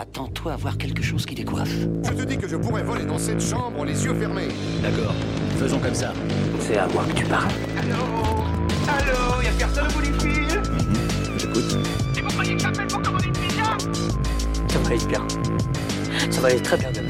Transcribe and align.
Attends-toi 0.00 0.52
à 0.52 0.56
voir 0.56 0.78
quelque 0.78 1.02
chose 1.02 1.26
qui 1.26 1.34
décoiffe. 1.34 1.74
Je 2.04 2.12
te 2.12 2.22
dis 2.22 2.38
que 2.38 2.46
je 2.46 2.54
pourrais 2.54 2.84
voler 2.84 3.04
dans 3.04 3.18
cette 3.18 3.40
chambre 3.40 3.84
les 3.84 4.04
yeux 4.04 4.14
fermés. 4.14 4.46
D'accord, 4.80 5.12
faisons 5.56 5.80
comme 5.80 5.92
ça. 5.92 6.12
C'est 6.60 6.76
à 6.76 6.86
moi 6.86 7.02
que 7.04 7.14
tu 7.14 7.24
parles. 7.24 7.50
Allô 7.76 7.96
Allô 8.86 9.42
Y'a 9.42 9.50
personne 9.58 9.88
au 9.88 9.92
bout 9.92 10.02
du 10.02 10.12
fil 10.20 10.62
J'écoute. 11.36 11.78
Et 12.16 12.20
vous 12.22 12.28
croyez 12.28 12.54
que 12.54 12.62
j'appelle 12.62 12.86
pour 12.86 13.02
commander 13.02 13.26
une 13.26 13.32
pizza 13.32 13.76
Ça 14.68 14.78
va 14.78 14.86
aller 14.86 15.04
bien. 15.04 15.26
Ça 16.30 16.40
va 16.42 16.46
aller 16.46 16.62
très 16.62 16.76
bien 16.76 16.92
demain. 16.92 17.08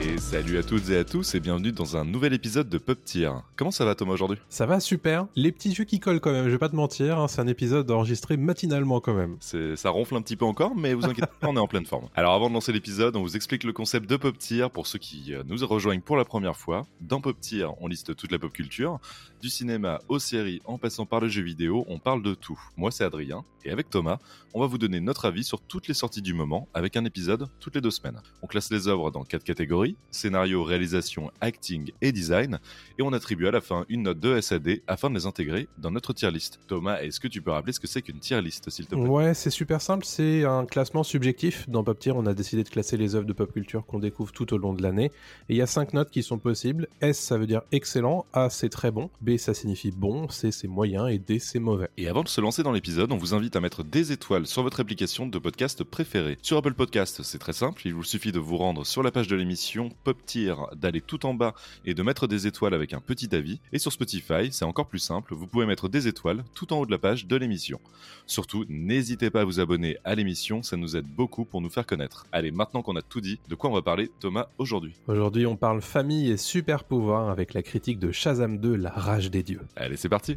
Et 0.00 0.18
salut 0.18 0.58
à 0.58 0.62
toutes 0.62 0.88
et 0.90 0.98
à 0.98 1.02
tous 1.04 1.34
et 1.34 1.40
bienvenue 1.40 1.72
dans 1.72 1.96
un 1.96 2.04
nouvel 2.04 2.34
épisode 2.34 2.68
de 2.68 2.78
Pop 2.78 3.02
Tier. 3.04 3.32
Comment 3.56 3.70
ça 3.70 3.86
va 3.86 3.94
Thomas 3.94 4.12
aujourd'hui? 4.12 4.36
Ça 4.50 4.66
va 4.66 4.80
super. 4.80 5.28
Les 5.34 5.50
petits 5.50 5.70
yeux 5.70 5.84
qui 5.84 5.98
collent 5.98 6.20
quand 6.20 6.30
même, 6.30 6.44
je 6.44 6.50
vais 6.50 6.58
pas 6.58 6.68
te 6.68 6.76
mentir, 6.76 7.18
hein, 7.18 7.26
c'est 7.26 7.40
un 7.40 7.46
épisode 7.46 7.90
enregistré 7.90 8.36
matinalement 8.36 9.00
quand 9.00 9.14
même. 9.14 9.38
C'est- 9.40 9.76
Ça 9.76 9.88
ronfle 9.88 10.14
un 10.14 10.20
petit 10.20 10.36
peu 10.36 10.44
encore, 10.44 10.76
mais 10.76 10.92
vous 10.92 11.06
inquiétez 11.06 11.30
pas, 11.40 11.48
on 11.48 11.56
est 11.56 11.60
en 11.60 11.66
pleine 11.66 11.86
forme. 11.86 12.08
Alors 12.16 12.34
avant 12.34 12.50
de 12.50 12.54
lancer 12.54 12.70
l'épisode, 12.72 13.16
on 13.16 13.22
vous 13.22 13.34
explique 13.34 13.64
le 13.64 13.72
concept 13.72 14.10
de 14.10 14.16
Pop 14.16 14.36
Tier 14.36 14.66
pour 14.70 14.86
ceux 14.86 14.98
qui 14.98 15.32
euh, 15.32 15.42
nous 15.46 15.66
rejoignent 15.66 16.02
pour 16.02 16.18
la 16.18 16.26
première 16.26 16.54
fois. 16.56 16.86
Dans 17.00 17.22
Pop 17.22 17.40
Tier, 17.40 17.66
on 17.80 17.86
liste 17.86 18.14
toute 18.14 18.30
la 18.30 18.38
pop 18.38 18.52
culture, 18.52 18.98
du 19.40 19.48
cinéma 19.48 20.00
aux 20.08 20.18
séries 20.18 20.60
en 20.66 20.76
passant 20.76 21.06
par 21.06 21.20
le 21.20 21.28
jeu 21.28 21.40
vidéo, 21.42 21.86
on 21.88 21.98
parle 21.98 22.22
de 22.22 22.34
tout. 22.34 22.60
Moi 22.76 22.90
c'est 22.90 23.04
Adrien, 23.04 23.42
et 23.64 23.70
avec 23.70 23.88
Thomas, 23.88 24.18
on 24.52 24.60
va 24.60 24.66
vous 24.66 24.76
donner 24.78 25.00
notre 25.00 25.24
avis 25.24 25.44
sur 25.44 25.62
toutes 25.62 25.88
les 25.88 25.94
sorties 25.94 26.20
du 26.22 26.34
moment 26.34 26.68
avec 26.74 26.94
un 26.96 27.06
épisode 27.06 27.48
toutes 27.58 27.74
les 27.74 27.80
deux 27.80 27.90
semaines. 27.90 28.20
On 28.42 28.46
classe 28.46 28.70
les 28.70 28.86
œuvres 28.86 29.10
dans 29.10 29.24
quatre 29.24 29.44
catégories, 29.44 29.96
scénario, 30.10 30.62
réalisation, 30.62 31.30
acting 31.40 31.90
et 32.02 32.12
design, 32.12 32.58
et 32.98 33.02
on 33.02 33.14
attribue 33.14 33.45
à 33.48 33.52
la 33.52 33.60
fin 33.60 33.84
une 33.88 34.02
note 34.02 34.20
de 34.20 34.40
SAD 34.40 34.80
afin 34.86 35.10
de 35.10 35.14
les 35.14 35.26
intégrer 35.26 35.68
dans 35.78 35.90
notre 35.90 36.12
tier 36.12 36.30
list. 36.30 36.60
Thomas, 36.66 37.00
est-ce 37.00 37.20
que 37.20 37.28
tu 37.28 37.42
peux 37.42 37.50
rappeler 37.50 37.72
ce 37.72 37.80
que 37.80 37.86
c'est 37.86 38.02
qu'une 38.02 38.18
tier 38.18 38.40
list 38.40 38.68
s'il 38.70 38.86
te 38.86 38.94
plaît? 38.94 39.04
Ouais, 39.04 39.34
c'est 39.34 39.50
super 39.50 39.80
simple, 39.80 40.04
c'est 40.04 40.44
un 40.44 40.66
classement 40.66 41.02
subjectif. 41.02 41.68
Dans 41.68 41.84
Pop 41.84 41.98
Tier, 41.98 42.12
on 42.12 42.26
a 42.26 42.34
décidé 42.34 42.64
de 42.64 42.68
classer 42.68 42.96
les 42.96 43.14
œuvres 43.14 43.26
de 43.26 43.32
pop 43.32 43.52
culture 43.52 43.84
qu'on 43.86 43.98
découvre 43.98 44.32
tout 44.32 44.52
au 44.54 44.58
long 44.58 44.72
de 44.72 44.82
l'année. 44.82 45.12
Et 45.48 45.54
il 45.54 45.56
y 45.56 45.62
a 45.62 45.66
cinq 45.66 45.94
notes 45.94 46.10
qui 46.10 46.22
sont 46.22 46.38
possibles. 46.38 46.88
S, 47.00 47.18
ça 47.18 47.38
veut 47.38 47.46
dire 47.46 47.62
excellent, 47.72 48.26
A, 48.32 48.50
c'est 48.50 48.68
très 48.68 48.90
bon, 48.90 49.10
B, 49.20 49.36
ça 49.36 49.54
signifie 49.54 49.90
bon, 49.90 50.28
C, 50.28 50.50
c'est 50.50 50.68
moyen, 50.68 51.06
et 51.06 51.18
D, 51.18 51.38
c'est 51.38 51.58
mauvais. 51.58 51.88
Et 51.96 52.08
avant 52.08 52.22
de 52.22 52.28
se 52.28 52.40
lancer 52.40 52.62
dans 52.62 52.72
l'épisode, 52.72 53.12
on 53.12 53.16
vous 53.16 53.34
invite 53.34 53.56
à 53.56 53.60
mettre 53.60 53.84
des 53.84 54.12
étoiles 54.12 54.46
sur 54.46 54.62
votre 54.62 54.80
application 54.80 55.26
de 55.26 55.38
podcast 55.38 55.84
préférée. 55.84 56.38
Sur 56.42 56.58
Apple 56.58 56.74
Podcast, 56.74 57.22
c'est 57.22 57.38
très 57.38 57.52
simple, 57.52 57.82
il 57.84 57.94
vous 57.94 58.04
suffit 58.04 58.32
de 58.32 58.38
vous 58.38 58.56
rendre 58.56 58.84
sur 58.84 59.02
la 59.02 59.10
page 59.10 59.28
de 59.28 59.36
l'émission 59.36 59.90
Pop 60.04 60.18
Tier, 60.24 60.54
d'aller 60.74 61.00
tout 61.00 61.26
en 61.26 61.34
bas 61.34 61.54
et 61.84 61.94
de 61.94 62.02
mettre 62.02 62.26
des 62.26 62.46
étoiles 62.46 62.74
avec 62.74 62.92
un 62.92 63.00
petit 63.00 63.28
avis. 63.36 63.60
Et 63.72 63.78
sur 63.78 63.92
Spotify, 63.92 64.50
c'est 64.50 64.64
encore 64.64 64.86
plus 64.86 64.98
simple, 64.98 65.34
vous 65.34 65.46
pouvez 65.46 65.66
mettre 65.66 65.88
des 65.88 66.08
étoiles 66.08 66.42
tout 66.54 66.72
en 66.72 66.78
haut 66.78 66.86
de 66.86 66.90
la 66.90 66.98
page 66.98 67.26
de 67.26 67.36
l'émission. 67.36 67.80
Surtout, 68.26 68.64
n'hésitez 68.68 69.30
pas 69.30 69.42
à 69.42 69.44
vous 69.44 69.60
abonner 69.60 69.96
à 70.04 70.14
l'émission, 70.16 70.62
ça 70.62 70.76
nous 70.76 70.96
aide 70.96 71.06
beaucoup 71.06 71.44
pour 71.44 71.60
nous 71.60 71.70
faire 71.70 71.86
connaître. 71.86 72.26
Allez, 72.32 72.50
maintenant 72.50 72.82
qu'on 72.82 72.96
a 72.96 73.02
tout 73.02 73.20
dit, 73.20 73.38
de 73.48 73.54
quoi 73.54 73.70
on 73.70 73.74
va 73.74 73.82
parler 73.82 74.10
Thomas 74.18 74.48
aujourd'hui? 74.58 74.94
Aujourd'hui, 75.06 75.46
on 75.46 75.56
parle 75.56 75.80
famille 75.80 76.30
et 76.30 76.36
super 76.36 76.82
pouvoir 76.82 77.30
avec 77.30 77.54
la 77.54 77.62
critique 77.62 77.98
de 77.98 78.10
Shazam 78.10 78.58
2, 78.58 78.74
La 78.74 78.90
rage 78.90 79.30
des 79.30 79.42
dieux. 79.42 79.62
Allez, 79.76 79.96
c'est 79.96 80.08
parti 80.08 80.36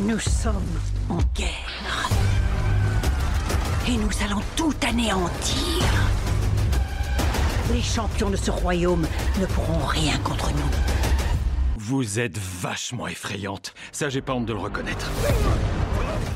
Nous 0.00 0.18
sommes 0.18 0.54
en 1.08 1.18
guerre. 1.34 2.08
Et 3.88 3.96
nous 3.96 4.24
allons 4.24 4.42
tout 4.56 4.74
anéantir. 4.86 5.82
Les 7.72 7.82
champions 7.82 8.30
de 8.30 8.36
ce 8.36 8.50
royaume 8.50 9.06
ne 9.40 9.46
pourront 9.46 9.86
rien 9.86 10.18
contre 10.24 10.50
nous. 10.50 10.70
Vous 11.76 12.18
êtes 12.18 12.36
vachement 12.36 13.06
effrayante. 13.06 13.74
Ça, 13.92 14.08
j'ai 14.08 14.22
pas 14.22 14.32
honte 14.34 14.46
de 14.46 14.52
le 14.52 14.58
reconnaître. 14.58 15.08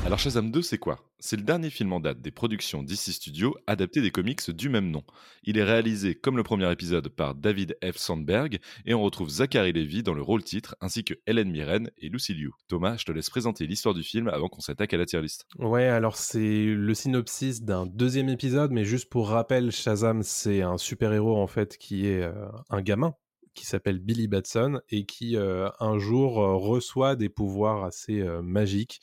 Alors 0.05 0.19
Shazam 0.19 0.51
2, 0.51 0.61
c'est 0.61 0.77
quoi? 0.77 0.99
C'est 1.17 1.35
le 1.35 1.41
dernier 1.41 1.71
film 1.71 1.91
en 1.91 1.99
date 1.99 2.21
des 2.21 2.29
productions 2.29 2.83
DC 2.83 3.11
Studios 3.11 3.55
adapté 3.65 4.01
des 4.01 4.11
comics 4.11 4.51
du 4.51 4.69
même 4.69 4.91
nom. 4.91 5.03
Il 5.43 5.57
est 5.57 5.63
réalisé 5.63 6.13
comme 6.13 6.37
le 6.37 6.43
premier 6.43 6.71
épisode 6.71 7.09
par 7.09 7.33
David 7.33 7.75
F. 7.83 7.97
Sandberg 7.97 8.59
et 8.85 8.93
on 8.93 9.01
retrouve 9.01 9.29
Zachary 9.29 9.73
Levi 9.73 10.03
dans 10.03 10.13
le 10.13 10.21
rôle 10.21 10.43
titre 10.43 10.75
ainsi 10.79 11.03
que 11.03 11.15
Helen 11.25 11.49
Mirren 11.49 11.89
et 11.97 12.09
Lucy. 12.09 12.35
Thomas, 12.67 12.97
je 12.97 13.05
te 13.05 13.11
laisse 13.11 13.31
présenter 13.31 13.65
l'histoire 13.65 13.95
du 13.95 14.03
film 14.03 14.27
avant 14.27 14.47
qu'on 14.47 14.61
s'attaque 14.61 14.93
à 14.93 14.97
la 14.97 15.07
tier 15.07 15.23
list. 15.23 15.47
Ouais, 15.57 15.87
alors 15.87 16.17
c'est 16.17 16.65
le 16.65 16.93
synopsis 16.93 17.63
d'un 17.63 17.87
deuxième 17.87 18.29
épisode, 18.29 18.71
mais 18.71 18.85
juste 18.85 19.09
pour 19.09 19.29
rappel, 19.29 19.71
Shazam, 19.71 20.21
c'est 20.21 20.61
un 20.61 20.77
super-héros 20.77 21.35
en 21.35 21.47
fait 21.47 21.79
qui 21.79 22.05
est 22.05 22.21
euh, 22.21 22.47
un 22.69 22.83
gamin 22.83 23.15
qui 23.55 23.65
s'appelle 23.65 23.99
Billy 23.99 24.27
Batson 24.27 24.81
et 24.89 25.05
qui 25.05 25.37
euh, 25.37 25.69
un 25.79 25.97
jour 25.97 26.39
euh, 26.39 26.55
reçoit 26.55 27.15
des 27.15 27.29
pouvoirs 27.29 27.83
assez 27.83 28.19
euh, 28.19 28.41
magiques. 28.41 29.01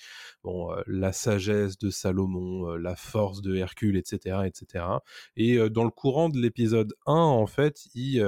La 0.89 1.13
sagesse 1.13 1.79
de 1.79 1.89
Salomon, 1.89 2.75
la 2.75 2.97
force 2.97 3.43
de 3.43 3.55
Hercule, 3.55 3.97
etc., 3.97 4.41
etc. 4.45 4.85
Et 5.37 5.57
dans 5.71 5.85
le 5.85 5.91
courant 5.91 6.29
de 6.29 6.41
l'épisode 6.41 6.95
1, 7.07 7.13
en 7.13 7.47
fait, 7.47 7.87
il 7.95 8.21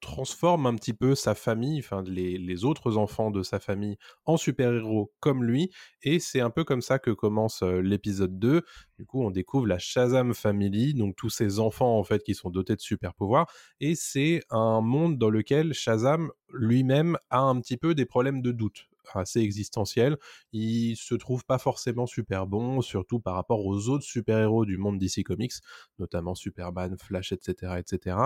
transforme 0.00 0.64
un 0.64 0.74
petit 0.74 0.94
peu 0.94 1.14
sa 1.14 1.34
famille, 1.34 1.80
enfin 1.80 2.02
les, 2.06 2.64
autres 2.64 2.96
enfants 2.96 3.30
de 3.30 3.42
sa 3.42 3.60
famille 3.60 3.98
en 4.24 4.38
super-héros 4.38 5.12
comme 5.20 5.44
lui. 5.44 5.70
Et 6.02 6.18
c'est 6.18 6.40
un 6.40 6.48
peu 6.48 6.64
comme 6.64 6.80
ça 6.80 6.98
que 6.98 7.10
commence 7.10 7.62
l'épisode 7.62 8.38
2. 8.38 8.62
Du 8.98 9.06
coup, 9.06 9.22
on 9.22 9.30
découvre 9.30 9.66
la 9.66 9.78
Shazam 9.78 10.34
Family, 10.34 10.94
donc 10.94 11.16
tous 11.16 11.30
ces 11.30 11.58
enfants 11.58 11.98
en 11.98 12.04
fait 12.04 12.22
qui 12.22 12.34
sont 12.34 12.50
dotés 12.50 12.76
de 12.76 12.80
super 12.80 13.14
pouvoirs. 13.14 13.50
Et 13.80 13.94
c'est 13.94 14.42
un 14.50 14.80
monde 14.80 15.18
dans 15.18 15.30
lequel 15.30 15.74
Shazam 15.74 16.30
lui-même 16.52 17.18
a 17.30 17.40
un 17.40 17.60
petit 17.60 17.76
peu 17.76 17.94
des 17.94 18.06
problèmes 18.06 18.42
de 18.42 18.52
doute 18.52 18.88
assez 19.12 19.40
existentiels. 19.40 20.16
Il 20.52 20.96
se 20.96 21.14
trouve 21.14 21.44
pas 21.44 21.58
forcément 21.58 22.06
super 22.06 22.46
bon, 22.46 22.80
surtout 22.80 23.20
par 23.20 23.34
rapport 23.34 23.64
aux 23.64 23.88
autres 23.88 24.04
super-héros 24.04 24.64
du 24.64 24.78
monde 24.78 24.98
DC 24.98 25.22
Comics, 25.24 25.54
notamment 25.98 26.34
Superman, 26.34 26.96
Flash, 26.98 27.32
etc., 27.32 27.74
etc. 27.78 28.16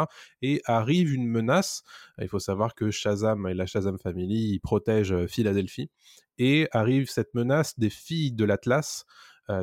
Et 0.43 0.61
arrive 0.65 1.13
une 1.13 1.27
menace. 1.27 1.83
Il 2.21 2.29
faut 2.29 2.39
savoir 2.39 2.75
que 2.75 2.91
Shazam 2.91 3.47
et 3.47 3.55
la 3.55 3.67
Shazam 3.67 3.99
Family 3.99 4.59
protègent 4.61 5.13
euh, 5.13 5.27
Philadelphie. 5.27 5.91
Et 6.41 6.69
arrive 6.71 7.11
cette 7.11 7.35
menace 7.35 7.77
des 7.81 7.91
filles 7.91 8.31
de 8.31 8.45
l'Atlas, 8.45 9.05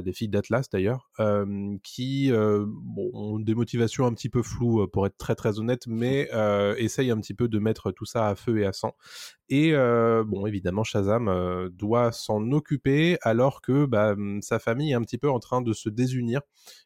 des 0.01 0.13
filles 0.13 0.29
d'Atlas 0.29 0.69
d'ailleurs, 0.69 1.09
euh, 1.19 1.77
qui 1.83 2.31
euh, 2.31 2.65
bon, 2.67 3.11
ont 3.13 3.39
des 3.39 3.53
motivations 3.53 4.05
un 4.05 4.13
petit 4.13 4.29
peu 4.29 4.41
floues 4.41 4.81
euh, 4.81 4.87
pour 4.87 5.05
être 5.05 5.17
très 5.17 5.35
très 5.35 5.59
honnête, 5.59 5.83
mais 5.87 6.29
euh, 6.33 6.75
essayent 6.77 7.11
un 7.11 7.19
petit 7.19 7.33
peu 7.33 7.47
de 7.47 7.59
mettre 7.59 7.91
tout 7.91 8.05
ça 8.05 8.27
à 8.27 8.35
feu 8.35 8.59
et 8.59 8.65
à 8.65 8.73
sang. 8.73 8.93
Et 9.49 9.73
euh, 9.73 10.23
bon, 10.25 10.47
évidemment, 10.47 10.83
Shazam 10.83 11.27
euh, 11.27 11.69
doit 11.69 12.11
s'en 12.11 12.51
occuper 12.51 13.17
alors 13.21 13.61
que 13.61 13.85
bah, 13.85 14.13
hum, 14.13 14.41
sa 14.41 14.59
famille 14.59 14.91
est 14.91 14.95
un 14.95 15.01
petit 15.01 15.19
peu 15.19 15.29
en 15.29 15.39
train 15.39 15.61
de 15.61 15.73
se 15.73 15.89
désunir. 15.89 16.41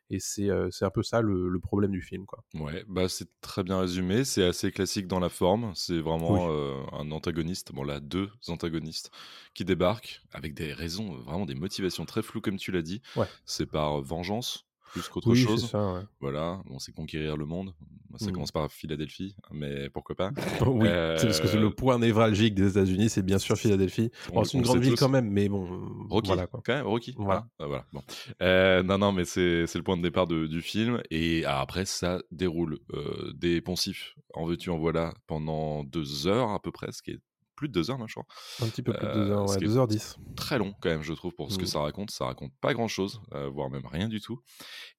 Et 0.10 0.20
c'est 0.20 0.50
euh, 0.50 0.70
c'est 0.72 0.86
un 0.86 0.90
peu 0.92 1.04
ça 1.04 1.22
le, 1.22 1.50
le 1.50 1.60
problème 1.60 1.92
du 1.92 2.02
film, 2.02 2.26
quoi. 2.26 2.44
Ouais, 2.56 2.84
bah 2.88 3.08
c'est 3.10 3.30
très 3.42 3.62
bien 3.64 3.80
résumé, 3.80 4.26
c'est 4.26 4.44
assez 4.44 4.72
classique 4.72 5.06
dans 5.06 5.20
la 5.20 5.30
forme, 5.30 5.72
c'est 5.76 6.00
vraiment 6.00 6.34
Oui. 6.34 6.50
euh, 6.50 6.84
un 6.94 7.12
antagoniste, 7.12 7.72
bon 7.74 7.84
là 7.84 8.00
deux 8.00 8.32
antagonistes 8.48 9.12
qui 9.54 9.66
débarquent 9.66 10.24
avec 10.32 10.56
des 10.56 10.74
raisons, 10.74 11.14
vraiment 11.14 11.46
des 11.46 11.54
motivations 11.54 12.06
très 12.08 12.24
floues 12.24 12.42
comme 12.42 12.58
tu 12.58 12.72
l'as 12.72 12.82
dit. 12.82 13.04
Ouais. 13.16 13.30
C'est 13.46 13.68
par 13.68 14.02
vengeance 14.02 14.66
plus 14.92 15.08
qu'autre 15.08 15.30
Oui, 15.30 15.38
chose. 15.38 15.70
ça, 15.70 15.94
ouais. 15.94 16.02
Voilà, 16.20 16.62
on 16.70 16.80
sait 16.80 16.92
conquérir 16.92 17.38
le 17.38 17.46
monde. 17.46 17.74
Ça 18.18 18.28
Mm. 18.30 18.34
commence 18.34 18.52
par 18.52 18.72
Philadelphie, 18.72 19.36
mais 19.52 19.90
pourquoi 19.92 20.16
pas. 20.16 20.32
oui, 20.68 20.88
Euh, 20.88 21.16
c'est 21.18 21.28
parce 21.28 21.40
que 21.40 21.48
c'est 21.48 21.60
le 21.60 21.70
point 21.70 22.00
névralgique 22.00 22.56
des 22.56 22.72
États-unis, 22.72 23.08
c'est 23.10 23.22
bien 23.22 23.38
sûr 23.38 23.56
Philadelphie. 23.56 24.10
Bon, 24.34 24.44
c'est 24.44 24.58
une 24.58 24.64
grande 24.64 24.80
ville 24.80 24.92
tous. 24.94 25.00
quand 25.00 25.10
même, 25.10 25.30
mais 25.30 25.48
bon, 25.48 25.68
Rocky, 26.10 26.28
voilà 26.28 26.48
quoi. 26.48 26.62
quand 26.66 26.74
même, 26.74 26.88
Rocky. 26.88 27.14
Voilà. 27.18 27.46
Ah, 27.48 27.64
ah, 27.64 27.68
voilà. 27.68 27.86
Bon. 27.94 28.02
Euh, 28.42 28.82
non, 28.82 28.98
non, 28.98 29.12
mais 29.12 29.26
c'est 29.26 29.68
c'est 29.68 29.78
le 29.78 29.84
point 29.84 29.96
de 29.98 30.02
départ 30.02 30.26
de- 30.26 30.48
du 30.48 30.62
film. 30.64 31.02
Et 31.12 31.44
ah, 31.46 31.62
après, 31.62 31.86
ça 31.86 32.20
déroule 32.32 32.80
euh, 32.94 33.32
des 33.36 33.62
poncifs 33.62 34.16
en 34.34 34.46
veux-tu, 34.46 34.70
en 34.72 34.78
voilà, 34.80 35.14
pendant 35.28 35.84
deux 35.84 36.28
heures 36.28 36.50
à 36.50 36.60
peu 36.62 36.72
près, 36.72 36.92
ce 36.92 37.02
qui 37.04 37.12
est 37.12 37.20
plus 37.60 37.68
de 37.68 37.74
deux 37.74 37.92
heures, 37.92 37.98
crois. 38.14 38.26
Un 38.62 38.68
petit 38.70 38.82
peu 38.82 38.94
plus 38.94 39.06
de 39.06 39.12
Euh, 39.12 39.26
2 39.26 39.32
heures, 39.32 39.50
ouais, 39.50 39.58
qui 39.58 39.64
est 39.66 39.68
2h10. 39.68 40.18
Très 40.36 40.58
long, 40.58 40.74
quand 40.82 40.90
même, 40.90 41.04
je 41.04 41.14
trouve, 41.14 41.34
pour 41.36 41.52
ce 41.52 41.58
que 41.58 41.64
Mm. 41.64 41.68
ça 41.68 41.80
raconte. 41.82 42.12
Ça 42.12 42.26
raconte 42.26 42.52
pas 42.62 42.74
grand-chose, 42.74 43.22
euh, 43.34 43.50
voire 43.50 43.70
même 43.70 43.86
rien 43.86 44.08
du 44.08 44.22
tout. 44.22 44.40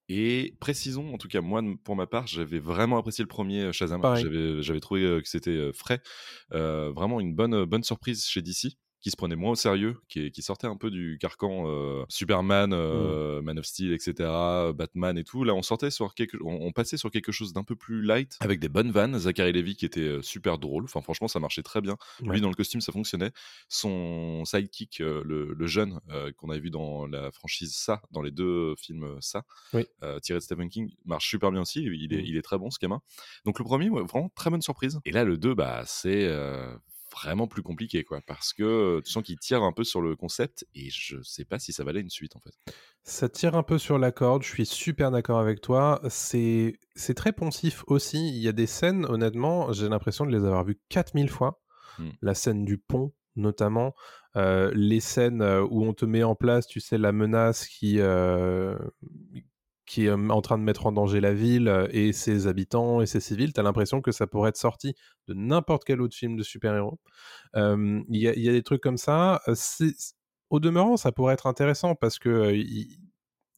Et 0.09 0.55
précisons, 0.59 1.13
en 1.13 1.17
tout 1.17 1.27
cas, 1.27 1.41
moi, 1.41 1.61
pour 1.83 1.95
ma 1.95 2.05
part, 2.07 2.27
j'avais 2.27 2.59
vraiment 2.59 2.97
apprécié 2.97 3.23
le 3.23 3.27
premier 3.27 3.61
euh, 3.61 3.71
Shazam. 3.71 4.01
J'avais 4.61 4.79
trouvé 4.79 5.01
euh, 5.03 5.21
que 5.21 5.27
c'était 5.27 5.49
euh, 5.51 5.71
frais. 5.73 6.01
Euh, 6.53 6.91
vraiment 6.95 7.19
une 7.19 7.33
bonne, 7.33 7.65
bonne 7.65 7.83
surprise 7.83 8.25
chez 8.25 8.41
DC 8.41 8.77
qui 9.01 9.09
se 9.11 9.15
prenait 9.17 9.35
moins 9.35 9.51
au 9.51 9.55
sérieux, 9.55 9.97
qui, 10.07 10.31
qui 10.31 10.41
sortait 10.41 10.67
un 10.67 10.77
peu 10.77 10.91
du 10.91 11.17
carcan 11.19 11.63
euh, 11.67 12.03
Superman, 12.07 12.71
euh, 12.73 13.41
Man 13.41 13.57
of 13.59 13.65
Steel, 13.65 13.93
etc., 13.93 14.13
Batman 14.75 15.17
et 15.17 15.23
tout. 15.23 15.43
Là, 15.43 15.53
on 15.55 15.61
sortait 15.63 15.89
sur 15.91 16.13
quelque, 16.13 16.37
on, 16.43 16.61
on 16.67 16.71
passait 16.71 16.97
sur 16.97 17.09
quelque 17.11 17.31
chose 17.31 17.51
d'un 17.53 17.63
peu 17.63 17.75
plus 17.75 18.01
light, 18.03 18.37
avec 18.41 18.59
des 18.59 18.69
bonnes 18.69 18.91
vannes. 18.91 19.17
Zachary 19.17 19.51
Levy 19.53 19.75
qui 19.75 19.85
était 19.85 19.99
euh, 20.01 20.21
super 20.21 20.57
drôle. 20.59 20.83
Enfin, 20.83 21.01
franchement, 21.01 21.27
ça 21.27 21.39
marchait 21.39 21.63
très 21.63 21.81
bien. 21.81 21.97
Ouais. 22.21 22.33
Lui, 22.33 22.41
dans 22.41 22.49
le 22.49 22.55
costume, 22.55 22.79
ça 22.81 22.91
fonctionnait. 22.91 23.31
Son 23.69 24.43
sidekick, 24.45 24.99
le, 24.99 25.53
le 25.57 25.67
jeune 25.67 25.99
qu'on 26.37 26.49
a 26.49 26.57
vu 26.59 26.69
dans 26.69 27.07
la 27.07 27.31
franchise 27.31 27.73
Ça, 27.75 28.01
dans 28.11 28.21
les 28.21 28.31
deux 28.31 28.75
films 28.77 29.17
Ça, 29.21 29.43
Oui. 29.73 29.85
tiré 30.21 30.37
de 30.39 30.43
Stephen 30.43 30.69
King, 30.69 30.91
marche 31.05 31.27
super 31.29 31.51
bien 31.51 31.61
aussi. 31.61 31.81
Il 31.83 32.13
est, 32.13 32.17
Mm. 32.21 32.25
il 32.25 32.37
est 32.37 32.41
très 32.41 32.57
bon, 32.57 32.69
ce 32.69 32.77
gamin. 32.79 33.01
Donc 33.45 33.57
le 33.57 33.65
premier, 33.65 33.89
ouais, 33.89 34.03
vraiment 34.03 34.29
très 34.35 34.49
bonne 34.49 34.61
surprise. 34.61 34.99
Et 35.05 35.11
là, 35.11 35.23
le 35.23 35.37
2, 35.37 35.53
bah, 35.55 35.83
c'est 35.85 36.25
euh, 36.25 36.75
vraiment 37.11 37.47
plus 37.47 37.61
compliqué, 37.61 38.03
quoi, 38.03 38.21
parce 38.25 38.53
que 38.53 39.01
tu 39.03 39.11
sens 39.11 39.23
qu'il 39.23 39.37
tire 39.39 39.63
un 39.63 39.71
peu 39.71 39.83
sur 39.83 40.01
le 40.01 40.15
concept 40.15 40.65
et 40.75 40.89
je 40.89 41.21
sais 41.23 41.45
pas 41.45 41.59
si 41.59 41.73
ça 41.73 41.83
valait 41.83 42.01
une 42.01 42.09
suite, 42.09 42.35
en 42.35 42.39
fait. 42.39 42.53
Ça 43.03 43.29
tire 43.29 43.55
un 43.55 43.63
peu 43.63 43.77
sur 43.77 43.97
la 43.97 44.11
corde, 44.11 44.43
je 44.43 44.49
suis 44.49 44.65
super 44.65 45.11
d'accord 45.11 45.39
avec 45.39 45.61
toi. 45.61 46.01
C'est 46.09 46.77
très 47.15 47.33
poncif 47.33 47.83
aussi. 47.87 48.29
Il 48.29 48.37
y 48.41 48.47
a 48.47 48.51
des 48.51 48.67
scènes, 48.67 49.05
honnêtement, 49.05 49.73
j'ai 49.73 49.89
l'impression 49.89 50.25
de 50.25 50.31
les 50.31 50.45
avoir 50.45 50.63
vues 50.63 50.79
4000 50.89 51.29
fois. 51.29 51.61
Hmm. 51.97 52.09
La 52.21 52.35
scène 52.35 52.63
du 52.63 52.77
pont, 52.77 53.13
notamment. 53.35 53.95
Euh, 54.37 54.71
les 54.73 54.99
scènes 54.99 55.41
euh, 55.41 55.65
où 55.69 55.83
on 55.83 55.93
te 55.93 56.05
met 56.05 56.23
en 56.23 56.35
place, 56.35 56.67
tu 56.67 56.79
sais, 56.79 56.97
la 56.97 57.11
menace 57.11 57.67
qui, 57.67 57.99
euh, 57.99 58.77
qui 59.91 60.05
est 60.05 60.09
en 60.09 60.41
train 60.41 60.57
de 60.57 60.63
mettre 60.63 60.85
en 60.85 60.93
danger 60.93 61.19
la 61.19 61.33
ville 61.33 61.89
et 61.91 62.13
ses 62.13 62.47
habitants 62.47 63.01
et 63.01 63.05
ses 63.05 63.19
civils, 63.19 63.51
tu 63.51 63.59
as 63.59 63.63
l'impression 63.63 63.99
que 63.99 64.13
ça 64.13 64.25
pourrait 64.25 64.47
être 64.47 64.55
sorti 64.55 64.95
de 65.27 65.33
n'importe 65.33 65.83
quel 65.83 65.99
autre 65.99 66.15
film 66.15 66.37
de 66.37 66.43
super-héros. 66.43 66.97
Il 67.55 68.05
y, 68.09 68.29
a, 68.29 68.51
des 68.53 68.63
trucs 68.63 68.81
comme 68.81 68.95
ça. 68.95 69.41
Au 70.49 70.61
demeurant, 70.61 70.95
ça 70.95 71.11
pourrait 71.11 71.33
être 71.33 71.45
intéressant 71.45 71.95
parce 71.95 72.19
que 72.19 72.29
euh, 72.29 72.55
ils, 72.55 72.99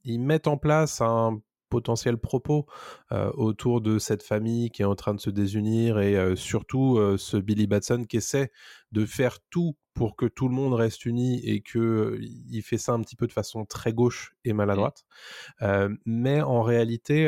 ils 0.06 0.20
mettent 0.20 0.48
en 0.48 0.58
place 0.58 1.02
un 1.02 1.40
potentiel 1.74 2.20
propos 2.20 2.68
euh, 3.12 3.32
autour 3.34 3.82
de 3.82 3.98
cette 3.98 4.22
famille 4.22 4.70
qui 4.70 4.84
est 4.84 4.86
en 4.86 4.94
train 4.94 5.16
de 5.16 5.20
se 5.20 5.32
désunir 5.32 5.98
et 6.00 6.16
euh, 6.16 6.36
surtout 6.36 7.00
euh, 7.00 7.18
ce 7.18 7.36
Billy 7.36 7.66
Batson 7.66 8.06
qui 8.08 8.18
essaie 8.18 8.52
de 8.92 9.08
faire 9.08 9.40
tout 9.50 9.76
pour 9.96 10.16
que 10.16 10.28
tout 10.28 10.48
le 10.48 10.54
monde 10.54 10.76
reste 10.76 11.06
uni 11.06 11.44
et 11.44 11.62
que 11.62 12.20
il 12.22 12.62
fait 12.62 12.78
ça 12.78 12.94
un 12.94 13.02
petit 13.02 13.16
peu 13.16 13.26
de 13.26 13.32
façon 13.32 13.66
très 13.66 13.92
gauche 13.92 14.36
et 14.46 14.54
maladroite. 14.54 15.04
Euh, 15.64 15.90
mais 16.06 16.42
en 16.42 16.62
réalité, 16.62 17.28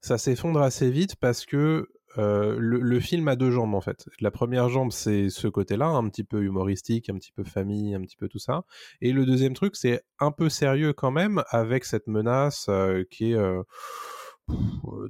ça 0.00 0.18
s'effondre 0.18 0.60
assez 0.60 0.90
vite 0.90 1.16
parce 1.16 1.44
que 1.44 1.88
euh, 2.18 2.56
le, 2.58 3.00
film 3.00 3.28
a 3.28 3.36
deux 3.36 3.50
jambes 3.50 3.74
en 3.74 3.80
fait. 3.80 4.08
La 4.20 4.30
première 4.30 4.68
jambe, 4.68 4.92
c'est 4.92 5.28
ce 5.30 5.48
côté-là, 5.48 5.86
un 5.86 6.08
petit 6.08 6.24
peu 6.24 6.42
humoristique, 6.42 7.08
un 7.10 7.14
petit 7.14 7.32
peu 7.32 7.44
famille, 7.44 7.94
un 7.94 8.00
petit 8.00 8.16
peu 8.16 8.28
tout 8.28 8.38
ça. 8.38 8.64
Et 9.00 9.12
le 9.12 9.26
deuxième 9.26 9.54
truc, 9.54 9.76
c'est 9.76 10.02
un 10.20 10.30
peu 10.30 10.48
sérieux 10.48 10.92
quand 10.92 11.10
même, 11.10 11.42
avec 11.48 11.84
cette 11.84 12.06
menace 12.06 12.66
euh, 12.68 13.04
qui 13.10 13.32
est 13.32 13.34
euh, 13.34 13.62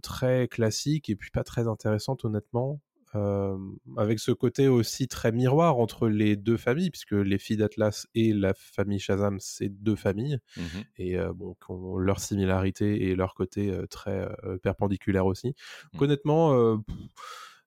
très 0.03 0.49
classique 0.49 1.11
et 1.11 1.17
puis 1.17 1.31
pas 1.31 1.45
très 1.45 1.69
intéressante 1.69 2.25
honnêtement. 2.25 2.81
Euh, 3.15 3.57
avec 3.97 4.19
ce 4.19 4.33
côté 4.33 4.67
aussi 4.69 5.07
très 5.09 5.31
miroir 5.33 5.79
entre 5.79 6.09
les 6.09 6.37
deux 6.37 6.57
familles, 6.57 6.91
puisque 6.91 7.13
les 7.13 7.39
filles 7.39 7.59
d'Atlas 7.59 8.07
et 8.15 8.33
la 8.33 8.55
famille 8.55 8.99
Shazam, 8.99 9.39
c'est 9.41 9.69
deux 9.69 9.97
familles 9.97 10.39
Mhm. 10.57 10.85
et 10.97 11.19
euh, 11.19 11.33
bon, 11.33 11.55
qui 11.55 11.71
ont 11.71 11.97
leur 11.99 12.19
similarité 12.21 13.05
et 13.09 13.15
leur 13.15 13.35
côté 13.35 13.71
euh, 13.71 13.87
très 13.87 14.29
perpendiculaire 14.63 15.27
aussi. 15.27 15.55
Donc, 15.93 16.01
Mm. 16.01 16.05
honnêtement, 16.05 16.79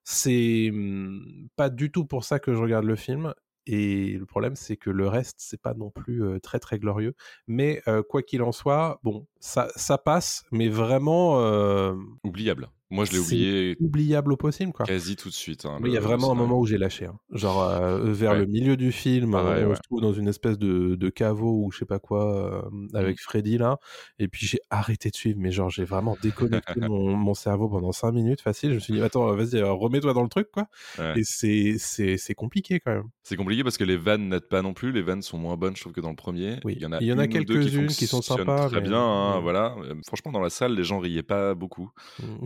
c'est 0.04 0.70
hum, 0.70 1.48
pas 1.56 1.70
du 1.70 1.90
tout 1.90 2.04
pour 2.04 2.24
ça 2.24 2.38
que 2.38 2.54
je 2.54 2.58
regarde 2.60 2.84
le 2.84 2.96
film. 2.96 3.34
Et 3.70 4.12
le 4.16 4.24
problème, 4.24 4.56
c'est 4.56 4.78
que 4.78 4.88
le 4.88 5.06
reste, 5.08 5.36
c'est 5.40 5.60
pas 5.60 5.74
non 5.74 5.90
plus 5.90 6.24
euh, 6.24 6.38
très 6.40 6.58
très 6.58 6.78
glorieux. 6.78 7.14
Mais 7.46 7.82
euh, 7.86 8.02
quoi 8.02 8.22
qu'il 8.22 8.42
en 8.42 8.50
soit, 8.52 8.98
bon, 9.02 9.26
ça, 9.40 9.68
ça 9.76 9.98
passe, 9.98 10.44
mais 10.50 10.68
vraiment 10.70 11.40
euh, 11.42 11.94
Oubliable. 12.24 12.70
Moi, 12.90 13.04
je 13.04 13.12
l'ai 13.12 13.18
C'est 13.18 13.24
oublié 13.34 13.76
oubliable 13.80 14.32
au 14.32 14.36
possible, 14.36 14.72
quoi. 14.72 14.86
quasi 14.86 15.14
tout 15.16 15.28
de 15.28 15.34
suite. 15.34 15.66
hein, 15.66 15.78
Oui, 15.82 15.90
il 15.90 15.92
y 15.92 15.96
a 15.98 16.00
vraiment 16.00 16.32
un 16.32 16.34
moment 16.34 16.58
où 16.58 16.64
j'ai 16.66 16.78
lâché. 16.78 17.04
hein. 17.04 17.18
Genre 17.32 17.62
euh, 17.62 18.12
vers 18.12 18.32
Ouais. 18.32 18.38
le 18.40 18.46
milieu 18.46 18.76
du 18.78 18.92
film, 18.92 19.32
Pareil, 19.32 19.64
on 19.64 19.70
ouais. 19.70 19.76
se 19.76 19.80
trouve 19.82 20.00
dans 20.00 20.12
une 20.14 20.26
espèce 20.28 20.58
de, 20.58 20.94
de 20.94 21.08
caveau 21.10 21.64
ou 21.64 21.70
je 21.70 21.78
sais 21.80 21.84
pas 21.84 21.98
quoi 21.98 22.64
euh, 22.64 22.68
Mmh. 22.70 22.88
avec 22.94 23.20
Freddy 23.20 23.58
là. 23.58 23.78
Et 24.18 24.28
puis 24.28 24.46
j'ai 24.46 24.60
arrêté 24.70 25.10
de 25.10 25.16
suivre, 25.16 25.38
mais 25.40 25.50
genre 25.52 25.68
j'ai 25.70 25.84
vraiment 25.84 26.16
déconnecté 26.22 26.80
mon, 26.80 27.14
mon 27.16 27.34
cerveau 27.34 27.68
pendant 27.68 27.92
5 27.92 28.12
minutes 28.12 28.40
facile. 28.40 28.70
Je 28.70 28.74
me 28.76 28.80
suis 28.80 28.94
dit, 28.94 29.02
attends, 29.02 29.34
vas-y, 29.34 29.56
euh, 29.56 29.70
remets-toi 29.72 30.14
dans 30.14 30.22
le 30.22 30.28
truc 30.30 30.48
quoi. 30.50 30.66
Ouais. 30.98 31.20
Et 31.20 31.24
c'est, 31.24 31.76
c'est, 31.78 32.16
c'est 32.16 32.34
compliqué 32.34 32.80
quand 32.80 32.92
même. 32.92 33.08
C'est 33.22 33.36
compliqué 33.36 33.62
parce 33.64 33.76
que 33.76 33.84
les 33.84 33.96
vannes 33.98 34.28
n'aident 34.30 34.48
pas 34.48 34.62
non 34.62 34.72
plus. 34.72 34.92
Les 34.92 35.02
vannes 35.02 35.20
sont 35.22 35.36
moins 35.36 35.56
bonnes, 35.56 35.76
je 35.76 35.82
trouve, 35.82 35.92
que 35.92 36.00
dans 36.00 36.10
le 36.10 36.16
premier. 36.16 36.56
Oui. 36.64 36.72
Il 36.76 36.82
y 36.82 36.86
en 36.86 36.92
a, 36.92 36.98
Il 37.00 37.06
y 37.06 37.12
en 37.12 37.18
a 37.18 37.24
une 37.26 37.36
ou 37.38 37.44
deux 37.44 37.60
quelques-unes 37.60 37.88
qui 37.88 38.06
sont 38.06 38.22
sympas, 38.22 38.68
Très 38.68 38.80
mais- 38.80 38.88
bien, 38.88 38.98
hein, 39.02 39.36
Ouais. 39.36 39.42
voilà. 39.42 39.76
Euh, 39.84 39.94
Franchement, 40.06 40.32
dans 40.32 40.40
la 40.40 40.48
salle, 40.50 40.74
les 40.74 40.84
gens 40.84 40.98
riaient 41.00 41.22
pas 41.22 41.54
beaucoup 41.54 41.90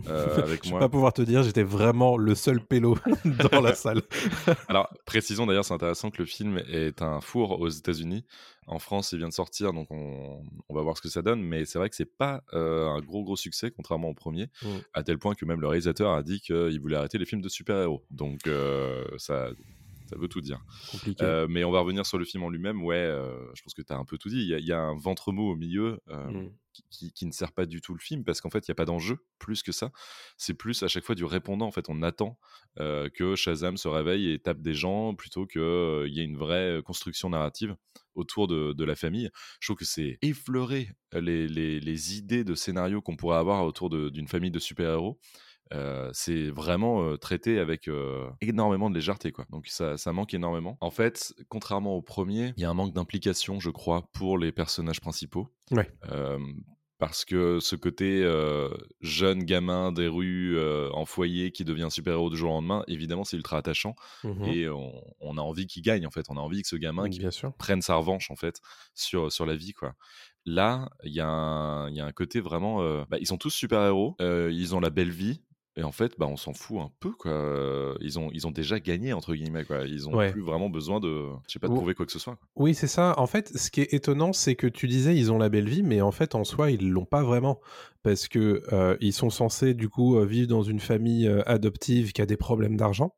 euh, 0.09 0.32
avec 0.41 0.61
je 0.63 0.69
vais 0.69 0.71
moi. 0.71 0.79
pas 0.79 0.89
pouvoir 0.89 1.13
te 1.13 1.21
dire, 1.21 1.43
j'étais 1.43 1.63
vraiment 1.63 2.17
le 2.17 2.35
seul 2.35 2.59
pélo 2.65 2.97
dans 3.51 3.61
la 3.61 3.75
salle. 3.75 4.01
Alors, 4.67 4.91
précisons 5.05 5.45
d'ailleurs, 5.45 5.65
c'est 5.65 5.73
intéressant 5.73 6.09
que 6.11 6.17
le 6.19 6.25
film 6.25 6.61
est 6.69 7.01
un 7.01 7.21
four 7.21 7.59
aux 7.59 7.69
États-Unis. 7.69 8.25
En 8.65 8.79
France, 8.79 9.11
il 9.11 9.17
vient 9.17 9.27
de 9.27 9.33
sortir, 9.33 9.73
donc 9.73 9.87
on, 9.91 10.41
on 10.69 10.73
va 10.75 10.81
voir 10.81 10.95
ce 10.97 11.01
que 11.01 11.09
ça 11.09 11.21
donne. 11.21 11.41
Mais 11.41 11.65
c'est 11.65 11.77
vrai 11.79 11.89
que 11.89 11.95
c'est 11.95 12.05
pas 12.17 12.43
euh, 12.53 12.87
un 12.87 13.01
gros 13.01 13.23
gros 13.23 13.35
succès, 13.35 13.71
contrairement 13.71 14.09
au 14.09 14.13
premier, 14.13 14.47
Mm. 14.63 14.67
à 14.93 15.03
tel 15.03 15.17
point 15.19 15.35
que 15.35 15.43
même 15.45 15.59
le 15.59 15.67
réalisateur 15.67 16.13
a 16.13 16.23
dit 16.23 16.39
qu'il 16.39 16.79
voulait 16.79 16.95
arrêter 16.95 17.17
les 17.17 17.25
films 17.25 17.41
de 17.41 17.49
super-héros. 17.49 18.03
Donc 18.11 18.47
euh, 18.47 19.03
ça, 19.17 19.49
ça 20.13 20.19
veut 20.19 20.27
tout 20.27 20.41
dire. 20.41 20.59
Euh, 21.21 21.47
mais 21.49 21.63
on 21.63 21.71
va 21.71 21.79
revenir 21.81 22.05
sur 22.05 22.17
le 22.17 22.25
film 22.25 22.43
en 22.43 22.49
lui-même. 22.49 22.83
Ouais, 22.83 22.95
euh, 22.95 23.35
je 23.55 23.61
pense 23.63 23.73
que 23.73 23.81
tu 23.81 23.91
as 23.93 23.97
un 23.97 24.05
peu 24.05 24.17
tout 24.17 24.29
dit. 24.29 24.41
Il 24.41 24.47
y 24.47 24.53
a, 24.53 24.59
il 24.59 24.65
y 24.65 24.71
a 24.71 24.79
un 24.79 24.97
ventre 24.97 25.31
mot 25.31 25.51
au 25.51 25.55
milieu 25.55 25.99
euh, 26.09 26.31
Mm. 26.31 26.51
qui, 26.89 27.11
qui- 27.13 27.25
ne 27.25 27.31
sert 27.31 27.51
pas 27.51 27.65
du 27.65 27.81
tout 27.81 27.93
le 27.93 27.99
film 27.99 28.23
parce 28.23 28.41
qu'en 28.41 28.49
fait, 28.49 28.67
il 28.67 28.71
n'y 28.71 28.73
a 28.73 28.75
pas 28.75 28.85
d'enjeu 28.85 29.17
plus 29.39 29.61
que 29.63 29.71
ça. 29.71 29.91
C'est 30.37 30.53
plus 30.53 30.81
à 30.83 30.87
chaque 30.87 31.03
fois 31.03 31.15
du 31.15 31.25
répondant. 31.25 31.65
En 31.67 31.71
fait, 31.71 31.85
on 31.89 32.01
attend 32.03 32.37
que 32.77 33.35
Shazam 33.35 33.77
se 33.77 33.87
réveille 33.87 34.31
et 34.31 34.39
tape 34.39 34.61
des 34.61 34.73
gens 34.73 35.13
plutôt 35.13 35.45
qu'il 35.45 35.61
y 36.07 36.19
ait 36.19 36.23
une 36.23 36.37
vraie 36.37 36.81
construction 36.83 37.29
narrative 37.29 37.75
autour 38.15 38.47
de, 38.47 38.73
de 38.73 38.83
la 38.83 38.95
famille. 38.95 39.29
Je 39.59 39.67
trouve 39.67 39.77
que 39.77 39.85
c'est 39.85 40.17
effleurer 40.21 40.89
les, 41.13 41.47
les- 41.47 41.79
les 41.79 42.17
idées 42.17 42.43
de 42.43 42.55
scénario 42.55 43.01
qu'on 43.01 43.15
pourrait 43.15 43.37
avoir 43.37 43.63
autour 43.65 43.89
d'une 43.89 44.27
famille 44.27 44.51
de 44.51 44.59
super-héros. 44.59 45.19
Euh, 45.73 46.09
c'est 46.13 46.49
vraiment 46.49 47.03
euh, 47.03 47.17
traité 47.17 47.57
avec 47.59 47.87
euh, 47.87 48.29
énormément 48.41 48.89
de 48.89 48.95
légèreté 48.95 49.31
quoi. 49.31 49.45
Donc 49.49 49.67
ça, 49.67 49.97
ça 49.97 50.13
manque 50.13 50.33
énormément. 50.33 50.77
En 50.81 50.91
fait, 50.91 51.33
contrairement 51.49 51.95
au 51.95 52.01
premier, 52.01 52.53
il 52.57 52.61
y 52.61 52.65
a 52.65 52.69
un 52.69 52.73
manque 52.75 52.93
d'implication, 52.93 53.59
je 53.59 53.69
crois, 53.71 54.09
pour 54.13 54.37
les 54.37 54.51
personnages 54.51 55.01
principaux. 55.01 55.47
Ouais. 55.71 55.89
Parce 56.99 57.25
que 57.25 57.59
ce 57.59 57.75
côté 57.75 58.23
jeune 59.01 59.43
gamin 59.43 59.91
des 59.91 60.07
rues 60.07 60.57
en 60.93 61.05
foyer 61.05 61.51
qui 61.51 61.65
devient 61.65 61.89
super-héros 61.89 62.29
du 62.29 62.37
jour 62.37 62.51
au 62.51 62.53
lendemain, 62.53 62.83
évidemment, 62.87 63.25
c'est 63.25 63.35
ultra 63.35 63.57
attachant 63.57 63.95
Mhm. 64.23 64.43
et 64.45 64.69
on, 64.69 64.93
on 65.19 65.37
a 65.37 65.41
envie 65.41 65.67
qu'il 65.67 65.81
gagne 65.81 66.07
en 66.07 66.11
fait. 66.11 66.27
On 66.29 66.37
a 66.37 66.39
envie 66.39 66.61
que 66.61 66.67
ce 66.67 66.77
gamin 66.77 67.03
qui 67.09 67.19
prenne 67.57 67.81
sa 67.81 67.95
revanche 67.95 68.31
en 68.31 68.35
fait 68.37 68.61
sur, 68.93 69.31
sur 69.33 69.45
la 69.45 69.55
vie 69.55 69.73
quoi. 69.73 69.95
Là, 70.45 70.89
il 71.03 71.11
y, 71.13 71.19
a 71.19 71.27
un- 71.27 71.89
il 71.89 71.95
y 71.95 71.99
a 71.99 72.05
un 72.05 72.11
côté 72.13 72.39
vraiment. 72.39 72.81
euh, 72.81 73.03
bah, 73.09 73.17
ils 73.19 73.27
sont 73.27 73.37
tous 73.37 73.49
super-héros, 73.49 74.15
euh, 74.21 74.49
ils 74.53 74.73
ont 74.75 74.79
la 74.79 74.89
belle 74.89 75.11
vie. 75.11 75.41
Et 75.75 75.81
en 75.83 75.91
fait, 75.91 76.13
bah, 76.19 76.27
on 76.27 76.37
s'en 76.37 76.53
fout 76.53 76.77
un 76.79 76.91
peu, 76.99 77.09
quoi. 77.11 77.95
Ils 77.99 78.19
ont, 78.19 78.29
ils 78.31 78.45
ont 78.45 78.51
déjà 78.51 78.79
gagné, 78.79 79.11
entre 79.13 79.33
guillemets, 79.33 79.63
quoi. 79.65 79.85
Ils 79.87 80.07
ont 80.07 80.15
Ouais. 80.15 80.31
plus 80.31 80.41
vraiment 80.41 80.69
besoin 80.69 80.99
de, 80.99 81.25
je 81.47 81.53
sais 81.53 81.57
pas, 81.59 81.67
de 81.67 81.73
Ou- 81.73 81.77
prouver 81.77 81.95
quoi 81.95 82.05
que 82.05 82.11
ce 82.11 82.19
soit. 82.19 82.35
quoi. 82.35 82.47
Oui, 82.55 82.75
c'est 82.75 82.87
ça. 82.87 83.15
En 83.17 83.25
fait, 83.25 83.57
ce 83.57 83.71
qui 83.71 83.81
est 83.81 83.91
étonnant, 83.93 84.33
c'est 84.33 84.55
que 84.55 84.67
tu 84.67 84.87
disais 84.87 85.15
ils 85.15 85.31
ont 85.31 85.39
la 85.39 85.49
belle 85.49 85.67
vie, 85.67 85.81
mais 85.81 86.01
en 86.01 86.11
fait, 86.11 86.35
en 86.35 86.43
soi, 86.43 86.69
ils 86.69 86.89
l'ont 86.91 87.05
pas 87.05 87.23
vraiment, 87.23 87.59
parce 88.03 88.27
que 88.27 88.61
euh, 88.71 88.95
ils 89.01 89.13
sont 89.13 89.31
censés 89.31 89.73
du 89.73 89.89
coup 89.89 90.17
euh, 90.17 90.25
vivre 90.25 90.47
dans 90.47 90.61
une 90.61 90.79
famille 90.79 91.27
euh, 91.27 91.41
adoptive 91.47 92.11
qui 92.13 92.21
a 92.21 92.27
des 92.27 92.37
problèmes 92.37 92.77
d'argent. 92.77 93.15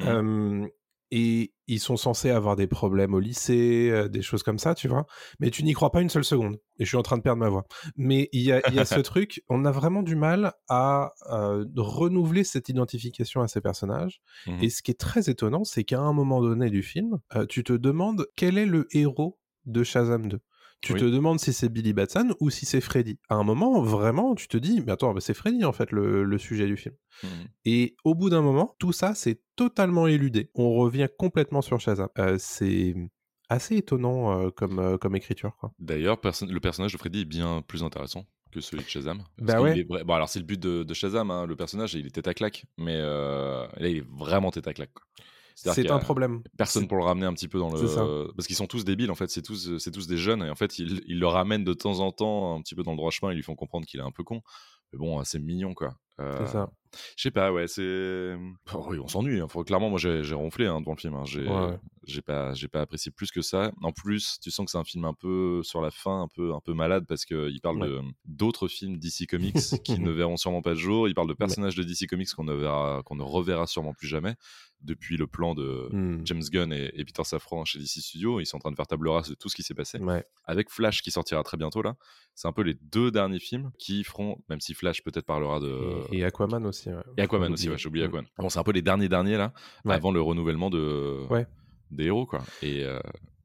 Euh, 0.00 0.66
et 1.10 1.52
ils 1.66 1.80
sont 1.80 1.96
censés 1.96 2.30
avoir 2.30 2.56
des 2.56 2.66
problèmes 2.66 3.14
au 3.14 3.20
lycée, 3.20 3.90
euh, 3.90 4.08
des 4.08 4.22
choses 4.22 4.42
comme 4.42 4.58
ça, 4.58 4.74
tu 4.74 4.88
vois. 4.88 5.06
Mais 5.40 5.50
tu 5.50 5.62
n'y 5.62 5.72
crois 5.72 5.90
pas 5.90 6.00
une 6.00 6.08
seule 6.08 6.24
seconde. 6.24 6.56
Et 6.78 6.84
je 6.84 6.88
suis 6.88 6.96
en 6.96 7.02
train 7.02 7.16
de 7.16 7.22
perdre 7.22 7.40
ma 7.40 7.48
voix. 7.48 7.66
Mais 7.96 8.28
il 8.32 8.42
y 8.42 8.52
a, 8.52 8.60
y 8.70 8.78
a 8.78 8.84
ce 8.84 9.00
truc, 9.00 9.42
on 9.48 9.64
a 9.64 9.70
vraiment 9.70 10.02
du 10.02 10.16
mal 10.16 10.52
à 10.68 11.12
euh, 11.30 11.64
renouveler 11.76 12.44
cette 12.44 12.68
identification 12.68 13.42
à 13.42 13.48
ces 13.48 13.60
personnages. 13.60 14.20
Mhm. 14.46 14.62
Et 14.62 14.70
ce 14.70 14.82
qui 14.82 14.90
est 14.90 15.00
très 15.00 15.30
étonnant, 15.30 15.64
c'est 15.64 15.84
qu'à 15.84 16.00
un 16.00 16.12
moment 16.12 16.40
donné 16.40 16.70
du 16.70 16.82
film, 16.82 17.18
euh, 17.34 17.46
tu 17.46 17.64
te 17.64 17.72
demandes 17.72 18.26
quel 18.36 18.58
est 18.58 18.66
le 18.66 18.86
héros 18.92 19.38
de 19.66 19.82
Shazam 19.82 20.28
2. 20.28 20.40
Tu 20.80 20.92
Oui. 20.92 21.00
te 21.00 21.04
demandes 21.06 21.40
si 21.40 21.52
c'est 21.52 21.68
Billy 21.68 21.92
Batson 21.92 22.34
ou 22.40 22.50
si 22.50 22.64
c'est 22.64 22.80
Freddy. 22.80 23.18
À 23.28 23.34
un 23.34 23.42
moment, 23.42 23.82
vraiment, 23.82 24.34
tu 24.36 24.46
te 24.46 24.56
dis, 24.56 24.80
mais 24.86 24.92
attends, 24.92 25.12
bah, 25.12 25.20
c'est 25.20 25.34
Freddy 25.34 25.64
en 25.64 25.72
fait 25.72 25.90
le, 25.90 26.22
le 26.22 26.38
sujet 26.38 26.66
du 26.66 26.76
film. 26.76 26.94
Mhm. 27.24 27.30
Et 27.64 27.96
au 28.04 28.14
bout 28.14 28.30
d'un 28.30 28.42
moment, 28.42 28.76
tout 28.78 28.92
ça, 28.92 29.14
c'est 29.14 29.40
totalement 29.56 30.06
éludé. 30.06 30.50
On 30.54 30.74
revient 30.74 31.08
complètement 31.18 31.62
sur 31.62 31.80
Shazam. 31.80 32.08
Euh, 32.18 32.36
c'est 32.38 32.94
assez 33.48 33.76
étonnant 33.76 34.40
euh, 34.46 34.50
comme, 34.50 34.78
euh, 34.78 34.98
comme 34.98 35.16
écriture. 35.16 35.56
D'ailleurs, 35.80 36.20
perso- 36.20 36.46
le 36.46 36.60
personnage 36.60 36.92
de 36.92 36.98
Freddy 36.98 37.22
est 37.22 37.24
bien 37.24 37.60
plus 37.66 37.82
intéressant 37.82 38.26
que 38.52 38.60
celui 38.60 38.84
de 38.84 38.88
Shazam. 38.88 39.22
Bah 39.38 39.54
qu'il 39.54 39.62
ouais. 39.62 39.78
est 39.80 39.82
vrai- 39.88 40.04
Bon, 40.04 40.14
alors 40.14 40.28
c'est 40.28 40.38
le 40.38 40.44
but 40.44 40.60
de, 40.60 40.84
de 40.84 40.94
Shazam, 40.94 41.30
hein, 41.32 41.44
le 41.46 41.56
personnage, 41.56 41.94
il 41.94 42.06
est 42.06 42.10
tête 42.10 42.28
à 42.28 42.34
claque, 42.34 42.66
mais 42.78 42.94
euh, 42.96 43.66
là, 43.78 43.88
il 43.88 43.96
est 43.98 44.06
vraiment 44.08 44.50
tête 44.52 44.68
à 44.68 44.72
claque. 44.74 44.92
quoi. 44.94 45.04
C'est 45.74 45.90
un 45.90 45.98
problème. 45.98 46.42
Personne 46.56 46.86
pour 46.88 46.96
le 46.98 47.04
ramener 47.04 47.26
un 47.26 47.32
petit 47.34 47.48
peu 47.48 47.58
dans 47.58 47.70
le. 47.70 47.78
Parce 48.36 48.46
qu'ils 48.46 48.56
sont 48.56 48.66
tous 48.66 48.84
débiles, 48.84 49.10
en 49.10 49.14
fait, 49.14 49.28
c'est 49.30 49.42
tous, 49.42 49.76
c'est 49.78 49.90
tous 49.90 50.06
des 50.06 50.16
jeunes, 50.16 50.42
et 50.42 50.50
en 50.50 50.54
fait, 50.54 50.78
ils, 50.78 51.02
ils 51.06 51.18
le 51.18 51.26
ramènent 51.26 51.64
de 51.64 51.72
temps 51.74 52.00
en 52.00 52.12
temps 52.12 52.56
un 52.56 52.60
petit 52.62 52.74
peu 52.74 52.82
dans 52.82 52.92
le 52.92 52.96
droit 52.96 53.10
chemin, 53.10 53.32
ils 53.32 53.36
lui 53.36 53.42
font 53.42 53.56
comprendre 53.56 53.86
qu'il 53.86 54.00
est 54.00 54.04
un 54.04 54.10
peu 54.12 54.22
con. 54.24 54.40
Mais 54.92 54.98
bon, 54.98 55.22
c'est 55.24 55.38
mignon, 55.38 55.74
quoi. 55.74 55.94
Euh, 56.20 56.38
C'est 56.46 56.52
ça. 56.52 56.70
Je 57.16 57.22
sais 57.22 57.30
pas, 57.30 57.52
ouais, 57.52 57.66
c'est. 57.68 58.36
Oh 58.74 58.86
oui, 58.88 58.98
on 58.98 59.06
s'ennuie. 59.08 59.40
hein. 59.40 59.46
Clairement, 59.66 59.90
moi, 59.90 59.98
j'ai 59.98 60.22
j'ai 60.24 60.34
ronflé 60.34 60.66
hein, 60.66 60.80
devant 60.80 60.92
le 60.92 61.00
film. 61.00 61.14
hein. 61.14 61.24
J'ai 61.26 61.46
Ouais. 61.46 61.78
J'ai 62.08 62.22
pas, 62.22 62.54
j'ai 62.54 62.68
pas 62.68 62.80
apprécié 62.80 63.12
plus 63.12 63.30
que 63.30 63.42
ça. 63.42 63.72
En 63.82 63.92
plus, 63.92 64.38
tu 64.40 64.50
sens 64.50 64.64
que 64.66 64.70
c'est 64.72 64.78
un 64.78 64.84
film 64.84 65.04
un 65.04 65.14
peu 65.14 65.60
sur 65.62 65.80
la 65.80 65.90
fin, 65.90 66.22
un 66.22 66.28
peu, 66.28 66.54
un 66.54 66.60
peu 66.60 66.74
malade 66.74 67.04
parce 67.08 67.24
que 67.24 67.50
il 67.50 67.60
parle 67.60 67.78
Ouais. 67.82 68.00
d'autres 68.24 68.66
films 68.68 68.98
DC 68.98 69.26
Comics 69.28 69.54
qui 69.84 69.98
ne 70.00 70.10
verront 70.10 70.36
sûrement 70.36 70.62
pas 70.62 70.70
le 70.70 70.76
jour. 70.76 71.08
Il 71.08 71.14
parle 71.14 71.28
de 71.28 71.34
personnages 71.34 71.74
de 71.76 71.82
DC 71.82 72.06
Comics 72.08 72.30
qu'on 72.34 72.44
ne 72.44 72.54
verra, 72.54 73.02
qu'on 73.04 73.14
ne 73.16 73.22
reverra 73.22 73.66
sûrement 73.66 73.92
plus 73.94 74.08
jamais 74.08 74.34
depuis 74.80 75.16
le 75.16 75.26
plan 75.26 75.54
de 75.54 75.88
Hmm. 75.90 76.20
James 76.24 76.42
Gunn 76.52 76.72
et, 76.72 76.90
et 76.94 77.04
Peter 77.04 77.24
Safran 77.24 77.64
chez 77.64 77.78
DC 77.80 78.00
Studios. 78.00 78.38
Ils 78.40 78.46
sont 78.46 78.56
en 78.56 78.60
train 78.60 78.70
de 78.70 78.76
faire 78.76 78.86
table 78.86 79.08
rase 79.08 79.28
de 79.28 79.34
tout 79.34 79.48
ce 79.48 79.56
qui 79.56 79.62
s'est 79.62 79.74
passé. 79.74 79.98
Ouais. 79.98 80.24
Avec 80.44 80.70
Flash 80.70 81.02
qui 81.02 81.10
sortira 81.10 81.42
très 81.42 81.56
bientôt 81.56 81.82
là, 81.82 81.94
c'est 82.34 82.46
un 82.48 82.52
peu 82.52 82.62
les 82.62 82.74
deux 82.74 83.10
derniers 83.10 83.40
films 83.40 83.70
qui 83.78 84.04
feront, 84.04 84.38
même 84.48 84.60
si 84.60 84.74
Flash 84.74 85.02
peut-être 85.02 85.26
parlera 85.26 85.58
de. 85.60 85.76
Et, 86.12 86.18
et 86.18 86.24
Aquaman 86.24 86.64
aussi. 86.66 86.90
ouais. 86.90 87.02
Et 87.16 87.22
Aquaman 87.22 87.52
aussi, 87.52 87.68
ouais, 87.68 87.76
j'ai 87.78 87.88
oublié. 87.88 88.04
Aquaman. 88.06 88.26
Bon, 88.38 88.48
c'est 88.48 88.58
un 88.60 88.64
peu 88.64 88.70
les 88.72 88.82
derniers 88.82 89.08
derniers 89.08 89.36
là, 89.36 89.52
Ouais. 89.84 89.94
avant 89.94 90.12
le 90.12 90.20
renouvellement 90.20 90.70
de 90.70 91.26
Ouais. 91.30 91.46
Des 91.90 92.04
héros 92.06 92.26
quoi. 92.26 92.42
Et, 92.62 92.84
euh, 92.84 92.98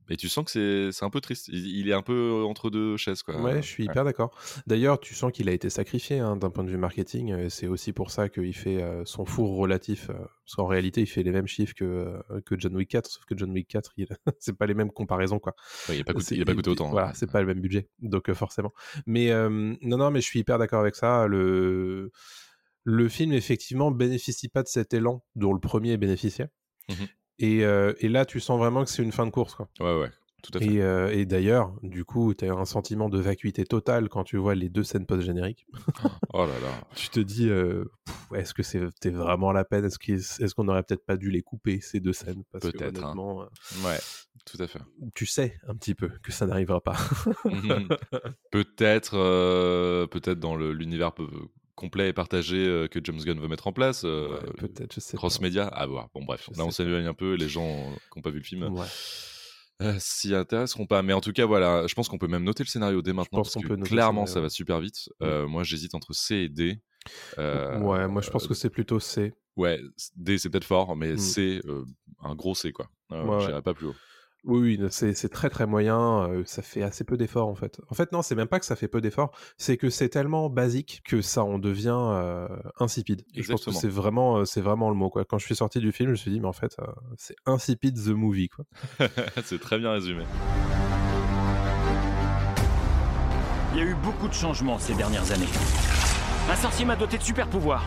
et 0.10 0.18
tu 0.18 0.28
sens 0.28 0.52
que 0.52 0.92
c'est 0.92 1.06
un 1.06 1.10
peu 1.10 1.22
triste. 1.22 1.48
Il, 1.48 1.66
il 1.78 1.90
est 1.90 1.94
un 1.94 2.02
peu 2.02 2.44
entre 2.46 2.70
deux 2.70 2.98
chaises 2.98 3.24
quoi. 3.24 3.42
Ouais, 3.42 3.62
je 3.62 3.68
suis 3.68 3.86
hyper 3.86 4.04
d'accord. 4.04 4.38
D'ailleurs, 4.68 5.00
tu 5.00 5.16
sens 5.16 5.32
qu'il 5.32 5.48
a 5.48 5.54
été 5.54 5.70
sacrifié 5.70 6.20
hein, 6.20 6.36
d'un 6.36 6.50
point 6.50 6.66
de 6.66 6.70
vue 6.70 6.78
marketing. 6.78 7.32
euh, 7.32 7.50
C'est 7.50 7.68
aussi 7.68 7.94
pour 7.94 8.12
ça 8.12 8.28
qu'il 8.28 8.54
fait 8.54 8.84
euh, 8.84 9.04
son 9.06 9.24
four 9.26 9.56
relatif. 9.56 10.10
euh, 10.10 10.14
parce 10.14 10.56
qu'en 10.58 10.66
réalité, 10.68 11.00
il 11.02 11.06
fait 11.08 11.24
les 11.24 11.32
mêmes 11.32 11.48
chiffres 11.48 11.74
que, 11.74 12.22
que 12.46 12.60
John 12.60 12.76
Wick 12.76 12.90
4, 12.90 13.08
sauf 13.10 13.24
que 13.24 13.36
John 13.38 13.52
Wick 13.52 13.70
4, 13.70 13.92
il... 13.96 14.08
c'est 14.40 14.58
pas 14.58 14.66
les 14.66 14.74
mêmes 14.74 14.92
comparaisons. 14.92 15.40
quoi. 15.40 15.56
Ouais, 15.88 15.96
il 15.98 16.02
a 16.02 16.04
pas 16.04 16.14
coûté, 16.14 16.44
pas 16.44 16.52
autant. 16.70 16.88
hein. 16.88 16.92
Voilà, 16.92 17.14
c'est 17.14 17.32
pas 17.32 17.40
le 17.40 17.48
même 17.48 17.62
budget, 17.62 17.88
donc 18.02 18.32
forcément. 18.34 18.74
Mais 19.06 19.30
non, 19.32 19.98
non, 19.98 20.12
mais 20.12 20.20
je 20.20 20.26
suis 20.28 20.40
hyper 20.40 20.58
d'accord 20.60 20.82
avec 20.82 20.96
ça. 20.96 21.28
Le, 21.28 22.12
le 22.84 23.08
film, 23.08 23.32
effectivement, 23.32 23.90
bénéficie 23.90 24.50
pas 24.50 24.64
de 24.64 24.68
cet 24.68 24.94
élan 24.94 25.24
dont 25.36 25.54
le 25.54 25.62
premier 25.62 25.96
bénéficiait. 25.96 26.50
Mhm. 26.90 27.08
Et, 27.40 27.66
euh, 27.66 27.94
et 28.00 28.10
là, 28.10 28.26
tu 28.26 28.40
sens 28.40 28.58
vraiment 28.60 28.84
que 28.84 28.90
c'est 28.90 29.04
une 29.04 29.12
fin 29.12 29.26
de 29.26 29.32
course. 29.32 29.56
Quoi. 29.56 29.68
Ouais, 29.80 30.00
ouais, 30.02 30.10
tout 30.44 30.52
à 30.56 30.60
fait. 30.60 30.66
Et, 30.74 30.82
euh, 30.82 31.12
et 31.12 31.26
d'ailleurs, 31.26 31.74
du 31.82 32.06
coup, 32.06 32.34
tu 32.34 32.46
as 32.48 32.54
un 32.54 32.66
sentiment 32.66 33.10
de 33.10 33.20
vacuité 33.20 33.66
totale 33.66 34.10
quand 34.10 34.24
tu 34.24 34.38
vois 34.38 34.56
les 34.56 34.70
deux 34.70 34.84
scènes 34.84 35.06
post-génériques. 35.06 35.68
Oh 36.36 36.48
là 36.48 36.60
là. 36.64 36.82
tu 36.96 37.10
te 37.10 37.20
dis, 37.20 37.48
euh, 37.48 37.86
est-ce 38.34 38.56
que 38.56 38.64
c'était 38.64 39.12
vraiment 39.12 39.52
la 39.52 39.64
peine? 39.64 39.86
Est-ce 39.86 40.56
qu'on 40.56 40.64
n'aurait 40.64 40.82
peut-être 40.82 41.06
pas 41.06 41.16
dû 41.16 41.30
les 41.30 41.44
couper, 41.44 41.80
ces 41.80 42.00
deux 42.00 42.14
scènes? 42.14 42.44
Peut-être, 42.60 43.04
hein. 43.04 43.48
Ouais, 43.86 44.00
tout 44.44 44.58
à 44.60 44.66
fait. 44.66 44.80
tu 45.14 45.28
sais 45.28 45.60
un 45.68 45.76
petit 45.76 45.94
peu 45.94 46.10
que 46.24 46.32
ça 46.32 46.48
n'arrivera 46.48 46.82
pas. 46.82 46.98
Peut-être, 48.52 50.08
peut-être 50.08 50.40
dans 50.40 50.56
l'univers 50.56 51.14
complet 51.76 52.10
et 52.10 52.14
partagé 52.14 52.58
euh, 52.58 52.88
que 52.88 53.00
James 53.04 53.20
Gunn 53.20 53.40
veut 53.40 53.48
mettre 53.48 53.68
en 53.68 53.74
place. 53.74 54.04
euh, 54.06 54.30
Ouais, 54.40 54.52
peut-être, 54.58 54.94
je 54.94 55.00
sais 55.00 55.14
pas. 55.14 55.18
Cross-média, 55.18 55.66
à 55.68 55.86
voir. 55.86 56.10
Bon, 56.14 56.24
bref, 56.24 56.50
Je 56.54 56.58
là 56.58 56.66
on 56.66 56.72
s'éloigne 56.72 57.06
un 57.08 57.14
peu. 57.14 57.34
Les 57.36 57.50
gens 57.50 57.94
qui 58.12 58.18
n'ont 58.20 58.22
pas 58.22 58.30
vu 58.30 58.38
le 58.40 58.44
film 58.44 58.64
Ouais. 58.72 58.86
euh, 59.82 59.96
s'y 60.00 60.34
intéresseront 60.36 60.86
pas. 60.86 61.02
Mais 61.02 61.14
en 61.14 61.22
tout 61.22 61.32
cas, 61.34 61.46
voilà, 61.46 61.86
je 61.88 61.94
pense 61.96 62.08
qu'on 62.10 62.18
peut 62.20 62.28
même 62.28 62.44
noter 62.44 62.64
le 62.64 62.70
scénario 62.70 63.02
dès 63.02 63.12
maintenant. 63.14 63.40
pense 63.40 63.54
parce 63.54 63.66
qu'on 63.66 63.74
que 63.76 63.80
peut 63.80 63.88
clairement, 63.88 64.26
ça 64.26 64.40
va 64.42 64.50
super 64.50 64.80
vite. 64.80 65.10
Euh, 65.22 65.48
moi, 65.48 65.64
j'hésite 65.64 65.96
entre 65.96 66.14
C 66.14 66.36
et 66.36 66.50
D. 66.50 66.80
Euh, 67.38 67.80
ouais, 67.80 68.08
moi 68.08 68.22
je 68.22 68.30
pense 68.30 68.48
que 68.48 68.54
c'est 68.54 68.70
plutôt 68.70 69.00
C. 69.00 69.34
Ouais, 69.58 69.80
D 70.16 70.38
c'est 70.38 70.50
peut-être 70.50 70.64
fort, 70.64 70.96
mais 70.96 71.14
Mm. 71.14 71.18
C, 71.18 71.62
euh, 71.66 71.84
un 72.22 72.34
gros 72.34 72.56
C 72.56 72.72
quoi. 72.72 72.88
Euh, 73.12 73.24
Ouais, 73.26 73.46
J'irai 73.46 73.62
pas 73.62 73.74
plus 73.74 73.88
haut. 73.88 73.96
Oui, 74.46 74.78
oui, 74.78 74.88
c'est 74.90 75.30
très 75.30 75.50
très 75.50 75.66
moyen, 75.66 76.28
euh, 76.30 76.44
ça 76.46 76.62
fait 76.62 76.84
assez 76.84 77.06
peu 77.06 77.16
d'efforts 77.16 77.48
en 77.48 77.56
fait. 77.56 77.80
En 77.90 77.96
fait, 77.96 78.12
non, 78.12 78.22
c'est 78.22 78.36
même 78.36 78.50
pas 78.50 78.60
que 78.60 78.66
ça 78.66 78.76
fait 78.76 78.90
peu 78.90 79.00
d'efforts, 79.00 79.32
c'est 79.58 79.78
que 79.78 79.90
c'est 79.90 80.10
tellement 80.10 80.50
basique 80.50 81.02
que 81.06 81.22
ça 81.22 81.46
en 81.46 81.60
devient 81.60 81.96
euh, 81.98 82.48
insipide. 82.78 83.22
Et 83.34 83.42
Je 83.42 83.52
pense 83.52 83.64
que 83.64 83.70
Exactement. 83.70 83.80
c'est 83.80 83.88
vraiment, 83.88 84.38
euh, 84.40 84.46
c'est 84.46 84.60
vraiment 84.60 84.90
le 84.90 84.96
mot 84.96 85.10
quoi. 85.10 85.24
Quand 85.24 85.38
je 85.38 85.46
suis 85.46 85.56
sorti 85.56 85.80
du 85.80 85.94
film, 85.94 86.10
je 86.10 86.12
me 86.12 86.18
suis 86.18 86.32
dit, 86.32 86.42
mais 86.42 86.48
en 86.48 86.54
fait, 86.54 86.76
euh, 86.80 86.86
c'est 87.18 87.36
insipide 87.46 87.96
the 87.96 88.10
movie 88.10 88.50
quoi. 88.50 88.66
c'est 89.46 89.62
très 89.62 89.80
bien 89.80 89.92
résumé. 89.94 90.24
Il 93.72 93.80
y 93.80 93.82
a 93.82 93.86
eu 93.86 93.96
beaucoup 93.96 94.28
de 94.28 94.34
changements 94.34 94.78
ces 94.78 94.94
dernières 94.94 95.32
années. 95.32 95.48
Un 96.52 96.56
sorcier 96.58 96.84
m'a 96.84 96.98
doté 96.98 97.18
de 97.18 97.24
super 97.24 97.48
pouvoirs. 97.48 97.86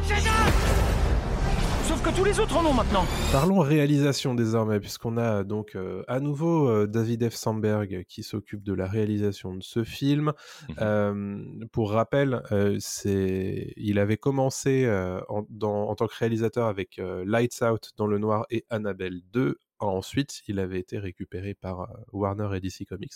Sauf 1.86 2.02
que 2.02 2.14
tous 2.16 2.24
les 2.24 2.40
autres 2.40 2.56
en 2.56 2.66
ont 2.66 2.74
maintenant. 2.74 3.04
Parlons 3.30 3.60
réalisation 3.60 4.34
désormais, 4.34 4.80
puisqu'on 4.80 5.16
a 5.16 5.44
donc 5.44 5.76
euh, 5.76 6.02
à 6.08 6.18
nouveau 6.18 6.68
euh, 6.68 6.86
David 6.88 7.28
F. 7.30 7.34
Sandberg 7.34 8.04
qui 8.08 8.22
s'occupe 8.24 8.64
de 8.64 8.72
la 8.72 8.86
réalisation 8.88 9.54
de 9.54 9.62
ce 9.62 9.84
film. 9.84 10.32
Mhm. 10.68 10.74
Euh, 10.80 11.44
pour 11.72 11.92
rappel, 11.92 12.42
euh, 12.50 12.76
c'est, 12.80 13.72
il 13.76 13.98
avait 14.00 14.16
commencé 14.16 14.84
euh, 14.84 15.20
en, 15.28 15.46
dans- 15.48 15.88
en 15.88 15.94
tant 15.94 16.08
que 16.08 16.14
réalisateur 16.18 16.66
avec 16.66 16.98
euh, 16.98 17.24
Lights 17.26 17.62
Out 17.62 17.92
dans 17.96 18.06
le 18.08 18.18
noir 18.18 18.46
et 18.50 18.64
Annabelle 18.68 19.20
2. 19.32 19.56
Ensuite, 19.78 20.40
il 20.48 20.58
avait 20.58 20.80
été 20.80 20.98
récupéré 20.98 21.54
par 21.54 21.88
Warner 22.12 22.48
et 22.56 22.60
DC 22.60 22.86
Comics 22.88 23.12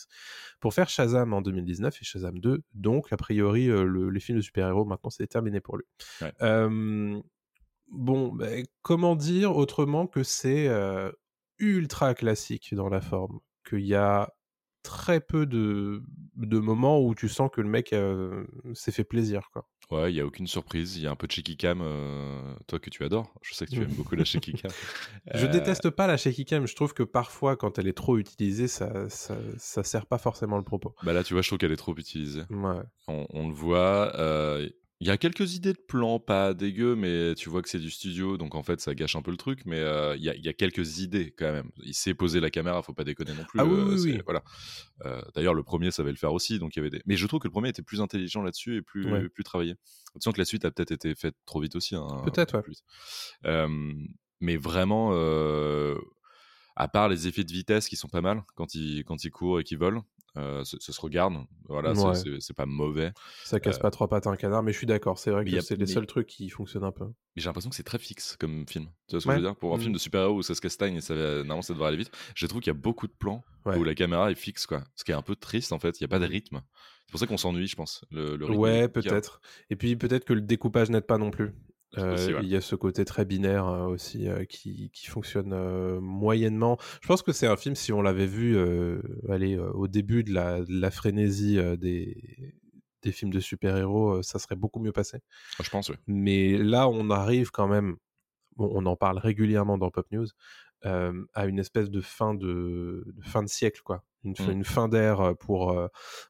pour 0.60 0.74
faire 0.74 0.90
Shazam 0.90 1.32
en 1.32 1.40
2019 1.40 1.96
et 2.00 2.04
Shazam 2.04 2.38
2. 2.38 2.60
Donc, 2.74 3.12
a 3.12 3.16
priori, 3.16 3.66
le- 3.66 4.10
les 4.10 4.20
films 4.20 4.38
de 4.38 4.42
super-héros, 4.42 4.84
maintenant, 4.84 5.08
c'est 5.10 5.26
terminé 5.26 5.60
pour 5.60 5.78
lui. 5.78 5.84
Ouais. 6.20 6.32
Euh, 6.42 7.18
bon, 7.90 8.32
ben, 8.32 8.64
comment 8.82 9.16
dire 9.16 9.56
autrement 9.56 10.06
que 10.06 10.22
c'est 10.22 10.68
euh, 10.68 11.10
ultra 11.58 12.14
classique 12.14 12.74
dans 12.74 12.88
la 12.88 13.00
forme, 13.00 13.40
qu'il 13.68 13.84
y 13.86 13.94
a 13.94 14.32
très 14.82 15.20
peu 15.20 15.44
de, 15.44 16.02
de 16.36 16.58
moments 16.58 17.02
où 17.04 17.14
tu 17.14 17.28
sens 17.28 17.50
que 17.52 17.60
le 17.60 17.68
mec 17.68 17.92
euh, 17.92 18.46
s'est 18.72 18.92
fait 18.92 19.04
plaisir, 19.04 19.50
quoi. 19.52 19.68
Ouais, 19.90 20.10
il 20.12 20.16
y 20.16 20.20
a 20.20 20.24
aucune 20.24 20.46
surprise. 20.46 20.96
Il 20.96 21.02
y 21.02 21.06
a 21.08 21.10
un 21.10 21.16
peu 21.16 21.26
de 21.26 21.32
shaky 21.32 21.56
cam, 21.56 21.80
euh, 21.82 22.54
toi 22.68 22.78
que 22.78 22.88
tu 22.90 23.02
adores. 23.04 23.34
Je 23.42 23.54
sais 23.54 23.66
que 23.66 23.72
tu 23.72 23.82
aimes 23.82 23.92
beaucoup 23.92 24.14
la 24.14 24.24
shaky 24.24 24.52
cam. 24.52 24.70
Je 25.34 25.46
Euh, 25.46 25.48
déteste 25.48 25.90
pas 25.90 26.06
la 26.06 26.16
shaky 26.16 26.44
cam, 26.44 26.64
je 26.66 26.74
trouve 26.76 26.94
que 26.94 27.02
parfois, 27.02 27.56
quand 27.56 27.76
elle 27.78 27.88
est 27.88 27.96
trop 27.96 28.16
utilisée, 28.16 28.68
ça, 28.68 29.08
ça, 29.10 29.36
ça 29.58 29.82
sert 29.82 30.06
pas 30.06 30.18
forcément 30.18 30.56
le 30.58 30.62
propos. 30.64 30.94
Bah 31.02 31.12
là, 31.12 31.24
tu 31.24 31.34
vois, 31.34 31.42
je 31.42 31.48
trouve 31.48 31.58
qu'elle 31.58 31.72
est 31.72 31.76
trop 31.76 31.94
utilisée. 31.96 32.44
Ouais. 32.50 32.80
On, 33.08 33.26
on 33.30 33.48
le 33.48 33.54
voit. 33.54 34.12
Il 35.02 35.06
y 35.06 35.10
a 35.10 35.16
quelques 35.16 35.54
idées 35.54 35.72
de 35.72 35.78
plans, 35.78 36.20
pas 36.20 36.52
dégueu, 36.52 36.94
mais 36.94 37.34
tu 37.34 37.48
vois 37.48 37.62
que 37.62 37.70
c'est 37.70 37.78
du 37.78 37.90
studio, 37.90 38.36
donc 38.36 38.54
en 38.54 38.62
fait 38.62 38.82
ça 38.82 38.94
gâche 38.94 39.16
un 39.16 39.22
peu 39.22 39.30
le 39.30 39.38
truc. 39.38 39.64
Mais 39.64 39.78
euh, 39.78 40.14
il 40.16 40.22
y, 40.22 40.28
a, 40.28 40.34
il 40.34 40.44
y 40.44 40.48
a 40.48 40.52
quelques 40.52 40.98
idées 40.98 41.34
quand 41.38 41.50
même. 41.50 41.70
Il 41.82 41.94
sait 41.94 42.12
poser 42.12 42.38
la 42.38 42.50
caméra, 42.50 42.82
faut 42.82 42.92
pas 42.92 43.04
déconner 43.04 43.32
non 43.32 43.44
plus. 43.44 43.60
Ah 43.60 43.64
oui, 43.64 43.78
euh, 43.80 43.98
oui. 44.02 44.20
Voilà. 44.26 44.42
Euh, 45.06 45.22
D'ailleurs, 45.34 45.54
le 45.54 45.62
premier 45.62 45.90
savait 45.90 46.10
le 46.10 46.16
faire 46.18 46.34
aussi, 46.34 46.58
donc 46.58 46.76
il 46.76 46.80
y 46.80 46.82
avait 46.82 46.90
des. 46.90 47.02
Mais 47.06 47.16
je 47.16 47.26
trouve 47.26 47.40
que 47.40 47.48
le 47.48 47.52
premier 47.52 47.70
était 47.70 47.80
plus 47.82 48.02
intelligent 48.02 48.42
là-dessus 48.42 48.76
et 48.76 48.82
plus 48.82 49.10
Ouais. 49.10 49.26
plus 49.30 49.42
travaillé. 49.42 49.74
Sens 50.18 50.34
que 50.34 50.38
la 50.38 50.44
suite 50.44 50.66
a 50.66 50.70
peut-être 50.70 50.92
été 50.92 51.14
faite 51.14 51.34
trop 51.46 51.60
vite 51.60 51.76
aussi. 51.76 51.94
hein, 51.96 52.06
Peut-être, 52.26 52.56
ouais. 52.56 52.62
plus 52.62 52.82
mais 54.42 54.56
vraiment. 54.56 55.12
à 56.76 56.88
part 56.88 57.08
les 57.08 57.26
effets 57.26 57.44
de 57.44 57.52
vitesse 57.52 57.88
qui 57.88 57.96
sont 57.96 58.08
pas 58.08 58.20
mal 58.22 58.42
quand 58.54 58.74
il, 58.74 59.04
quand 59.04 59.22
il 59.24 59.30
court 59.30 59.60
et 59.60 59.64
qu'il 59.64 59.78
vole, 59.78 60.00
euh, 60.36 60.64
ça, 60.64 60.76
ça 60.80 60.92
se 60.92 61.00
regarde. 61.00 61.34
Voilà, 61.68 61.94
c'est- 61.94 62.04
Ouais. 62.04 62.14
c'est 62.14 62.40
c'est 62.40 62.54
pas 62.56 62.66
mauvais. 62.66 63.12
Ça 63.44 63.60
casse 63.60 63.78
pas 63.78 63.90
trois 63.90 64.08
pattes 64.08 64.26
à 64.26 64.30
un 64.30 64.36
canard, 64.36 64.62
mais 64.62 64.72
je 64.72 64.78
suis 64.78 64.86
d'accord, 64.86 65.18
c'est 65.18 65.30
vrai 65.30 65.40
Euh, 65.40 65.44
mais 65.44 65.58
que 65.58 65.60
c'est 65.60 65.74
les 65.76 65.80
mais- 65.80 65.86
seuls 65.86 66.06
trucs 66.06 66.26
qui 66.26 66.48
fonctionnent 66.50 66.84
un 66.84 66.92
peu. 66.92 67.04
Mais 67.06 67.42
j'ai 67.42 67.46
l'impression 67.46 67.70
que 67.70 67.76
c'est 67.76 67.82
très 67.82 67.98
fixe 67.98 68.36
comme 68.38 68.66
film. 68.68 68.86
Tu 69.08 69.12
vois 69.16 69.20
ce 69.20 69.24
que 69.24 69.28
Ouais. 69.30 69.36
je 69.36 69.40
veux 69.40 69.46
dire? 69.48 69.56
Pour 69.56 69.72
un 69.72 69.76
Mhm. 69.76 69.82
film 69.82 69.92
de 69.94 69.98
super-héros 69.98 70.36
où 70.36 70.42
ça 70.42 70.54
se 70.54 70.60
castagne 70.60 70.96
et 70.96 71.00
ça 71.00 71.14
va, 71.14 71.36
normalement 71.38 71.62
ça 71.62 71.72
devrait 71.74 71.88
aller 71.88 71.96
vite, 71.96 72.10
je 72.34 72.46
trouve 72.46 72.60
qu'il 72.60 72.72
y 72.72 72.76
a 72.76 72.78
beaucoup 72.78 73.06
de 73.06 73.12
plans 73.12 73.42
Ouais. 73.66 73.76
où 73.76 73.84
la 73.84 73.94
caméra 73.94 74.30
est 74.30 74.34
fixe, 74.36 74.66
quoi. 74.66 74.82
Ce 74.96 75.04
qui 75.04 75.10
est 75.12 75.14
un 75.14 75.22
peu 75.22 75.36
triste 75.36 75.72
en 75.72 75.78
fait, 75.78 76.00
il 76.00 76.02
n'y 76.02 76.06
a 76.06 76.08
pas 76.08 76.18
de 76.18 76.26
rythme. 76.26 76.60
C'est 77.06 77.10
pour 77.12 77.20
ça 77.20 77.26
qu'on 77.26 77.36
s'ennuie, 77.38 77.66
je 77.66 77.74
pense. 77.74 78.04
Le, 78.12 78.36
le 78.36 78.44
rythme 78.46 78.60
Ouais, 78.60 78.88
peut-être. 78.88 79.40
Et 79.68 79.74
puis 79.76 79.96
peut-être 79.96 80.24
que 80.24 80.32
le 80.32 80.40
découpage 80.42 80.90
n'aide 80.90 81.06
pas 81.06 81.18
non 81.18 81.30
plus. 81.32 81.52
Euh, 81.98 82.14
Aussi, 82.14 82.32
ouais. 82.34 82.40
Il 82.42 82.48
y 82.48 82.54
a 82.56 82.60
ce 82.60 82.76
côté 82.76 83.04
très 83.04 83.24
binaire 83.24 83.66
euh, 83.66 83.86
aussi 83.86 84.28
euh, 84.28 84.44
qui, 84.44 84.90
qui 84.92 85.06
fonctionne 85.06 85.52
euh, 85.52 86.00
moyennement. 86.00 86.78
Je 87.02 87.08
pense 87.08 87.22
que 87.22 87.32
c'est 87.32 87.48
un 87.48 87.56
film, 87.56 87.74
si 87.74 87.92
on 87.92 88.00
l'avait 88.00 88.26
vu 88.26 88.56
allez, 89.28 89.58
au 89.58 89.88
début 89.88 90.22
de 90.22 90.32
la, 90.32 90.60
de 90.60 90.80
la 90.80 90.90
frénésie 90.90 91.58
des, 91.78 92.54
des 93.02 93.12
films 93.12 93.32
de 93.32 93.40
super-héros, 93.40 94.22
ça 94.22 94.38
serait 94.38 94.54
beaucoup 94.56 94.78
mieux 94.80 94.92
passé. 94.92 95.18
Ah, 95.58 95.62
je 95.64 95.70
pense, 95.70 95.88
oui. 95.88 95.96
Mais 96.06 96.56
là, 96.58 96.88
on 96.88 97.10
arrive 97.10 97.50
quand 97.50 97.66
même, 97.66 97.96
bon, 98.56 98.70
on 98.72 98.86
en 98.86 98.94
parle 98.96 99.18
régulièrement 99.18 99.76
dans 99.78 99.90
Pop 99.90 100.06
News, 100.12 100.26
à 100.84 101.46
une 101.46 101.58
espèce 101.58 101.90
de 101.90 102.00
fin 102.00 102.34
de, 102.34 103.04
de 103.06 103.22
fin 103.22 103.42
de 103.42 103.48
siècle, 103.48 103.80
quoi. 103.84 104.04
Une, 104.22 104.36
fin- 104.36 104.48
Mm. 104.48 104.52
une 104.52 104.64
fin 104.64 104.88
d'ère 104.88 105.34
pour, 105.40 105.74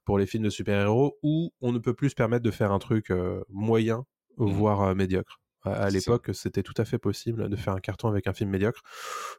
pour 0.05 0.17
les 0.19 0.25
films 0.27 0.45
de 0.45 0.51
super-héros 0.51 1.19
où 1.23 1.53
on 1.61 1.73
ne 1.73 1.79
peut 1.81 1.93
plus 1.95 2.11
se 2.11 2.15
permettre 2.15 2.45
de 2.45 2.51
faire 2.51 2.73
un 2.73 2.79
truc 2.79 3.13
moyen, 3.51 4.07
Mm. 4.39 4.47
voire 4.53 4.95
médiocre. 4.95 5.39
À, 5.63 5.91
l'époque, 5.91 6.31
c'était 6.33 6.63
tout 6.63 6.75
à 6.77 6.85
fait 6.85 6.99
possible 6.99 7.49
de 7.49 7.57
faire 7.57 7.75
un 7.75 7.81
carton 7.81 8.09
avec 8.09 8.27
un 8.27 8.33
film 8.33 8.51
médiocre. 8.51 8.83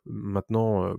Maintenant, 0.05 0.85
euh, 0.85 0.93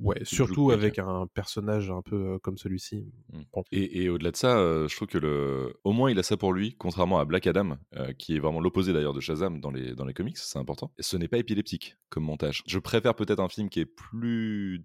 ouais, 0.00 0.18
surtout 0.24 0.70
avec 0.70 0.98
un 0.98 1.26
personnage 1.32 1.90
un 1.90 2.02
peu 2.02 2.16
euh, 2.16 2.38
comme 2.38 2.58
celui-ci. 2.58 3.06
Mm. 3.32 3.40
Bon. 3.52 3.64
Et, 3.70 4.02
et 4.02 4.08
au-delà 4.08 4.32
de 4.32 4.36
ça, 4.36 4.58
euh, 4.58 4.88
je 4.88 4.96
trouve 4.96 5.08
que 5.08 5.18
le, 5.18 5.74
au 5.84 5.92
moins 5.92 6.10
il 6.10 6.18
a 6.18 6.22
ça 6.22 6.36
pour 6.36 6.52
lui, 6.52 6.74
contrairement 6.76 7.18
à 7.18 7.24
Black 7.24 7.46
Adam, 7.46 7.76
euh, 7.96 8.12
qui 8.12 8.36
est 8.36 8.38
vraiment 8.38 8.60
l'opposé 8.60 8.92
d'ailleurs 8.92 9.14
de 9.14 9.20
Shazam 9.20 9.60
dans 9.60 9.70
les 9.70 9.94
dans 9.94 10.04
les 10.04 10.14
comics, 10.14 10.38
c'est 10.38 10.58
important. 10.58 10.92
Et 10.98 11.02
ce 11.02 11.16
n'est 11.16 11.28
pas 11.28 11.38
épileptique 11.38 11.96
comme 12.08 12.24
montage. 12.24 12.62
Je 12.66 12.78
préfère 12.78 13.14
peut-être 13.14 13.40
un 13.40 13.48
film 13.48 13.68
qui 13.68 13.80
est 13.80 13.86
plus 13.86 14.84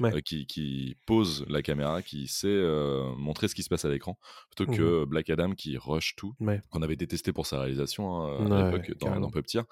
Ouais. 0.00 0.14
euh, 0.14 0.20
qui, 0.20 0.46
qui 0.46 0.96
pose 1.06 1.44
la 1.48 1.62
caméra, 1.62 2.02
qui 2.02 2.28
sait 2.28 2.46
euh, 2.48 3.12
montrer 3.16 3.48
ce 3.48 3.54
qui 3.54 3.62
se 3.62 3.68
passe 3.68 3.84
à 3.84 3.88
l'écran, 3.90 4.18
plutôt 4.54 4.70
que 4.72 5.04
Black 5.04 5.30
Adam 5.30 5.52
qui 5.54 5.76
rush 5.76 6.14
tout, 6.16 6.34
Mmh 6.40 6.48
Ouais. 6.48 6.62
qu'on 6.70 6.82
avait 6.82 6.96
détesté 6.96 7.32
pour 7.32 7.46
sa 7.46 7.60
réalisation 7.60 8.22
hein, 8.22 8.50
à 8.50 8.70
l'époque 8.70 8.96
dans, 8.98 9.18
dans 9.20 9.30
Puppeteer, 9.30 9.62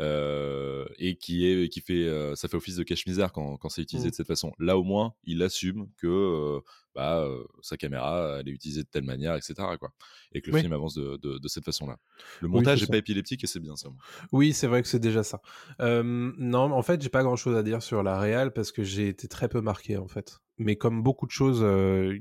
euh, 0.00 0.86
et 0.98 1.16
qui 1.16 1.46
est 1.46 1.68
qui 1.68 1.80
fait 1.80 2.08
ça 2.36 2.48
fait 2.48 2.56
office 2.56 2.76
de 2.76 2.82
cache-misère 2.82 3.32
quand, 3.32 3.56
quand 3.56 3.68
c'est 3.68 3.82
utilisé 3.82 4.08
Mm. 4.08 4.10
de 4.10 4.14
cette 4.14 4.26
façon. 4.26 4.52
Là 4.58 4.78
au 4.78 4.84
moins, 4.84 5.14
il 5.24 5.42
assume 5.42 5.88
que 5.96 6.60
bah, 6.94 7.20
euh, 7.24 7.44
sa 7.62 7.76
caméra 7.76 8.38
elle 8.40 8.48
est 8.48 8.52
utilisée 8.52 8.82
de 8.82 8.88
telle 8.88 9.04
manière, 9.04 9.34
etc. 9.36 9.54
Quoi. 9.78 9.92
Et 10.32 10.40
que 10.40 10.50
le 10.50 10.54
Oui. 10.56 10.60
film 10.62 10.72
avance 10.72 10.94
de, 10.94 11.16
de, 11.18 11.38
de 11.38 11.48
cette 11.48 11.64
façon-là. 11.64 11.96
Le 12.40 12.48
montage 12.48 12.80
n'est 12.80 12.86
pas 12.88 12.96
épileptique 12.96 13.44
et 13.44 13.46
c'est 13.46 13.60
bien 13.60 13.76
ça. 13.76 13.88
moi. 13.90 13.98
Oui, 14.32 14.52
c'est 14.52 14.66
vrai 14.66 14.82
que 14.82 14.88
c'est 14.88 14.98
déjà 14.98 15.22
ça. 15.22 15.40
Euh, 15.80 16.02
non, 16.38 16.72
en 16.72 16.82
fait, 16.82 17.00
j'ai 17.02 17.08
pas 17.08 17.22
grand 17.22 17.36
chose 17.36 17.56
à 17.56 17.62
dire 17.62 17.82
sur 17.82 18.02
la 18.02 18.18
réal 18.18 18.52
parce 18.52 18.72
que 18.72 18.82
j'ai 18.82 19.08
été 19.08 19.28
très 19.28 19.48
peu 19.48 19.60
marqué 19.60 19.96
en 19.96 20.08
fait. 20.08 20.40
Mais 20.58 20.76
comme 20.76 21.02
beaucoup 21.02 21.26
de 21.26 21.30
choses 21.32 21.60
euh, 21.62 22.18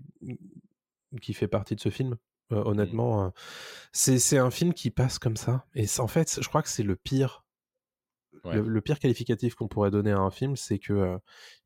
qui 1.21 1.33
fait 1.33 1.47
partie 1.47 1.75
de 1.75 1.81
ce 1.81 1.89
film, 1.89 2.15
euh, 2.51 2.63
honnêtement, 2.65 3.25
euh, 3.25 3.29
c'est 3.91 4.37
un 4.37 4.51
film 4.51 4.73
qui 4.73 4.91
passe 4.91 5.19
comme 5.19 5.37
ça. 5.37 5.65
Et 5.75 5.85
en 5.99 6.07
fait, 6.07 6.39
je 6.41 6.47
crois 6.47 6.61
que 6.61 6.69
c'est 6.69 6.83
le 6.83 6.95
pire. 6.95 7.43
Ouais. 8.45 8.55
Le, 8.55 8.61
le 8.61 8.81
pire 8.81 8.99
qualificatif 8.99 9.55
qu'on 9.55 9.67
pourrait 9.67 9.91
donner 9.91 10.11
à 10.11 10.19
un 10.19 10.31
film, 10.31 10.55
c'est 10.55 10.79
que 10.79 10.93
euh, 10.93 11.17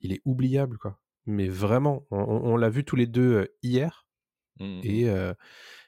il 0.02 0.12
est 0.12 0.22
oubliable, 0.26 0.78
quoi. 0.78 1.00
Mais 1.26 1.48
vraiment, 1.48 2.06
on, 2.12 2.58
l'a 2.58 2.70
vu 2.70 2.84
tous 2.84 2.96
les 2.96 3.08
deux 3.08 3.48
hier 3.62 4.04
Mm, 4.60 4.66
mm. 4.66 4.82
et 4.84 5.10
euh, 5.10 5.34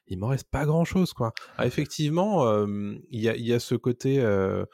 il 0.07 0.19
m'en 0.19 0.27
reste 0.27 0.49
pas 0.49 0.65
grand 0.65 0.85
chose 0.85 1.13
quoi. 1.13 1.33
Ah, 1.57 1.65
effectivement, 1.65 2.47
euh, 2.47 2.95
il 3.09 3.21
y, 3.21 3.29
a, 3.29 3.35
il 3.35 3.45
y 3.45 3.53
a 3.53 3.59
ce 3.59 3.75
côté. 3.75 4.19
euh, 4.19 4.65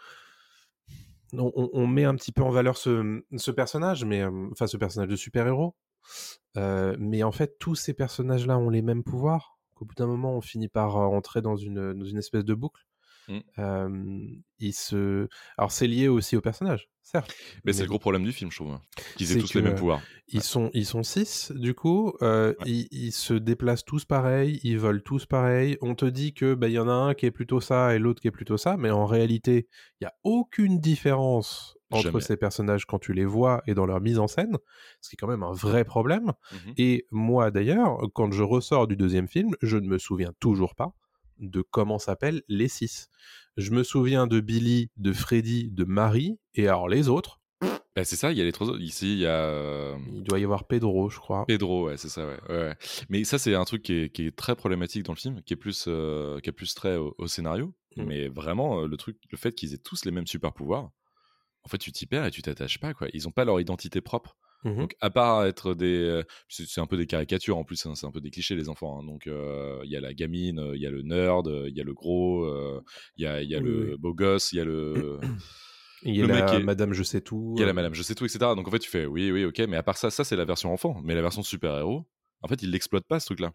on, 1.33 1.87
met 1.87 2.03
un 2.03 2.15
petit 2.15 2.33
peu 2.33 2.43
en 2.43 2.49
valeur 2.49 2.75
ce, 2.75 3.23
ce 3.37 3.51
personnage, 3.51 4.03
mais 4.03 4.21
enfin 4.51 4.67
ce 4.67 4.75
personnage 4.75 5.07
de 5.07 5.15
super-héros. 5.15 5.77
Mais 6.55 7.23
en 7.23 7.31
fait, 7.31 7.57
tous 7.57 7.75
ces 7.75 7.93
personnages-là 7.93 8.57
ont 8.57 8.69
les 8.69 8.81
mêmes 8.81 9.03
pouvoirs. 9.03 9.57
Qu'au 9.73 9.85
bout 9.85 9.95
d'un 9.95 10.07
moment, 10.07 10.35
on 10.35 10.41
finit 10.41 10.67
par 10.67 10.97
entrer 10.97 11.41
dans 11.41 11.55
une, 11.55 11.93
dans 11.93 12.05
une 12.05 12.17
espèce 12.17 12.43
de 12.43 12.53
boucle. 12.53 12.85
Euh, 13.59 13.89
il 14.59 14.73
se... 14.73 15.27
Alors, 15.57 15.71
c'est 15.71 15.87
lié 15.87 16.07
aussi 16.07 16.35
au 16.35 16.41
personnage, 16.41 16.89
certes. 17.01 17.33
Mais 17.65 17.73
c'est 17.73 17.83
le 17.83 17.87
gros 17.89 17.99
problème 17.99 18.23
du 18.23 18.31
film, 18.31 18.51
je 18.51 18.57
trouve. 18.57 18.77
Qu'ils 19.15 19.31
aient 19.35 19.39
tous 19.41 19.53
les 19.55 19.61
mêmes 19.61 19.75
pouvoirs. 19.75 20.01
Ils 20.27 20.43
sont, 20.43 20.69
ils 20.73 20.85
sont 20.85 21.03
six, 21.03 21.51
du 21.55 21.73
coup. 21.73 22.13
euh, 22.21 22.53
Ouais. 22.59 22.69
ils, 22.69 22.87
ils 22.91 23.11
se 23.11 23.33
déplacent 23.33 23.85
tous 23.85 24.05
pareil, 24.05 24.59
ils 24.63 24.77
volent 24.77 25.01
tous 25.03 25.25
pareil. 25.25 25.77
On 25.81 25.95
te 25.95 26.05
dit 26.05 26.33
que 26.33 26.53
bah, 26.53 26.67
il 26.67 26.73
y 26.73 26.79
en 26.79 26.87
a 26.87 26.93
un 26.93 27.13
qui 27.13 27.25
est 27.25 27.31
plutôt 27.31 27.59
ça 27.61 27.95
et 27.95 27.99
l'autre 27.99 28.21
qui 28.21 28.27
est 28.27 28.31
plutôt 28.31 28.57
ça, 28.57 28.77
mais 28.77 28.91
en 28.91 29.05
réalité, 29.05 29.67
il 29.99 30.03
y 30.03 30.07
a 30.07 30.13
aucune 30.23 30.79
différence 30.79 31.77
entre 31.93 32.03
Jamais. 32.03 32.21
ces 32.21 32.37
personnages 32.37 32.85
quand 32.85 32.99
tu 32.99 33.11
les 33.11 33.25
vois 33.25 33.61
et 33.67 33.73
dans 33.73 33.85
leur 33.85 33.99
mise 33.99 34.17
en 34.17 34.27
scène, 34.27 34.57
ce 35.01 35.09
qui 35.09 35.15
est 35.15 35.17
quand 35.17 35.27
même 35.27 35.43
un 35.43 35.51
vrai 35.51 35.83
problème. 35.83 36.31
Mhm. 36.53 36.73
Et 36.77 37.05
moi, 37.11 37.51
d'ailleurs, 37.51 37.97
quand 38.13 38.31
je 38.31 38.43
ressors 38.43 38.87
du 38.87 38.95
deuxième 38.95 39.27
film, 39.27 39.55
je 39.61 39.75
ne 39.75 39.87
me 39.87 39.97
souviens 39.97 40.31
toujours 40.39 40.73
pas 40.75 40.93
de 41.41 41.61
comment 41.61 41.99
s'appellent 41.99 42.43
les 42.47 42.67
six. 42.69 43.09
Je 43.57 43.71
me 43.71 43.83
souviens 43.83 44.27
de 44.27 44.39
Billy, 44.39 44.89
de 44.97 45.11
Freddy, 45.11 45.69
de 45.71 45.83
Marie, 45.83 46.39
et 46.55 46.67
alors 46.67 46.87
les 46.87 47.09
autres, 47.09 47.41
Bah, 47.95 48.05
c'est 48.05 48.15
ça, 48.15 48.31
il 48.31 48.37
y 48.37 48.41
a 48.41 48.45
les 48.45 48.53
trois 48.53 48.69
autres. 48.69 48.81
Ici, 48.81 49.13
il 49.13 49.19
y 49.19 49.25
a. 49.25 49.35
euh, 49.35 49.97
il 50.13 50.23
doit 50.23 50.39
y 50.39 50.43
avoir 50.45 50.65
Pedro, 50.65 51.09
je 51.09 51.19
crois. 51.19 51.45
Pedro, 51.45 51.87
ouais, 51.87 51.97
c'est 51.97 52.07
ça, 52.09 52.25
ouais. 52.49 52.75
Mais 53.09 53.23
ça, 53.25 53.37
c'est 53.37 53.53
un 53.53 53.65
truc 53.65 53.83
qui 53.83 53.93
est, 53.93 54.09
qui 54.09 54.27
est 54.27 54.35
très 54.35 54.55
problématique 54.55 55.03
dans 55.03 55.13
le 55.13 55.17
film, 55.17 55.41
qui 55.43 55.53
est 55.53 55.57
plus, 55.57 55.85
euh, 55.87 56.39
qui 56.39 56.49
a 56.49 56.53
plus 56.53 56.73
trait 56.73 56.95
au, 56.95 57.13
au 57.17 57.27
scénario. 57.27 57.73
Mm. 57.97 58.03
Mais 58.05 58.27
vraiment, 58.29 58.81
euh, 58.81 58.87
le 58.87 58.95
truc, 58.95 59.17
le 59.29 59.37
fait 59.37 59.53
qu'ils 59.53 59.73
aient 59.73 59.77
tous 59.83 60.05
les 60.05 60.11
mêmes 60.11 60.27
super 60.27 60.53
pouvoirs, 60.53 60.89
en 61.63 61.69
fait, 61.69 61.77
tu 61.77 61.91
t'y 61.91 62.05
perds 62.05 62.25
et 62.25 62.31
tu 62.31 62.41
t'attaches 62.41 62.79
pas, 62.79 62.93
quoi. 62.93 63.07
Ils 63.13 63.27
ont 63.27 63.31
pas 63.31 63.43
leur 63.45 63.59
identité 63.59 63.99
propre. 63.99 64.37
Mhm. 64.63 64.77
Donc, 64.81 64.95
à 65.01 65.09
part 65.09 65.45
être 65.45 65.73
des. 65.73 66.21
C'est 66.49 66.81
un 66.81 66.85
peu 66.87 66.97
des 66.97 67.07
caricatures 67.07 67.57
en 67.57 67.63
plus, 67.63 67.85
hein, 67.85 67.95
c'est 67.95 68.05
un 68.05 68.11
peu 68.11 68.21
des 68.21 68.29
clichés, 68.31 68.55
les 68.55 68.69
enfants. 68.69 68.99
hein. 68.99 69.03
Donc, 69.05 69.27
euh, 69.27 69.79
il 69.83 69.91
y 69.91 69.95
a 69.97 70.01
la 70.01 70.13
gamine, 70.13 70.71
il 70.75 70.81
y 70.81 70.85
a 70.87 70.91
le 70.91 71.01
nerd, 71.01 71.47
il 71.67 71.75
y 71.75 71.81
a 71.81 71.83
le 71.83 71.93
gros, 71.93 72.45
euh, 72.45 72.81
il 73.17 73.23
y 73.23 73.27
a, 73.27 73.41
il 73.41 73.49
y 73.49 73.55
a 73.55 73.59
Oui, 73.59 73.65
le 73.65 73.91
oui. 73.91 73.97
beau 73.97 74.13
gosse, 74.13 74.51
il 74.53 74.57
y 74.57 74.61
a 74.61 74.65
le. 74.65 75.19
Il 76.03 76.15
y 76.15 76.21
a 76.21 76.25
Le 76.25 76.27
la 76.27 76.59
est- 76.59 76.63
Madame 76.63 76.93
Je 76.93 77.03
sais 77.03 77.21
tout. 77.21 77.53
Il 77.57 77.61
y 77.61 77.63
a 77.63 77.67
la 77.67 77.73
madame, 77.73 77.93
je 77.93 78.01
sais 78.03 78.15
tout, 78.15 78.25
etc. 78.25 78.55
Donc 78.55 78.67
en 78.67 78.71
fait, 78.71 78.79
tu 78.79 78.89
fais 78.89 79.05
oui, 79.05 79.31
oui, 79.31 79.45
ok, 79.45 79.59
mais 79.69 79.77
à 79.77 79.83
part 79.83 79.97
ça, 79.97 80.09
ça 80.11 80.23
c'est 80.23 80.35
la 80.35 80.45
version 80.45 80.71
enfant. 80.73 80.99
Mais 81.03 81.15
la 81.15 81.21
version 81.21 81.43
super-héros, 81.43 82.07
en 82.41 82.47
fait, 82.47 82.61
ils 82.63 82.71
l'exploitent 82.71 83.07
pas 83.07 83.19
ce 83.19 83.25
truc-là. 83.27 83.51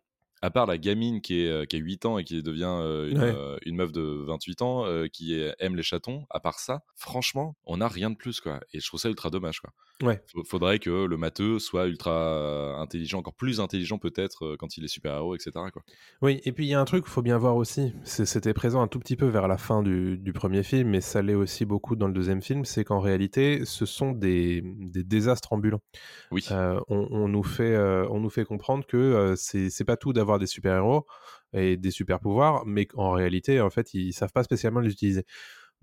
À 0.46 0.50
part 0.50 0.66
la 0.66 0.78
gamine 0.78 1.20
qui, 1.20 1.40
est, 1.40 1.48
euh, 1.50 1.64
qui 1.64 1.74
a 1.74 1.80
8 1.80 2.06
ans 2.06 2.18
et 2.18 2.24
qui 2.24 2.40
devient 2.40 2.64
euh, 2.80 3.10
une, 3.10 3.18
Ouais. 3.18 3.34
euh, 3.36 3.56
une 3.66 3.74
meuf 3.74 3.90
de 3.90 4.00
28 4.28 4.62
ans 4.62 4.84
qui 5.12 5.36
aime 5.58 5.74
les 5.74 5.82
chatons, 5.82 6.24
à 6.30 6.38
part 6.38 6.60
ça, 6.60 6.82
franchement, 6.94 7.56
on 7.64 7.78
n'a 7.78 7.88
rien 7.88 8.10
de 8.10 8.16
plus, 8.16 8.40
quoi. 8.40 8.60
Et 8.72 8.78
je 8.78 8.86
trouve 8.86 9.00
ça 9.00 9.08
ultra 9.08 9.28
dommage, 9.28 9.58
quoi. 9.60 9.70
Ouais. 10.02 10.22
Faudrait 10.44 10.78
que 10.78 11.06
le 11.06 11.16
matheux 11.16 11.58
soit 11.58 11.86
ultra 11.86 12.78
intelligent, 12.78 13.18
encore 13.18 13.34
plus 13.34 13.60
intelligent 13.60 13.98
peut-être 13.98 14.54
quand 14.58 14.76
il 14.76 14.84
est 14.84 14.88
super-héros, 14.88 15.34
etc. 15.34 15.52
Quoi. 15.72 15.82
Oui, 16.22 16.40
et 16.44 16.52
puis 16.52 16.66
il 16.66 16.68
y 16.68 16.74
a 16.74 16.80
un 16.80 16.84
truc 16.84 17.04
qu'il 17.04 17.12
faut 17.12 17.22
bien 17.22 17.38
voir 17.38 17.56
aussi. 17.56 17.92
C'était 18.04 18.52
présent 18.52 18.82
un 18.82 18.88
tout 18.88 18.98
petit 18.98 19.16
peu 19.16 19.26
vers 19.26 19.48
la 19.48 19.56
fin 19.56 19.82
du, 19.82 20.18
du 20.18 20.32
premier 20.34 20.62
film, 20.62 20.90
mais 20.90 21.00
ça 21.00 21.22
l'est 21.22 21.34
aussi 21.34 21.64
beaucoup 21.64 21.96
dans 21.96 22.06
le 22.08 22.12
deuxième 22.12 22.42
film. 22.42 22.66
C'est 22.66 22.84
qu'en 22.84 23.00
réalité, 23.00 23.64
ce 23.64 23.86
sont 23.86 24.12
des, 24.12 24.62
des 24.62 25.02
désastres 25.02 25.52
ambulants. 25.54 25.82
Oui. 26.30 26.44
Euh, 26.50 26.78
on, 26.88 27.08
on 27.10 27.26
nous 27.28 27.42
fait, 27.42 27.74
euh, 27.74 28.06
on 28.10 28.20
nous 28.20 28.30
fait 28.30 28.44
comprendre 28.44 28.84
que 28.86 28.96
euh, 28.98 29.34
c'est 29.36 29.84
pas 29.84 29.96
tout 29.96 30.12
d'avoir 30.12 30.35
des 30.38 30.46
super-héros 30.46 31.06
et 31.52 31.76
des 31.76 31.90
super-pouvoirs, 31.90 32.64
mais 32.66 32.86
qu'en 32.86 33.12
réalité, 33.12 33.60
en 33.60 33.70
fait, 33.70 33.94
ils 33.94 34.12
savent 34.12 34.32
pas 34.32 34.42
spécialement 34.42 34.80
les 34.80 34.90
utiliser. 34.90 35.24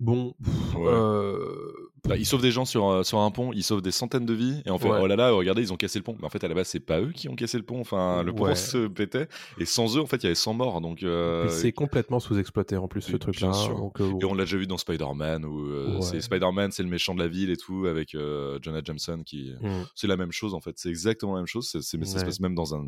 Bon, 0.00 0.34
pff, 0.42 0.74
Ouais. 0.74 0.88
euh, 0.92 1.72
Bah, 2.06 2.16
ils 2.16 2.26
sauvent 2.26 2.42
des 2.42 2.50
gens 2.50 2.64
sur, 2.64 2.88
euh, 2.90 3.02
sur 3.04 3.20
un 3.20 3.30
pont, 3.30 3.52
ils 3.52 3.62
sauvent 3.62 3.80
des 3.80 3.92
centaines 3.92 4.26
de 4.26 4.34
vies, 4.34 4.60
et 4.66 4.70
en 4.70 4.78
fait, 4.78 4.90
Ouais. 4.90 4.98
oh 5.00 5.06
là 5.06 5.14
là, 5.16 5.30
regardez, 5.30 5.62
ils 5.62 5.72
ont 5.72 5.76
cassé 5.76 5.98
le 6.00 6.02
pont. 6.02 6.16
Mais 6.18 6.26
en 6.26 6.28
fait, 6.28 6.42
à 6.44 6.48
la 6.48 6.54
base, 6.54 6.66
c'est 6.66 6.80
pas 6.80 7.00
eux 7.00 7.12
qui 7.12 7.28
ont 7.28 7.36
cassé 7.36 7.56
le 7.58 7.62
pont. 7.64 7.80
Enfin, 7.80 8.22
le 8.24 8.32
pont 8.34 8.44
Ouais. 8.44 8.56
se 8.56 8.88
pétait, 8.88 9.28
et 9.58 9.64
sans 9.64 9.96
eux, 9.96 10.00
en 10.00 10.06
fait, 10.06 10.16
il 10.16 10.24
y 10.24 10.26
avait 10.26 10.34
100 10.34 10.52
morts. 10.52 10.80
Donc, 10.80 11.02
euh, 11.04 11.48
c'est 11.48 11.70
complètement 11.72 12.18
sous-exploité 12.18 12.76
en 12.76 12.88
plus 12.88 13.02
ce 13.02 13.16
truc-là. 13.16 13.52
euh, 14.00 14.18
et 14.20 14.24
on 14.24 14.34
l'a 14.34 14.44
déjà 14.44 14.56
vu 14.58 14.66
dans 14.66 14.76
Spider-Man, 14.78 15.44
où 15.46 16.00
c'est 16.02 16.20
Spider-Man, 16.20 16.72
c'est 16.72 16.82
le 16.82 16.88
méchant 16.90 17.14
de 17.14 17.20
la 17.20 17.28
ville 17.28 17.50
et 17.50 17.56
tout, 17.56 17.86
avec 17.86 18.10
Jonah 18.10 18.80
Jameson 18.84 19.22
qui. 19.24 19.52
hmm. 19.60 19.84
C'est 19.94 20.08
la 20.08 20.16
même 20.16 20.32
chose, 20.32 20.54
en 20.54 20.60
fait. 20.60 20.72
C'est 20.76 20.88
exactement 20.90 21.34
la 21.34 21.40
même 21.40 21.46
chose. 21.46 21.70
C'est, 21.80 21.96
mais 21.98 22.04
ça 22.04 22.18
se 22.18 22.24
passe 22.24 22.40
même 22.40 22.56
dans 22.56 22.74
un 22.74 22.84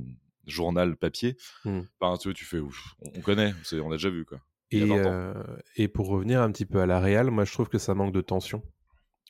journal 0.47 0.97
papier. 0.97 1.37
Mm. 1.65 1.81
Enfin, 2.01 2.17
tu, 2.19 2.33
tu 2.35 2.45
fais, 2.45 2.59
ouf, 2.59 2.95
on, 3.01 3.11
on 3.19 3.21
connaît, 3.21 3.53
on 3.83 3.91
a 3.91 3.95
déjà 3.97 4.11
vu, 4.11 4.25
quoi. 4.25 4.39
Il 4.71 4.79
y 4.79 4.93
Et, 4.93 4.93
a 4.99 5.03
20 5.03 5.07
ans. 5.07 5.13
euh, 5.13 5.57
et 5.77 5.89
pour 5.89 6.09
revenir 6.09 6.43
un 6.43 6.51
petit 6.51 6.67
peu 6.67 6.81
à 6.81 6.87
la 6.87 6.99
réal, 7.01 7.31
moi 7.31 7.45
je 7.45 7.53
trouve 7.53 7.69
que 7.69 7.79
ça 7.79 7.95
manque 7.95 8.13
de 8.13 8.21
tension. 8.21 8.63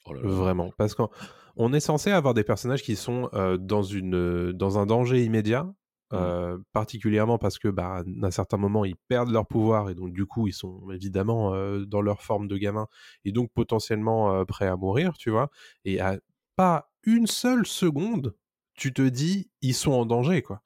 Oh 0.07 0.15
là 0.15 0.23
là. 0.23 0.29
Vraiment. 0.29 0.73
Parce 0.79 0.95
qu'on 0.95 1.11
on 1.57 1.73
est 1.73 1.81
censé 1.81 2.11
avoir 2.11 2.33
des 2.35 2.45
personnages 2.45 2.83
qui 2.83 2.97
sont 2.97 3.29
euh, 3.35 3.57
dans, 3.59 3.83
une, 3.83 4.53
dans 4.53 4.79
un 4.79 4.87
danger 4.87 5.25
immédiat, 5.25 5.67
Mmh. 6.13 6.17
euh, 6.19 6.59
particulièrement 6.73 7.37
parce 7.37 7.59
que 7.59 7.67
bah, 7.67 7.97
à 8.23 8.27
un 8.27 8.31
certain 8.31 8.59
moment 8.59 8.85
ils 8.85 8.95
perdent 9.09 9.33
leur 9.33 9.45
pouvoir 9.45 9.91
et 9.91 9.97
donc 9.97 10.13
du 10.13 10.25
coup 10.25 10.47
ils 10.47 10.53
sont 10.53 10.89
évidemment 10.93 11.53
euh, 11.53 11.85
dans 11.85 12.01
leur 12.01 12.23
forme 12.23 12.47
de 12.47 12.57
gamin 12.57 12.87
et 13.25 13.33
donc 13.33 13.51
potentiellement 13.53 14.33
euh, 14.33 14.45
prêts 14.45 14.69
à 14.69 14.77
mourir, 14.77 15.15
tu 15.19 15.31
vois. 15.31 15.51
Et 15.85 15.99
à 16.01 16.21
pas 16.55 16.93
une 17.03 17.27
seule 17.27 17.67
seconde, 17.67 18.37
tu 18.77 18.93
te 18.93 19.03
dis 19.03 19.51
ils 19.63 19.75
sont 19.75 19.91
en 19.91 20.07
danger, 20.07 20.43
quoi. 20.43 20.63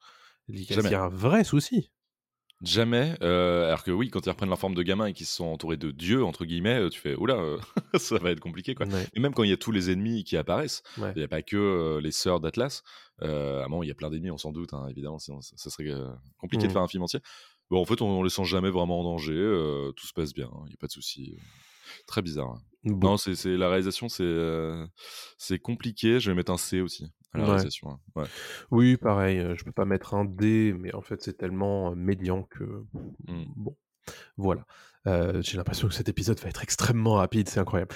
Y 0.53 0.93
a 0.95 1.03
un 1.03 1.09
vrai 1.09 1.43
souci. 1.43 1.91
Jamais. 2.63 3.15
euh, 3.23 3.65
alors 3.67 3.83
que 3.83 3.89
oui, 3.89 4.09
quand 4.11 4.23
ils 4.23 4.29
reprennent 4.29 4.49
leur 4.49 4.59
forme 4.59 4.75
de 4.75 4.83
gamin 4.83 5.07
et 5.07 5.13
qu'ils 5.13 5.25
se 5.25 5.35
sont 5.35 5.45
entourés 5.45 5.77
de 5.77 5.89
dieux, 5.89 6.23
entre 6.23 6.45
guillemets, 6.45 6.79
euh, 6.79 6.89
tu 6.89 6.99
fais, 6.99 7.15
oula, 7.15 7.33
euh, 7.37 7.57
ça 7.95 8.19
va 8.19 8.29
être 8.29 8.39
compliqué, 8.39 8.75
quoi. 8.75 8.85
Ouais, 8.85 9.07
Et 9.15 9.19
même 9.19 9.33
quand 9.33 9.41
il 9.41 9.49
y 9.49 9.53
a 9.53 9.57
tous 9.57 9.71
les 9.71 9.89
ennemis 9.89 10.23
qui 10.23 10.37
apparaissent, 10.37 10.83
il 10.97 11.01
ouais. 11.03 11.13
n'y 11.15 11.23
a 11.23 11.27
pas 11.27 11.41
que 11.41 11.57
euh, 11.57 11.99
les 12.01 12.11
sœurs 12.11 12.39
d'Atlas. 12.39 12.83
Moment, 13.19 13.81
il 13.81 13.87
y 13.87 13.91
a 13.91 13.95
plein 13.95 14.11
d'ennemis, 14.11 14.29
on 14.29 14.37
s'en 14.37 14.51
doute, 14.51 14.73
hein, 14.73 14.85
évidemment, 14.89 15.17
sinon 15.17 15.41
ça, 15.41 15.55
ça 15.57 15.69
serait 15.71 15.91
compliqué 16.37 16.63
de 16.63 16.67
Mhm. 16.67 16.73
faire 16.73 16.81
un 16.83 16.87
film 16.87 17.01
entier. 17.01 17.19
Bon, 17.71 17.81
en 17.81 17.85
fait, 17.85 18.01
on, 18.03 18.19
on 18.19 18.23
les 18.23 18.29
sent 18.29 18.45
jamais 18.45 18.69
vraiment 18.69 18.99
en 18.99 19.03
danger, 19.03 19.91
tout 19.97 20.05
se 20.05 20.13
passe 20.13 20.33
bien, 20.33 20.49
il 20.65 20.69
n'y 20.69 20.73
a 20.73 20.77
pas 20.79 20.87
de 20.87 20.91
souci. 20.91 21.35
Très 22.05 22.21
bizarre. 22.21 22.49
hein. 22.49 22.61
Bon. 22.83 23.09
Non, 23.11 23.17
c'est 23.17 23.33
c'est- 23.35 23.57
la 23.57 23.69
réalisation, 23.69 24.07
c'est 24.09 24.35
c'est 25.37 25.59
compliqué. 25.59 26.19
Je 26.19 26.29
vais 26.31 26.35
mettre 26.35 26.51
un 26.51 26.57
C 26.57 26.81
aussi 26.81 27.11
à 27.33 27.37
la 27.37 27.43
Ouais. 27.43 27.49
réalisation. 27.51 27.89
hein. 27.91 27.99
Ouais. 28.15 28.25
Oui, 28.71 28.97
pareil, 28.97 29.39
euh, 29.39 29.55
je 29.57 29.63
peux 29.63 29.71
pas 29.71 29.85
mettre 29.85 30.13
un 30.13 30.25
D, 30.25 30.73
mais 30.77 30.93
en 30.93 31.01
fait 31.01 31.21
c'est 31.21 31.37
tellement 31.37 31.91
euh, 31.91 31.95
médian 31.95 32.43
que 32.43 32.63
Mm. 33.27 33.43
bon, 33.55 33.75
voilà. 34.37 34.61
Euh, 35.07 35.41
J'ai 35.41 35.57
l'impression 35.57 35.87
que 35.87 35.93
cet 35.95 36.09
épisode 36.09 36.39
va 36.39 36.49
être 36.49 36.61
extrêmement 36.63 37.15
rapide, 37.15 37.49
c'est 37.49 37.59
incroyable. 37.59 37.95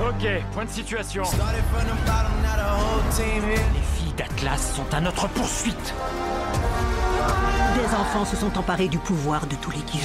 Ok, 0.00 0.26
point 0.52 0.64
de 0.64 0.70
situation. 0.70 1.24
Started 1.24 1.62
from 1.72 1.84
the 1.86 2.06
bottom, 2.06 2.32
now 2.42 2.56
the 2.56 2.70
whole 2.70 3.02
team 3.16 3.42
here. 3.50 3.62
Les 3.74 3.82
filles 3.98 4.12
d'Atlas 4.16 4.74
sont 4.76 4.94
à 4.94 5.00
notre 5.00 5.28
poursuite. 5.28 5.94
Des 7.76 7.94
enfants 7.94 8.24
se 8.24 8.36
sont 8.36 8.56
emparés 8.58 8.88
du 8.88 8.98
pouvoir 8.98 9.46
de 9.46 9.54
tous 9.56 9.70
les 9.72 9.82
dieux. 9.82 10.00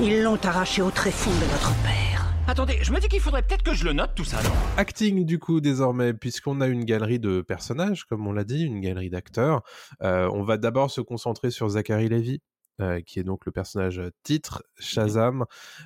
Ils 0.00 0.22
l'ont 0.22 0.38
arraché 0.44 0.82
au 0.82 0.90
tréfonds 0.90 1.30
de 1.30 1.50
notre 1.52 1.74
père. 1.82 2.11
Attendez, 2.48 2.78
je 2.82 2.92
me 2.92 2.98
dis 3.00 3.08
qu'il 3.08 3.20
faudrait 3.20 3.42
peut-être 3.42 3.62
que 3.62 3.72
je 3.74 3.84
le 3.84 3.92
note 3.92 4.10
tout 4.14 4.24
ça, 4.24 4.42
non 4.42 4.50
Acting 4.76 5.24
du 5.24 5.38
coup 5.38 5.60
désormais, 5.60 6.12
puisqu'on 6.12 6.60
a 6.60 6.66
une 6.66 6.84
galerie 6.84 7.18
de 7.20 7.40
personnages, 7.40 8.04
comme 8.04 8.26
on 8.26 8.32
l'a 8.32 8.44
dit, 8.44 8.62
une 8.64 8.80
galerie 8.80 9.10
d'acteurs. 9.10 9.62
Euh, 10.02 10.28
on 10.32 10.42
va 10.42 10.58
d'abord 10.58 10.90
se 10.90 11.00
concentrer 11.00 11.50
sur 11.50 11.68
Zachary 11.68 12.08
Levy. 12.08 12.40
euh, 12.80 13.00
qui 13.02 13.20
est 13.20 13.22
donc 13.22 13.44
le 13.46 13.52
personnage 13.52 14.00
titre 14.22 14.64
Shazam, 14.78 15.44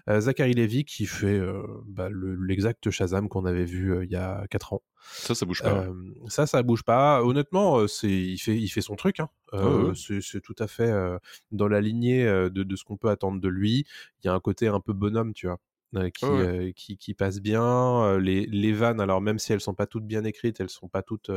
euh, 0.09 0.21
Zachary 0.21 0.55
Levy 0.55 0.85
qui 0.85 1.05
fait 1.07 1.37
euh, 1.39 1.63
bah, 1.87 2.09
le- 2.11 2.37
l'exact 2.37 2.91
Shazam 2.91 3.29
qu'on 3.29 3.45
avait 3.45 3.65
vu 3.65 3.93
euh, 3.93 4.05
il 4.05 4.11
y 4.11 4.17
a 4.17 4.45
4 4.51 4.73
ans. 4.73 4.83
Ça, 5.13 5.35
ça 5.35 5.45
bouge 5.47 5.63
pas. 5.63 5.85
Euh, 5.85 5.93
ça, 6.29 6.47
ça 6.47 6.63
bouge 6.63 6.85
pas. 6.85 7.23
Honnêtement, 7.25 7.87
c'est 7.89 8.09
il 8.09 8.39
fait 8.39 8.57
il 8.57 8.69
fait 8.69 8.81
son 8.83 8.95
truc. 8.97 9.19
Hein. 9.21 9.29
Euh. 9.53 9.93
C'est 9.95 10.41
tout 10.41 10.55
à 10.61 10.69
fait 10.69 10.89
euh, 10.91 11.19
dans 11.51 11.69
la 11.69 11.81
lignée 11.81 12.25
de, 12.25 12.49
de 12.49 12.77
ce 12.77 12.85
qu'on 12.85 12.97
peut 12.97 13.11
attendre 13.11 13.41
de 13.41 13.49
lui. 13.49 13.85
Il 14.23 14.27
y 14.29 14.31
a 14.31 14.35
un 14.35 14.41
côté 14.41 14.69
un 14.69 14.81
peu 14.81 14.93
bonhomme, 14.93 15.33
tu 15.35 15.49
vois. 15.49 15.59
Euh, 15.97 16.11
Qui, 16.11 16.25
euh, 16.27 16.73
qui, 16.75 16.97
qui 16.97 17.15
passe 17.15 17.41
bien 17.41 17.65
Euh, 18.05 18.19
les, 18.19 18.47
les 18.47 18.73
vannes 18.73 19.01
alors 19.01 19.21
même 19.21 19.39
si 19.39 19.53
elles 19.53 19.61
sont 19.61 19.75
pas 19.75 19.87
toutes 19.87 20.07
bien 20.07 20.25
écrites 20.25 20.61
elles 20.61 20.71
sont 20.71 20.89
pas 20.89 21.03
toutes 21.03 21.31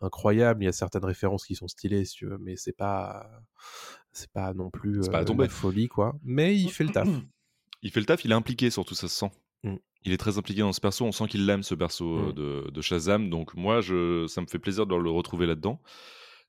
incroyables 0.00 0.62
il 0.62 0.66
y 0.66 0.68
a 0.68 0.72
certaines 0.72 1.04
références 1.04 1.46
qui 1.46 1.54
sont 1.54 1.68
stylées 1.68 2.04
si 2.04 2.14
tu 2.16 2.26
veux 2.26 2.38
mais 2.38 2.56
c'est 2.56 2.76
pas 2.76 3.26
c'est 4.12 4.30
pas 4.32 4.52
non 4.54 4.70
plus 4.70 5.00
pas 5.10 5.22
la 5.22 5.48
folie 5.48 5.88
quoi 5.88 6.14
mais 6.22 6.56
il 6.56 6.70
fait 6.70 6.84
le 6.84 6.90
taf 6.90 7.08
Il 7.84 7.90
fait 7.90 7.98
le 8.00 8.06
taf, 8.06 8.24
il 8.24 8.30
est 8.30 8.34
impliqué 8.34 8.70
surtout, 8.70 8.94
ça 8.94 9.08
se 9.08 9.16
sent. 9.16 9.30
Mm. 9.64 9.74
Il 10.04 10.12
est 10.12 10.16
très 10.16 10.38
impliqué 10.38 10.60
dans 10.60 10.72
ce 10.72 10.80
perso, 10.80 11.04
on 11.04 11.10
sent 11.10 11.26
qu'il 11.26 11.46
l'aime 11.46 11.64
ce 11.64 11.74
perso 11.74 12.16
euh, 12.16 12.28
Mm. 12.28 12.32
de, 12.32 12.70
de 12.70 12.80
Shazam, 12.80 13.28
donc 13.28 13.54
moi 13.54 13.80
je, 13.80 14.26
ça 14.28 14.40
me 14.40 14.46
fait 14.46 14.60
plaisir 14.60 14.86
de 14.86 14.94
le 14.94 15.10
retrouver 15.10 15.46
là-dedans. 15.46 15.80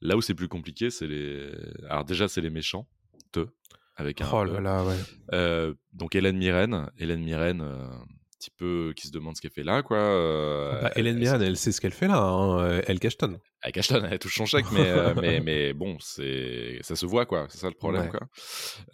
Là 0.01 0.15
où 0.15 0.21
c'est 0.21 0.35
plus 0.35 0.47
compliqué, 0.47 0.91
c'est 0.91 1.07
les. 1.07 1.51
Alors 1.89 2.05
déjà, 2.05 2.27
c'est 2.27 2.41
les 2.41 2.49
méchants, 2.51 2.87
te, 3.31 3.47
avec 3.95 4.21
un. 4.21 4.29
oh 4.31 4.43
E. 4.45 4.53
là 4.53 4.59
là 4.61 4.83
ouais 4.85 4.95
Euh, 5.33 5.73
donc 5.93 6.15
Hélène 6.15 6.37
Mirren, 6.37 6.89
Hélène 6.97 7.23
Mirren, 7.23 7.61
euh, 7.61 7.85
un 7.85 8.05
petit 8.39 8.51
peu 8.57 8.93
qui 8.95 9.07
se 9.07 9.11
demande 9.11 9.35
ce 9.37 9.41
qu'elle 9.41 9.51
fait 9.51 9.63
là, 9.63 9.83
quoi. 9.83 9.97
euh, 9.97 10.81
Bah, 10.81 10.91
Hélène 10.95 11.15
elle- 11.15 11.21
Mirren 11.21 11.41
elle 11.41 11.57
sait 11.57 11.71
ce 11.71 11.79
qu'elle 11.81 11.93
fait 11.93 12.07
là 12.07 12.17
hein, 12.17 12.59
euh, 12.59 12.81
elle 12.87 12.99
cachetonne 12.99 13.39
avec 13.61 13.77
Ashton, 13.77 14.03
elle 14.11 14.19
touche 14.19 14.35
son 14.35 14.45
chèque, 14.45 14.65
mais, 14.73 14.89
euh, 14.89 15.13
mais, 15.21 15.39
mais 15.39 15.73
bon, 15.73 15.95
c'est, 16.01 16.79
ça 16.81 16.97
se 16.97 17.05
voit, 17.05 17.25
quoi. 17.25 17.45
C'est 17.49 17.59
ça 17.59 17.69
le 17.69 17.75
problème, 17.75 18.01
Ouais. 18.03 18.09
quoi. 18.09 18.27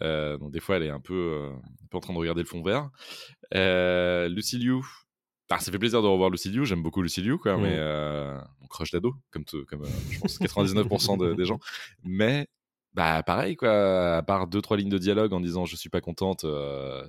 Euh, 0.02 0.38
donc, 0.38 0.52
des 0.52 0.60
fois, 0.60 0.76
elle 0.76 0.84
est 0.84 0.90
un 0.90 1.00
peu, 1.00 1.12
euh, 1.12 1.50
un 1.50 1.86
peu 1.90 1.96
en 1.96 2.00
train 2.00 2.12
de 2.14 2.18
regarder 2.20 2.42
le 2.42 2.46
fond 2.46 2.62
vert. 2.62 2.88
Euh, 3.54 4.28
Lucy 4.28 4.58
Liu. 4.58 4.80
Ah, 5.50 5.58
ça 5.58 5.72
fait 5.72 5.78
plaisir 5.80 6.00
de 6.02 6.06
revoir 6.06 6.30
Lucy 6.30 6.50
Liu. 6.50 6.64
J'aime 6.64 6.82
beaucoup 6.84 7.02
Lucy 7.02 7.20
Liu, 7.20 7.36
quoi, 7.38 7.56
mais 7.56 7.74
euh, 7.76 8.38
mon 8.60 8.68
crush 8.68 8.92
d'ado, 8.92 9.12
comme, 9.32 9.44
comme 9.68 9.82
euh, 9.82 9.88
je 10.12 10.20
pense 10.20 10.38
99% 10.38 11.16
de- 11.18 11.34
des 11.34 11.44
gens. 11.44 11.58
Mais, 12.04 12.46
bah, 12.94 13.22
pareil, 13.22 13.56
quoi. 13.56 14.16
À 14.18 14.22
part 14.22 14.46
deux, 14.46 14.60
trois 14.62 14.76
lignes 14.76 14.88
de 14.90 14.98
dialogue 14.98 15.32
en 15.32 15.40
disant 15.40 15.64
je 15.66 15.76
suis 15.76 15.90
pas 15.90 16.00
contente. 16.00 16.44
euh, 16.44 17.06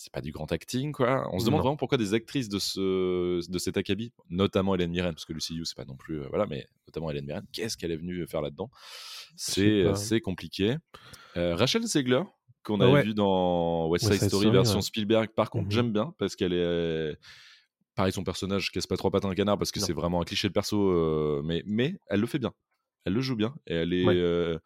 c'est 0.00 0.12
pas 0.12 0.20
du 0.20 0.30
grand 0.30 0.52
acting, 0.52 0.92
quoi. 0.92 1.28
On 1.32 1.40
se 1.40 1.44
demande 1.46 1.58
Non. 1.58 1.62
vraiment 1.64 1.76
pourquoi 1.76 1.98
des 1.98 2.14
actrices 2.14 2.48
de, 2.48 2.60
ce, 2.60 3.50
de 3.50 3.58
cet 3.58 3.76
acabit, 3.76 4.12
notamment 4.30 4.76
Hélène 4.76 4.92
Mirren, 4.92 5.12
parce 5.12 5.24
que 5.24 5.32
Lucy 5.32 5.54
Liu, 5.54 5.64
c'est 5.64 5.76
pas 5.76 5.84
non 5.86 5.96
plus. 5.96 6.20
euh, 6.22 6.26
voilà, 6.28 6.46
mais 6.46 6.68
notamment 6.86 7.10
Hélène 7.10 7.24
Mirren, 7.26 7.42
qu'est-ce 7.52 7.76
qu'elle 7.76 7.90
est 7.90 7.96
venue 7.96 8.24
faire 8.28 8.40
là-dedans? 8.40 8.70
C'est 9.36 9.92
c'est 9.96 10.20
compliqué. 10.20 10.76
Euh, 11.36 11.56
Rachel 11.56 11.82
Zegler, 11.84 12.22
qu'on 12.62 12.80
avait 12.80 12.92
ouais. 12.92 13.02
vu 13.02 13.14
dans 13.14 13.88
West 13.88 14.04
Side, 14.04 14.12
West 14.12 14.20
Side 14.22 14.28
Story, 14.28 14.42
Story, 14.44 14.56
version 14.56 14.76
ouais. 14.76 14.82
Spielberg, 14.82 15.30
par 15.34 15.50
contre, 15.50 15.66
Mhm. 15.66 15.72
j'aime 15.72 15.92
bien, 15.92 16.14
parce 16.18 16.36
qu'elle 16.36 16.52
est. 16.52 17.16
Pareil, 17.96 18.12
son 18.12 18.22
personnage 18.22 18.70
casse 18.70 18.86
pas 18.86 18.96
trop 18.96 19.10
patin 19.10 19.28
un 19.30 19.34
canard, 19.34 19.58
parce 19.58 19.72
que 19.72 19.80
c'est 19.80 19.92
vraiment 19.92 20.20
un 20.20 20.24
cliché 20.24 20.46
de 20.46 20.52
perso, 20.52 21.42
mais, 21.42 21.64
mais 21.66 21.98
elle 22.06 22.20
le 22.20 22.26
fait 22.28 22.38
bien. 22.38 22.52
Elle 23.04 23.14
le 23.14 23.20
joue 23.20 23.34
bien, 23.34 23.52
et 23.66 23.74
elle 23.74 23.92
est. 23.92 24.04
Ouais. 24.04 24.58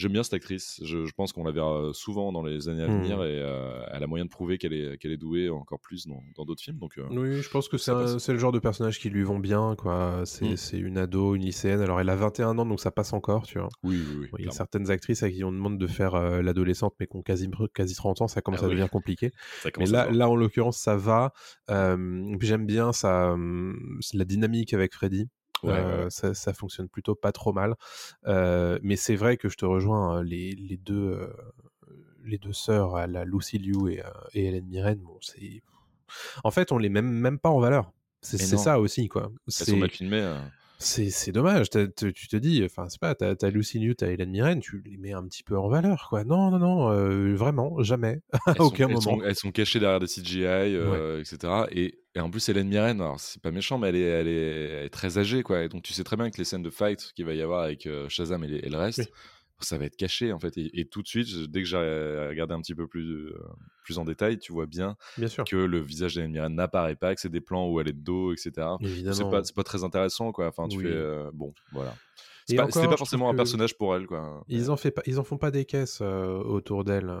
Euh, 0.00 0.02
J'aime 0.02 0.12
bien 0.12 0.22
cette 0.22 0.34
actrice. 0.34 0.80
Je, 0.84 1.04
je 1.04 1.12
pense 1.12 1.32
qu'on 1.32 1.44
la 1.44 1.52
verra 1.52 1.90
souvent 1.92 2.32
dans 2.32 2.42
les 2.42 2.68
années 2.68 2.82
à 2.82 2.88
Mhm. 2.88 3.02
venir 3.02 3.22
et 3.22 3.40
euh, 3.40 3.82
elle 3.92 4.02
a 4.02 4.06
moyen 4.06 4.24
de 4.24 4.30
prouver 4.30 4.58
qu'elle 4.58 4.72
est, 4.72 4.98
qu'elle 4.98 5.12
est 5.12 5.16
douée 5.16 5.48
encore 5.48 5.80
plus 5.80 6.06
dans 6.06 6.44
d'autres 6.44 6.62
films. 6.62 6.78
Donc, 6.78 6.98
euh, 6.98 7.06
Oui, 7.10 7.42
je 7.42 7.48
pense 7.50 7.68
que 7.68 7.76
c'est 7.78 8.32
le 8.32 8.38
genre 8.38 8.52
de 8.52 8.58
personnage 8.58 8.98
qui 8.98 9.10
lui 9.10 9.22
vont 9.22 9.38
bien, 9.38 9.74
quoi. 9.76 10.22
C'est 10.24 10.78
une 10.78 10.98
ado, 10.98 11.34
une 11.34 11.42
lycéenne. 11.42 11.80
Alors, 11.80 12.00
elle 12.00 12.08
a 12.08 12.16
21 12.16 12.58
ans, 12.58 12.66
donc 12.66 12.80
ça 12.80 12.90
passe 12.90 13.12
encore, 13.12 13.46
tu 13.46 13.58
vois. 13.58 13.68
oui, 13.82 13.96
oui, 13.98 14.28
il 14.38 14.44
y 14.44 14.48
a 14.48 14.50
certaines 14.52 14.90
actrices 14.90 15.22
à 15.22 15.30
qui 15.30 15.44
on 15.44 15.52
demande 15.52 15.78
de 15.78 15.86
faire 15.86 16.14
euh, 16.14 16.42
l'adolescente, 16.42 16.94
mais 17.00 17.06
qui 17.06 17.16
ont 17.16 17.22
quasi, 17.22 17.48
quasi 17.74 17.94
30 17.94 18.20
ans, 18.22 18.28
ça 18.28 18.40
commence 18.42 18.60
Ah 18.60 18.64
à 18.64 18.68
oui. 18.68 18.72
devenir 18.74 18.90
compliqué. 18.90 19.30
Mais 19.78 19.86
là, 19.86 20.10
là, 20.10 20.28
en 20.28 20.36
l'occurrence, 20.36 20.78
ça 20.78 20.96
va. 20.96 21.32
Euh, 21.70 22.36
j'aime 22.40 22.66
bien 22.66 22.92
ça, 22.92 23.32
hum, 23.32 23.98
la 24.14 24.24
dynamique 24.24 24.72
avec 24.74 24.94
Freddy. 24.94 25.28
Ouais, 25.62 25.72
Euh, 25.72 26.04
ouais. 26.04 26.10
Ça, 26.10 26.34
ça 26.34 26.52
fonctionne 26.52 26.88
plutôt 26.88 27.14
pas 27.14 27.32
trop 27.32 27.52
mal. 27.52 27.74
Euh, 28.26 28.78
mais 28.82 28.96
c'est 28.96 29.16
vrai 29.16 29.36
que 29.36 29.48
je 29.48 29.56
te 29.56 29.64
rejoins, 29.64 30.16
hein, 30.18 30.22
les, 30.22 30.52
les 30.52 30.76
deux, 30.76 30.94
euh, 31.12 31.26
les 32.24 32.38
deux 32.38 32.52
sœurs, 32.52 32.96
à 32.96 33.06
la 33.06 33.24
Lucy 33.24 33.58
Liu 33.58 33.90
et, 33.90 34.02
et 34.34 34.46
Hélène 34.46 34.66
Mirren, 34.66 34.96
bon, 34.96 35.16
c'est. 35.20 35.62
En 36.44 36.50
fait, 36.50 36.72
on 36.72 36.78
les 36.78 36.88
met 36.88 37.02
même 37.02 37.38
pas 37.38 37.50
en 37.50 37.60
valeur. 37.60 37.92
C'est 38.22 38.36
ça 38.38 38.80
aussi, 38.80 39.08
quoi. 39.08 39.30
Elles 39.46 39.52
sont 39.52 39.64
C'est 39.64 39.76
mal 39.76 39.90
filmées. 39.90 40.36
c'est 40.78 41.32
dommage. 41.32 41.70
Tu 41.70 42.12
tu 42.12 42.28
te 42.28 42.36
dis, 42.36 42.62
enfin, 42.64 42.88
c'est 42.88 43.00
pas, 43.00 43.14
t'as 43.14 43.34
as 43.40 43.50
Lucy 43.50 43.78
Liu, 43.78 43.94
t'as 43.94 44.08
Hélène 44.08 44.30
Mirren, 44.30 44.60
tu 44.60 44.82
les 44.84 44.96
mets 44.96 45.12
un 45.12 45.22
petit 45.24 45.42
peu 45.42 45.56
en 45.58 45.68
valeur, 45.68 46.06
quoi. 46.08 46.24
Non, 46.24 46.50
non, 46.50 46.58
non, 46.58 47.34
vraiment, 47.34 47.82
jamais, 47.82 48.20
à 48.46 48.54
sont- 48.54 48.64
aucun 48.64 48.88
elles 48.88 48.94
moment. 48.94 49.00
sont, 49.00 49.22
elles 49.22 49.36
sont 49.36 49.52
cachées 49.52 49.78
derrière 49.78 50.00
des 50.00 50.06
CGI, 50.06 50.74
etc. 51.20 51.66
Et, 51.70 51.99
et 52.14 52.20
en 52.20 52.30
plus, 52.30 52.48
Hélène 52.48 52.68
Mirren, 52.68 53.00
alors 53.00 53.20
c'est 53.20 53.40
pas 53.42 53.50
méchant, 53.52 53.78
mais 53.78 53.88
elle 53.88 53.96
est, 53.96 54.00
elle, 54.00 54.28
est, 54.28 54.32
elle 54.32 54.84
est 54.86 54.90
très 54.90 55.18
âgée, 55.18 55.42
quoi. 55.42 55.62
Et 55.62 55.68
donc 55.68 55.82
tu 55.82 55.92
sais 55.92 56.04
très 56.04 56.16
bien 56.16 56.30
que 56.30 56.38
les 56.38 56.44
scènes 56.44 56.62
de 56.62 56.70
fight 56.70 57.12
qu'il 57.14 57.24
va 57.26 57.34
y 57.34 57.42
avoir 57.42 57.62
avec 57.62 57.86
euh, 57.86 58.08
Shazam 58.08 58.42
et, 58.44 58.48
les- 58.48 58.58
et 58.58 58.68
le 58.68 58.76
reste, 58.76 58.98
Oui. 58.98 59.06
ça 59.60 59.78
va 59.78 59.84
être 59.84 59.96
caché, 59.96 60.32
en 60.32 60.38
fait. 60.40 60.56
Et, 60.58 60.80
et 60.80 60.86
tout 60.86 61.02
de 61.02 61.08
suite, 61.08 61.28
je- 61.28 61.44
dès 61.46 61.60
que 61.62 61.68
j'ai 61.68 61.76
regardé 61.76 62.54
un 62.54 62.60
petit 62.60 62.74
peu 62.74 62.86
plus, 62.88 63.26
euh, 63.28 63.38
plus 63.84 63.98
en 63.98 64.04
détail, 64.04 64.38
tu 64.38 64.52
vois 64.52 64.66
bien 64.66 64.96
Bien 65.18 65.28
sûr. 65.28 65.44
que 65.44 65.56
le 65.56 65.78
visage 65.80 66.14
d'Hélène 66.14 66.32
Mirren 66.32 66.54
n'apparaît 66.54 66.96
pas, 66.96 67.14
que 67.14 67.20
c'est 67.20 67.28
des 67.28 67.40
plans 67.40 67.68
où 67.68 67.80
elle 67.80 67.88
est 67.88 67.92
de 67.92 68.02
dos, 68.02 68.32
etc. 68.32 68.50
C'est 69.12 69.30
pas, 69.30 69.42
pas 69.54 69.62
très 69.64 69.84
intéressant, 69.84 70.32
quoi. 70.32 70.48
Enfin, 70.48 70.66
tu 70.68 70.78
Oui. 70.78 70.84
fais. 70.84 70.90
euh, 70.92 71.30
bon, 71.32 71.54
voilà. 71.72 71.90
Pas- 72.56 72.66
C'était 72.72 72.88
pas 72.88 72.96
forcément 72.96 73.30
un 73.30 73.34
personnage 73.36 73.78
pour 73.78 73.94
elle, 73.94 74.06
quoi. 74.08 74.42
Ils 74.48 74.72
en, 74.72 74.76
fait 74.76 74.90
pas, 74.90 75.02
ils 75.06 75.20
en 75.20 75.24
font 75.24 75.38
pas 75.38 75.52
des 75.52 75.64
caisses 75.64 76.00
autour 76.00 76.82
d'elle. 76.82 77.12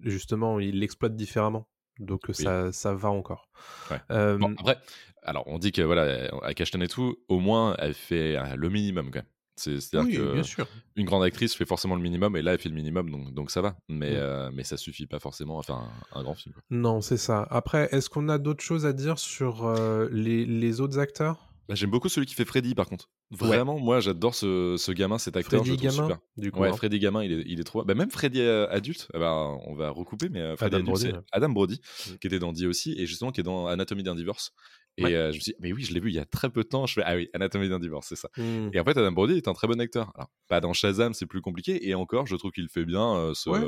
justement, 0.00 0.58
ils 0.60 0.78
l'exploitent 0.80 1.14
différemment. 1.16 1.68
Donc 1.98 2.22
ça, 2.32 2.72
ça 2.72 2.94
va 2.94 3.10
encore. 3.10 3.48
Ouais. 3.90 4.00
Euh, 4.10 4.36
Bon, 4.38 4.54
après, 4.58 4.78
alors 5.22 5.44
on 5.46 5.58
dit 5.58 5.72
que 5.72 5.82
voilà, 5.82 6.28
avec 6.42 6.60
Ashton 6.60 6.80
et 6.80 6.88
tout, 6.88 7.16
au 7.28 7.38
moins 7.40 7.76
elle 7.78 7.94
fait 7.94 8.36
euh, 8.36 8.56
le 8.56 8.68
minimum 8.68 9.06
quand 9.10 9.20
même. 9.20 9.28
C'est- 9.56 9.80
C'est-à-dire 9.80 10.08
oui, 10.10 10.16
que 10.16 10.32
bien 10.32 10.42
sûr. 10.42 10.66
une 10.96 11.06
grande 11.06 11.22
actrice 11.22 11.54
fait 11.54 11.64
forcément 11.64 11.94
le 11.94 12.02
minimum 12.02 12.36
et 12.36 12.42
là 12.42 12.54
elle 12.54 12.58
fait 12.58 12.68
le 12.68 12.74
minimum 12.74 13.08
donc, 13.10 13.32
donc 13.32 13.50
ça 13.52 13.60
va. 13.60 13.76
Mais, 13.88 14.10
Mm. 14.10 14.16
euh, 14.16 14.50
mais 14.52 14.64
ça 14.64 14.76
suffit 14.76 15.06
pas 15.06 15.20
forcément 15.20 15.60
à 15.60 15.62
faire 15.62 15.76
un, 15.76 15.92
un 16.12 16.22
grand 16.24 16.34
film. 16.34 16.52
quoi. 16.54 16.62
Non, 16.70 17.00
c'est 17.00 17.16
ça. 17.16 17.46
Après, 17.50 17.88
est-ce 17.92 18.10
qu'on 18.10 18.28
a 18.28 18.38
d'autres 18.38 18.64
choses 18.64 18.84
à 18.84 18.92
dire 18.92 19.18
sur 19.20 19.64
euh, 19.64 20.08
les, 20.10 20.44
les 20.44 20.80
autres 20.80 20.98
acteurs? 20.98 21.53
Bah, 21.68 21.74
J'aime 21.74 21.90
beaucoup 21.90 22.08
celui 22.08 22.26
qui 22.26 22.34
fait 22.34 22.44
Freddy 22.44 22.74
par 22.74 22.86
contre. 22.86 23.10
Vraiment, 23.30 23.78
moi 23.78 24.00
j'adore 24.00 24.34
ce, 24.34 24.76
ce 24.78 24.92
gamin, 24.92 25.18
cet 25.18 25.36
acteur. 25.36 25.64
Freddy 25.64 25.78
je 25.78 25.82
Gamin, 25.82 26.02
super. 26.08 26.18
du 26.36 26.52
coup. 26.52 26.60
Ouais, 26.60 26.68
hein. 26.68 26.72
Freddy 26.76 26.98
gamin, 26.98 27.24
il 27.24 27.32
est, 27.32 27.42
il 27.46 27.58
est 27.60 27.64
trop. 27.64 27.84
Bah, 27.84 27.94
même 27.94 28.10
Freddy 28.10 28.40
euh, 28.40 28.68
adulte, 28.70 29.08
eh 29.14 29.18
ben, 29.18 29.58
on 29.66 29.74
va 29.74 29.90
recouper, 29.90 30.28
mais 30.28 30.40
euh, 30.40 30.56
Freddy 30.56 30.76
Adam 30.76 30.84
adulte, 30.84 30.88
Brody, 30.90 31.06
c'est 31.06 31.12
ouais. 31.16 31.24
Adam 31.32 31.48
Brody, 31.50 31.80
Mm. 32.10 32.16
qui 32.18 32.26
était 32.26 32.38
dans 32.38 32.52
Die 32.52 32.66
aussi, 32.66 32.94
et 32.98 33.06
justement 33.06 33.32
qui 33.32 33.40
est 33.40 33.44
dans 33.44 33.66
Anatomie 33.66 34.02
d'un 34.02 34.14
divorce. 34.14 34.52
Et 34.96 35.04
Ouais. 35.04 35.14
euh, 35.14 35.32
je 35.32 35.36
me 35.38 35.40
suis 35.40 35.52
dit, 35.52 35.56
mais 35.60 35.72
oui, 35.72 35.82
je 35.82 35.92
l'ai 35.92 35.98
vu 36.00 36.10
il 36.10 36.14
y 36.14 36.18
a 36.20 36.24
très 36.24 36.50
peu 36.50 36.62
de 36.62 36.68
temps. 36.68 36.86
Je 36.86 36.94
fais, 36.94 37.02
ah 37.04 37.16
oui, 37.16 37.28
Anatomie 37.34 37.68
d'un 37.68 37.80
divorce, 37.80 38.06
c'est 38.08 38.16
ça. 38.16 38.28
Hmm. 38.36 38.68
Et 38.72 38.78
en 38.78 38.84
fait, 38.84 38.96
Adam 38.96 39.10
Brody 39.12 39.34
est 39.36 39.48
un 39.48 39.52
très 39.54 39.66
bon 39.66 39.80
acteur. 39.80 40.12
Alors, 40.14 40.30
pas 40.48 40.60
dans 40.60 40.72
Shazam, 40.72 41.14
c'est 41.14 41.26
plus 41.26 41.40
compliqué. 41.40 41.88
Et 41.88 41.94
encore, 41.94 42.26
je 42.26 42.36
trouve 42.36 42.52
qu'il 42.52 42.68
fait 42.68 42.84
bien 42.84 43.16
euh, 43.16 43.32
ce 43.34 43.50
Ouais. 43.50 43.60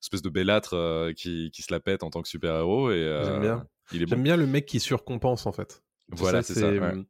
espèce 0.00 0.22
de 0.22 0.30
bellâtre 0.30 0.74
euh, 0.74 1.12
qui, 1.12 1.50
qui 1.52 1.62
se 1.62 1.72
la 1.72 1.80
pète 1.80 2.02
en 2.02 2.08
tant 2.10 2.22
que 2.22 2.28
super-héros. 2.28 2.90
Et 2.90 2.94
euh, 2.94 3.24
J'aime 3.24 3.40
bien. 3.42 3.66
Il 3.92 4.00
est 4.02 4.06
bon. 4.06 4.10
J'aime 4.10 4.22
bien 4.22 4.36
le 4.36 4.46
mec 4.46 4.64
qui 4.64 4.80
surcompense 4.80 5.44
en 5.46 5.52
fait. 5.52 5.82
Voilà, 6.08 6.42
c'est 6.42 6.54
ça, 6.54 6.70
ouais. 6.70 6.78
hum, 6.78 7.06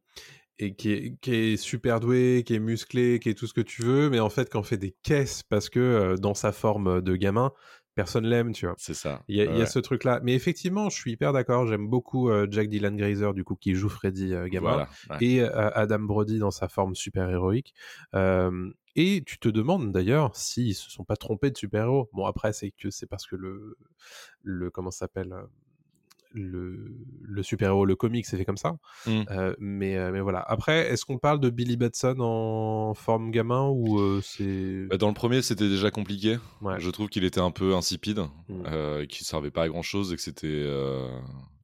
Et 0.59 0.75
qui 0.75 0.91
est, 0.91 1.17
qui 1.21 1.33
est 1.33 1.57
super 1.57 1.99
doué, 1.99 2.43
qui 2.45 2.55
est 2.55 2.59
musclé, 2.59 3.19
qui 3.19 3.29
est 3.29 3.33
tout 3.35 3.47
ce 3.47 3.53
que 3.53 3.61
tu 3.61 3.81
veux, 3.83 4.09
mais 4.09 4.19
en 4.19 4.29
fait, 4.29 4.49
qui 4.49 4.57
en 4.57 4.63
fait 4.63 4.77
des 4.77 4.95
caisses 5.03 5.43
parce 5.43 5.69
que 5.69 5.79
euh, 5.79 6.15
dans 6.15 6.33
sa 6.33 6.51
forme 6.51 7.01
de 7.01 7.15
gamin, 7.15 7.51
personne 7.95 8.25
l'aime, 8.25 8.51
tu 8.51 8.65
vois. 8.65 8.75
C'est 8.77 8.93
ça. 8.93 9.23
Il 9.27 9.35
y 9.35 9.39
y 9.39 9.61
a 9.61 9.65
ce 9.65 9.79
truc-là. 9.79 10.19
Mais 10.21 10.33
effectivement, 10.33 10.89
je 10.89 10.95
suis 10.95 11.13
hyper 11.13 11.33
d'accord. 11.33 11.65
J'aime 11.65 11.87
beaucoup 11.87 12.29
euh, 12.29 12.45
Jack 12.49 12.67
Dylan 12.67 12.95
Grazer, 12.95 13.33
du 13.33 13.43
coup, 13.43 13.55
qui 13.55 13.73
joue 13.73 13.89
Freddy 13.89 14.33
euh, 14.33 14.47
gamin. 14.47 14.69
Voilà. 14.69 14.89
ouais. 15.09 15.25
Et 15.25 15.41
euh, 15.41 15.69
Adam 15.73 15.99
Brody 15.99 16.37
dans 16.37 16.51
sa 16.51 16.67
forme 16.67 16.93
super-héroïque. 16.93 17.73
Et 18.97 19.23
tu 19.25 19.39
te 19.39 19.49
demandes 19.49 19.91
d'ailleurs 19.91 20.33
s'ils 20.37 20.73
se 20.73 20.89
sont 20.89 21.03
pas 21.03 21.17
trompés 21.17 21.51
de 21.51 21.57
super-héros. 21.57 22.09
Bon, 22.13 22.25
après, 22.25 22.53
c'est 22.53 22.71
que 22.71 22.89
c'est 22.91 23.07
parce 23.07 23.25
que 23.25 23.35
le. 23.35 23.77
le 24.41 24.69
comment 24.69 24.91
ça 24.91 24.99
s'appelle 24.99 25.33
le, 26.35 26.95
le 27.21 27.43
super-héros, 27.43 27.85
le 27.85 27.95
comic, 27.95 28.25
c'est 28.25 28.37
fait 28.37 28.45
comme 28.45 28.57
ça. 28.57 28.77
Mm. 29.07 29.21
Euh, 29.31 29.55
mais, 29.59 29.97
euh, 29.97 30.11
mais 30.11 30.21
voilà. 30.21 30.39
Après, 30.47 30.91
est-ce 30.91 31.05
qu'on 31.05 31.17
parle 31.17 31.39
de 31.39 31.49
Billy 31.49 31.77
Batson 31.77 32.17
en 32.19 32.93
forme 32.93 33.31
gamin 33.31 33.67
ou 33.69 33.99
euh, 33.99 34.19
c'est. 34.23 34.85
Bah, 34.89 34.97
dans 34.97 35.07
le 35.07 35.13
premier, 35.13 35.41
c'était 35.41 35.69
déjà 35.69 35.89
compliqué. 35.91 36.37
Ouais. 36.61 36.79
Je 36.79 36.89
trouve 36.89 37.07
qu'il 37.09 37.23
était 37.23 37.41
un 37.41 37.51
peu 37.51 37.73
insipide, 37.75 38.19
Mm. 38.49 38.63
euh, 38.67 39.05
qu'il 39.05 39.25
servait 39.25 39.51
pas 39.51 39.63
à 39.63 39.67
grand 39.69 39.81
chose 39.81 40.13
et 40.13 40.15
que 40.15 40.21
c'était. 40.21 40.47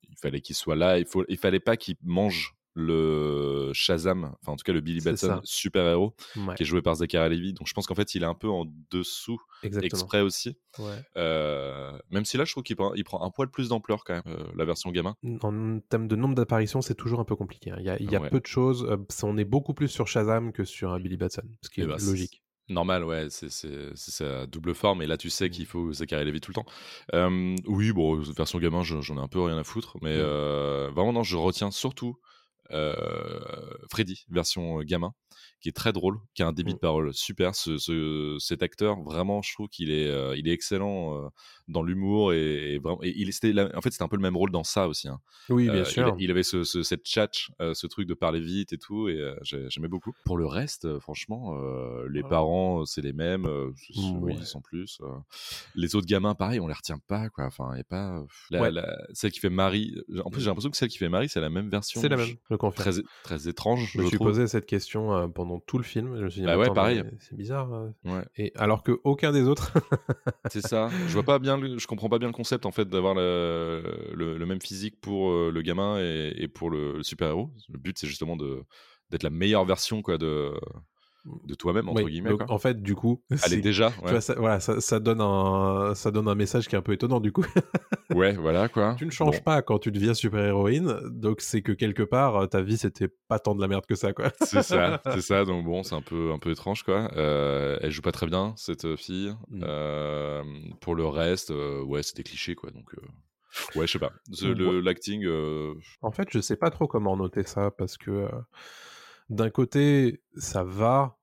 il 0.10 0.18
fallait 0.22 0.42
qu'il 0.42 0.56
soit 0.56 0.76
là. 0.76 0.98
Il, 1.00 1.06
faut... 1.06 1.24
il 1.30 1.38
fallait 1.38 1.60
pas 1.60 1.78
qu'il 1.78 1.96
mange 2.04 2.56
le 2.74 3.72
Shazam, 3.74 4.34
enfin 4.42 4.54
en 4.54 4.56
tout 4.56 4.64
cas 4.64 4.74
le 4.74 4.82
Billy 4.82 5.02
Batson 5.02 5.42
super-héros, 5.44 6.16
Ouais, 6.38 6.56
qui 6.56 6.64
est 6.64 6.66
joué 6.66 6.82
par 6.82 6.96
Zachary 6.96 7.36
Levi. 7.36 7.54
Donc 7.54 7.68
je 7.68 7.74
pense 7.74 7.86
qu'en 7.88 7.96
fait, 7.96 8.16
il 8.16 8.24
est 8.24 8.28
un 8.28 8.34
peu 8.34 8.50
en 8.50 8.66
dessous 8.92 9.40
exactement. 9.64 9.86
exprès 9.88 10.22
aussi. 10.22 10.58
Ouais. 10.80 10.86
Euh, 11.18 11.98
même 12.10 12.26
si 12.26 12.38
là, 12.38 12.46
je 12.46 12.52
trouve 12.52 12.64
qu'il 12.64 12.76
prend, 12.76 12.94
il 12.94 13.04
prend 13.04 13.22
un 13.24 13.30
poil 13.30 13.50
plus 13.50 13.70
d'ampleur 13.70 14.04
quand 14.04 14.14
même, 14.14 14.24
euh, 14.28 14.44
la 14.56 14.66
version 14.66 14.92
gamin. 14.92 15.16
En 15.42 15.80
termes 15.90 16.08
de 16.08 16.16
nombre 16.16 16.36
d'apparitions, 16.36 16.82
c'est 16.82 16.96
toujours 16.96 17.20
un 17.20 17.26
peu 17.26 17.36
compliqué. 17.36 17.72
hein. 17.72 17.78
Il 17.80 17.86
y 17.86 17.90
a, 17.90 18.00
il 18.02 18.10
y 18.12 18.16
a 18.16 18.22
Ouais. 18.22 18.30
peu 18.30 18.40
de 18.40 18.48
choses. 18.48 18.86
euh, 18.90 18.98
on 19.24 19.38
est 19.38 19.46
beaucoup 19.46 19.74
plus 19.74 19.88
sur 19.90 20.08
Shazam 20.08 20.52
que 20.54 20.64
sur 20.64 20.92
un 20.94 21.00
Billy 21.00 21.18
Batson, 21.18 21.44
ce 21.62 21.70
qui 21.70 21.82
Eh 21.82 21.84
est 21.84 22.00
c'est- 22.00 22.06
logique. 22.10 22.42
Normal, 22.70 23.04
ouais, 23.04 23.28
c'est 23.30 23.50
sa 23.96 24.46
double 24.48 24.74
forme, 24.74 25.02
et 25.02 25.08
là 25.08 25.18
tu 25.18 25.30
sais 25.30 25.50
qu'il 25.50 25.66
faut 25.66 25.92
Zachary 25.92 26.24
Levi 26.24 26.40
tout 26.40 26.52
le 26.52 26.56
temps. 26.56 26.66
Euh, 27.14 27.54
oui, 27.68 27.92
bon, 27.92 28.22
version 28.22 28.60
gamin, 28.60 28.82
je- 28.82 29.02
j'en 29.02 29.18
ai 29.18 29.20
un 29.20 29.28
peu 29.28 29.42
rien 29.42 29.58
à 29.58 29.64
foutre, 29.66 29.98
mais 30.02 30.14
euh, 30.16 30.90
vraiment, 30.96 31.12
non, 31.12 31.24
je 31.24 31.36
retiens 31.36 31.70
surtout 31.72 32.16
Freddy, 33.90 34.26
version 34.30 34.80
euh, 34.80 34.84
gamin, 34.84 35.14
qui 35.62 35.70
est 35.70 35.74
très 35.74 35.94
drôle, 35.94 36.18
qui 36.34 36.44
a 36.44 36.48
un 36.48 36.54
débit 36.54 36.74
de 36.74 36.80
parole 36.80 37.14
super. 37.14 37.56
Ce, 37.56 37.78
ce- 37.78 38.38
cet 38.40 38.64
acteur, 38.64 39.00
vraiment, 39.02 39.42
je 39.42 39.54
trouve 39.54 39.68
qu'il 39.70 39.92
est, 39.92 40.08
euh, 40.10 40.36
il 40.36 40.48
est 40.48 40.52
excellent 40.52 41.16
euh, 41.16 41.28
dans 41.68 41.84
l'humour, 41.84 42.34
et, 42.34 42.74
et 42.74 42.80
vraiment, 42.80 43.00
et 43.04 43.14
il 43.16 43.32
c'était 43.32 43.54
la- 43.54 43.70
en 43.78 43.82
fait, 43.82 43.92
c'était 43.92 44.04
un 44.04 44.08
peu 44.10 44.16
le 44.18 44.22
même 44.22 44.36
rôle 44.36 44.52
dans 44.52 44.64
ça 44.64 44.88
aussi. 44.88 45.08
hein. 45.08 45.20
Oui, 45.50 45.66
bien 45.66 45.76
Euh, 45.76 45.80
il, 45.80 45.86
sûr. 45.86 46.16
il 46.20 46.32
avait 46.32 46.44
ce, 46.44 46.64
ce- 46.64 46.84
cette 46.84 47.06
tchatch, 47.06 47.52
euh, 47.62 47.74
ce 47.74 47.88
truc 47.88 48.08
de 48.08 48.14
parler 48.14 48.40
vite 48.42 48.74
et 48.74 48.78
tout, 48.78 49.08
et 49.08 49.18
j'ai- 49.44 49.70
j'aimais 49.70 49.88
beaucoup. 49.88 50.12
Pour 50.26 50.38
le 50.38 50.46
reste, 50.48 51.00
franchement, 51.00 51.56
les 52.10 52.22
Ouais. 52.24 52.30
parents, 52.30 52.86
c'est 52.86 53.02
les 53.02 53.14
mêmes, 53.14 53.46
c- 53.78 53.94
oui, 54.20 54.34
Ouais. 54.38 54.44
sans 54.46 54.62
plus. 54.62 55.00
Les 55.76 55.96
autres 55.96 56.08
gamins, 56.08 56.36
pareil, 56.36 56.60
on 56.60 56.68
les 56.68 56.74
retient 56.74 57.00
pas, 57.08 57.30
quoi. 57.30 57.46
Enfin, 57.46 57.76
y 57.78 57.82
a 57.82 57.84
pas. 57.84 58.24
la- 58.50 58.62
Ouais. 58.62 58.72
la- 58.72 58.98
celle 59.14 59.32
qui 59.32 59.40
fait 59.40 59.50
Marie. 59.50 59.96
En 60.26 60.30
plus, 60.32 60.42
j'ai 60.42 60.48
l'impression 60.48 60.70
que 60.72 60.78
celle 60.78 60.90
qui 60.90 60.98
fait 60.98 61.10
Marie, 61.10 61.30
c'est 61.30 61.42
la 61.42 61.50
même 61.50 61.70
version. 61.70 62.02
C'est 62.02 62.10
la 62.10 62.18
même, 62.18 62.28
je 62.50 62.56
confirme. 62.56 62.92
Très, 62.92 63.02
très 63.24 63.48
étrange. 63.48 63.92
Je 63.94 64.00
me 64.00 64.08
suis 64.08 64.16
trouve. 64.18 64.28
posé 64.30 64.48
cette 64.48 64.66
question 64.66 65.14
euh, 65.14 65.28
pendant 65.52 65.60
tout 65.68 65.78
le 65.78 65.84
film. 65.84 66.18
Je 66.18 66.24
me 66.24 66.30
suis 66.30 66.42
dit, 66.42 66.48
Bah 66.48 66.58
ouais, 66.58 66.68
pareil. 66.74 67.04
C'est 67.20 67.36
bizarre. 67.36 67.74
euh. 67.74 67.90
Ouais. 68.06 68.24
Et 68.38 68.52
alors 68.56 68.84
que 68.84 69.00
aucun 69.04 69.32
des 69.32 69.44
autres. 69.44 69.74
C'est 70.50 70.62
ça. 70.66 70.90
Je 71.08 71.14
vois 71.14 71.24
pas 71.24 71.40
bien, 71.40 71.58
le- 71.58 71.78
je 71.78 71.88
comprends 71.88 72.10
pas 72.10 72.20
bien 72.20 72.28
le 72.28 72.34
concept 72.34 72.66
en 72.66 72.72
fait 72.72 72.88
d'avoir 72.88 73.14
le, 73.16 73.84
le, 74.14 74.38
le 74.38 74.46
même 74.46 74.62
physique 74.62 75.00
pour 75.02 75.30
euh, 75.32 75.52
le 75.54 75.62
gamin 75.62 76.00
et, 76.00 76.34
et 76.38 76.48
pour 76.48 76.70
le, 76.70 76.98
le 76.98 77.04
super 77.04 77.28
héros. 77.30 77.52
Le 77.70 77.78
but 77.78 77.98
c'est 77.98 78.08
justement 78.08 78.36
de 78.36 78.64
d'être 79.10 79.24
la 79.24 79.30
meilleure 79.30 79.66
version 79.66 80.02
quoi 80.02 80.18
de 80.18 80.52
de 81.26 81.54
toi-même 81.56 81.88
entre 81.90 82.04
Oui, 82.04 82.12
guillemets. 82.12 82.30
donc, 82.32 82.46
quoi. 82.46 82.52
en 82.56 82.58
fait, 82.58 82.82
du 82.82 82.96
coup, 82.96 83.22
Elle 83.30 83.38
c'est- 83.38 83.54
est 83.58 83.62
déjà. 83.62 83.92
tu 83.92 84.04
Ouais. 84.06 84.12
vois, 84.12 84.22
ça, 84.22 84.34
voilà, 84.38 84.60
ça, 84.60 84.82
ça 84.82 85.00
donne 85.00 85.22
un, 85.22 85.94
ça 85.96 86.10
donne 86.12 86.28
un 86.28 86.36
message 86.36 86.68
qui 86.68 86.76
est 86.76 86.78
un 86.78 86.82
peu 86.82 86.94
étonnant 86.94 87.20
du 87.20 87.32
coup. 87.32 87.46
Ouais, 88.12 88.34
voilà 88.34 88.68
quoi. 88.68 88.96
tu 88.98 89.06
ne 89.06 89.10
changes 89.12 89.38
Bon, 89.38 89.44
pas 89.44 89.62
quand 89.62 89.80
tu 89.80 89.90
deviens 89.90 90.14
super-héroïne, 90.14 91.00
donc 91.12 91.40
c'est 91.40 91.62
que 91.62 91.72
quelque 91.72 92.04
part, 92.04 92.36
euh, 92.36 92.46
ta 92.46 92.62
vie, 92.62 92.78
c'était 92.78 93.08
pas 93.30 93.40
tant 93.40 93.56
de 93.56 93.62
la 93.62 93.70
merde 93.70 93.86
que 93.86 93.96
ça, 93.96 94.12
quoi. 94.12 94.32
C'est 94.42 94.64
ça, 94.64 95.02
c'est 95.14 95.22
ça. 95.22 95.46
Donc 95.46 95.64
bon, 95.64 95.82
c'est 95.84 95.96
un 95.96 96.02
peu, 96.02 96.32
un 96.34 96.38
peu 96.38 96.52
étrange, 96.52 96.84
quoi. 96.84 97.10
Euh, 97.16 97.78
elle 97.82 97.92
joue 97.92 98.02
pas 98.02 98.12
très 98.12 98.28
bien 98.28 98.54
cette 98.58 98.98
fille. 98.98 99.34
Mm. 99.50 99.62
Euh, 99.64 100.44
pour 100.82 100.94
le 100.96 101.06
reste, 101.06 101.52
euh, 101.52 101.82
ouais, 101.84 102.04
c'était 102.04 102.24
cliché, 102.24 102.54
quoi. 102.54 102.70
Donc 102.72 102.94
euh, 102.96 103.80
ouais, 103.80 103.88
je 103.88 103.94
sais 103.94 104.00
pas. 104.00 104.12
L'acting, 104.84 105.24
euh, 105.26 105.74
En 106.02 106.12
fait, 106.12 106.28
je 106.32 106.42
sais 106.42 106.58
pas 106.58 106.70
trop 106.70 106.88
comment 106.88 107.16
noter 107.16 107.44
ça 107.44 107.72
parce 107.72 107.98
que 107.98 108.12
euh, 108.12 108.30
d'un 109.32 109.50
côté, 109.50 110.22
ça 110.38 110.64
va, 110.64 111.18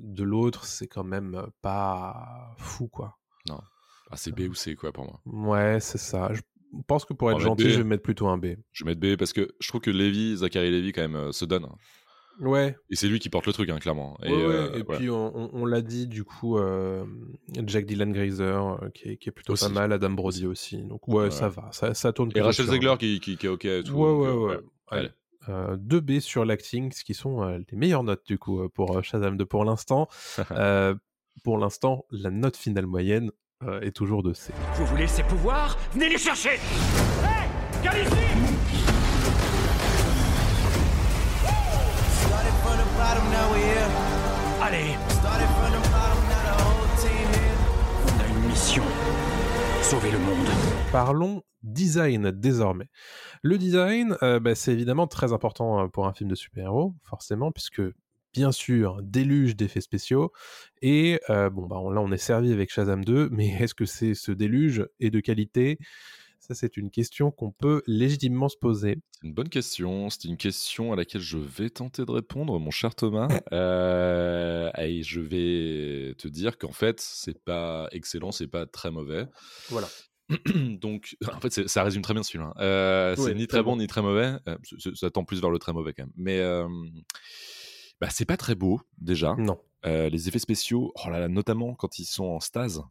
de 0.00 0.24
l'autre, 0.24 0.64
c'est 0.64 0.88
quand 0.88 1.04
même 1.04 1.34
euh, 1.34 1.46
pas 1.60 2.54
fou, 2.58 2.88
quoi. 2.88 3.18
ah, 3.50 4.16
c'est 4.16 4.32
B 4.32 4.40
ou 4.50 4.54
C, 4.54 4.74
quoi, 4.74 4.92
pour 4.92 5.04
moi. 5.04 5.20
Ouais, 5.24 5.78
c'est 5.80 5.98
ça. 5.98 6.32
Je 6.32 6.40
pense 6.86 7.04
que 7.04 7.12
pour 7.12 7.30
être 7.30 7.40
gentil, 7.40 7.64
B. 7.64 7.68
je 7.68 7.78
vais 7.78 7.84
mettre 7.84 8.02
plutôt 8.02 8.28
un 8.28 8.38
B. 8.38 8.56
Je 8.72 8.84
vais 8.84 8.90
mettre 8.94 9.00
B 9.00 9.16
parce 9.16 9.32
que 9.32 9.54
je 9.60 9.68
trouve 9.68 9.80
que 9.80 9.90
Lévy, 9.90 10.36
Zachary 10.36 10.70
Lévy, 10.70 10.92
quand 10.92 11.02
même, 11.02 11.16
euh, 11.16 11.32
se 11.32 11.44
donne. 11.44 11.66
Ouais, 12.40 12.74
Et 12.90 12.96
c'est 12.96 13.08
lui 13.08 13.18
qui 13.18 13.28
porte 13.28 13.46
le 13.46 13.52
truc, 13.52 13.68
hein, 13.68 13.78
clairement. 13.78 14.18
Et, 14.22 14.30
ouais, 14.30 14.36
ouais, 14.46 14.54
euh, 14.54 14.78
et 14.78 14.84
puis 14.84 15.10
on, 15.10 15.36
on- 15.36 15.50
on 15.52 15.66
l'a 15.66 15.82
dit 15.82 16.06
du 16.06 16.24
coup, 16.24 16.56
euh, 16.58 17.04
Jack 17.66 17.84
Dylan 17.84 18.10
Grazer 18.10 18.82
euh, 18.82 18.88
qui, 18.88 19.10
est, 19.10 19.16
qui 19.18 19.28
est 19.28 19.32
plutôt 19.32 19.54
pas 19.54 19.68
mal, 19.68 19.92
Adam 19.92 20.10
Brody 20.10 20.46
aussi. 20.46 20.82
Donc 20.82 21.06
ouais, 21.08 21.30
ça 21.30 21.50
va, 21.50 21.68
ça, 21.72 21.92
ça 21.92 22.12
tourne. 22.12 22.32
Et 22.34 22.40
Rachel 22.40 22.66
Zegler 22.66 22.94
qui, 22.98 23.20
qui, 23.20 23.36
qui 23.36 23.46
est 23.46 23.50
OK 23.50 23.66
et 23.66 23.82
tout. 23.84 23.92
Ouais, 23.92 24.12
ouais, 24.12 24.28
euh, 24.28 24.34
ouais. 24.46 24.60
Allez. 24.88 25.10
Allez. 25.48 25.52
Euh, 25.52 25.76
2B 25.76 26.20
sur 26.20 26.44
l'acting, 26.44 26.92
ce 26.92 27.04
qui 27.04 27.14
sont 27.14 27.42
euh, 27.42 27.58
les 27.70 27.76
meilleures 27.76 28.04
notes 28.04 28.24
du 28.26 28.38
coup 28.38 28.60
euh, 28.60 28.68
pour 28.68 28.96
euh, 28.96 29.02
Shazam 29.02 29.36
2 29.36 29.46
pour 29.46 29.64
l'instant. 29.64 30.08
Euh, 30.52 30.94
pour 31.44 31.56
l'instant, 31.56 32.04
la 32.10 32.30
note 32.30 32.56
finale 32.56 32.86
moyenne 32.86 33.30
euh, 33.62 33.80
est 33.80 33.92
toujours 33.92 34.22
de 34.22 34.34
C. 34.34 34.52
Vous 34.74 34.84
voulez 34.86 35.06
ces 35.06 35.22
pouvoirs? 35.22 35.78
Venez 35.94 36.10
les 36.10 36.18
chercher 36.18 36.58
Viens 37.82 37.92
ici. 37.92 38.12
Allez, 44.60 44.96
Parlons 50.90 51.42
design 51.62 52.30
désormais. 52.30 52.88
Le 53.42 53.58
design, 53.58 54.16
euh, 54.22 54.40
bah, 54.40 54.54
c'est 54.54 54.72
évidemment 54.72 55.06
très 55.06 55.34
important 55.34 55.82
euh, 55.84 55.88
pour 55.88 56.06
un 56.06 56.14
film 56.14 56.30
de 56.30 56.34
super-héros, 56.34 56.94
forcément, 57.02 57.52
puisque 57.52 57.82
bien 58.32 58.52
sûr, 58.52 59.02
déluge 59.02 59.54
d'effets 59.54 59.82
spéciaux. 59.82 60.32
Et 60.80 61.20
euh, 61.28 61.50
bon, 61.50 61.66
bah, 61.66 61.76
là, 61.92 62.00
on 62.00 62.10
est 62.10 62.16
servi 62.16 62.52
avec 62.52 62.72
Shazam 62.72 63.04
2, 63.04 63.28
mais 63.30 63.48
est-ce 63.48 63.74
que 63.74 63.84
ce 63.84 64.32
déluge 64.32 64.86
est 64.98 65.10
de 65.10 65.20
qualité? 65.20 65.78
Ça, 66.44 66.56
c'est 66.56 66.76
une 66.76 66.90
question 66.90 67.30
qu'on 67.30 67.52
peut 67.52 67.82
légitimement 67.86 68.48
se 68.48 68.56
poser. 68.56 68.96
C'est 69.12 69.28
une 69.28 69.32
bonne 69.32 69.48
question. 69.48 70.10
C'est 70.10 70.24
une 70.24 70.36
question 70.36 70.92
à 70.92 70.96
laquelle 70.96 71.20
je 71.20 71.38
vais 71.38 71.70
tenter 71.70 72.04
de 72.04 72.10
répondre, 72.10 72.58
mon 72.58 72.72
cher 72.72 72.94
Thomas. 72.96 73.28
Euh, 73.52 74.70
et 74.78 75.02
je 75.04 75.20
vais 75.20 76.14
te 76.16 76.26
dire 76.26 76.58
qu'en 76.58 76.72
fait, 76.72 76.98
c'est 77.00 77.38
pas 77.44 77.86
excellent, 77.92 78.32
c'est 78.32 78.48
pas 78.48 78.66
très 78.66 78.90
mauvais. 78.90 79.26
Voilà. 79.68 79.86
Donc, 80.80 81.16
en 81.32 81.38
fait, 81.40 81.68
ça 81.68 81.84
résume 81.84 82.02
très 82.02 82.14
bien 82.14 82.22
ce 82.24 82.30
film. 82.32 82.42
hein. 82.44 82.54
Euh, 82.58 83.14
Ouais, 83.16 83.22
c'est 83.24 83.34
ni 83.34 83.46
très 83.46 83.58
très 83.58 83.62
bon, 83.62 83.72
bon. 83.72 83.76
ni 83.78 83.86
très 83.86 84.02
mauvais. 84.02 84.32
Euh, 84.48 84.56
ça 84.94 85.10
tend 85.10 85.24
plus 85.24 85.40
vers 85.40 85.50
le 85.50 85.58
très 85.60 85.72
mauvais 85.72 85.92
quand 85.92 86.02
même. 86.04 86.12
Mais 86.16 86.40
bah, 88.00 88.08
c'est 88.10 88.24
pas 88.24 88.36
très 88.36 88.56
beau 88.56 88.80
déjà. 88.98 89.36
Non. 89.38 89.58
Les 89.84 90.28
effets 90.28 90.38
spéciaux, 90.40 90.92
oh 91.04 91.08
là 91.10 91.20
là, 91.20 91.28
notamment 91.28 91.74
quand 91.74 91.98
ils 92.00 92.04
sont 92.04 92.24
en 92.24 92.40
stase. 92.40 92.82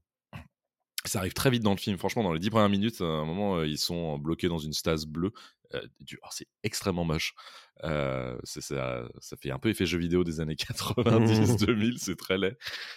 Ça 1.06 1.20
arrive 1.20 1.34
très 1.34 1.50
vite 1.50 1.64
dans 1.64 1.72
le 1.72 1.78
film. 1.78 1.98
Franchement, 1.98 2.24
dans 2.24 2.34
les 2.34 2.40
dix 2.40 2.50
premières 2.50 2.70
minutes, 2.70 3.02
à 3.02 3.06
un 3.06 3.26
moment, 3.26 3.58
euh, 3.58 3.68
ils 3.68 3.78
sont 3.80 4.20
bloqués 4.20 4.48
dans 4.48 4.60
une 4.60 4.74
stase 4.74 5.06
bleue. 5.06 5.32
Euh, 5.74 5.82
oh, 6.22 6.28
c'est 6.32 6.48
extrêmement 6.64 7.06
moche. 7.06 7.34
Euh, 7.84 8.38
ça, 8.44 9.08
ça 9.20 9.38
fait 9.38 9.50
un 9.52 9.58
peu 9.58 9.70
effet 9.70 9.86
jeu 9.86 9.98
vidéo 9.98 10.24
des 10.24 10.40
années 10.40 10.56
90, 10.56 11.58
2000. 11.58 11.98
C'est 11.98 12.16
très 12.16 12.38
laid. 12.38 12.56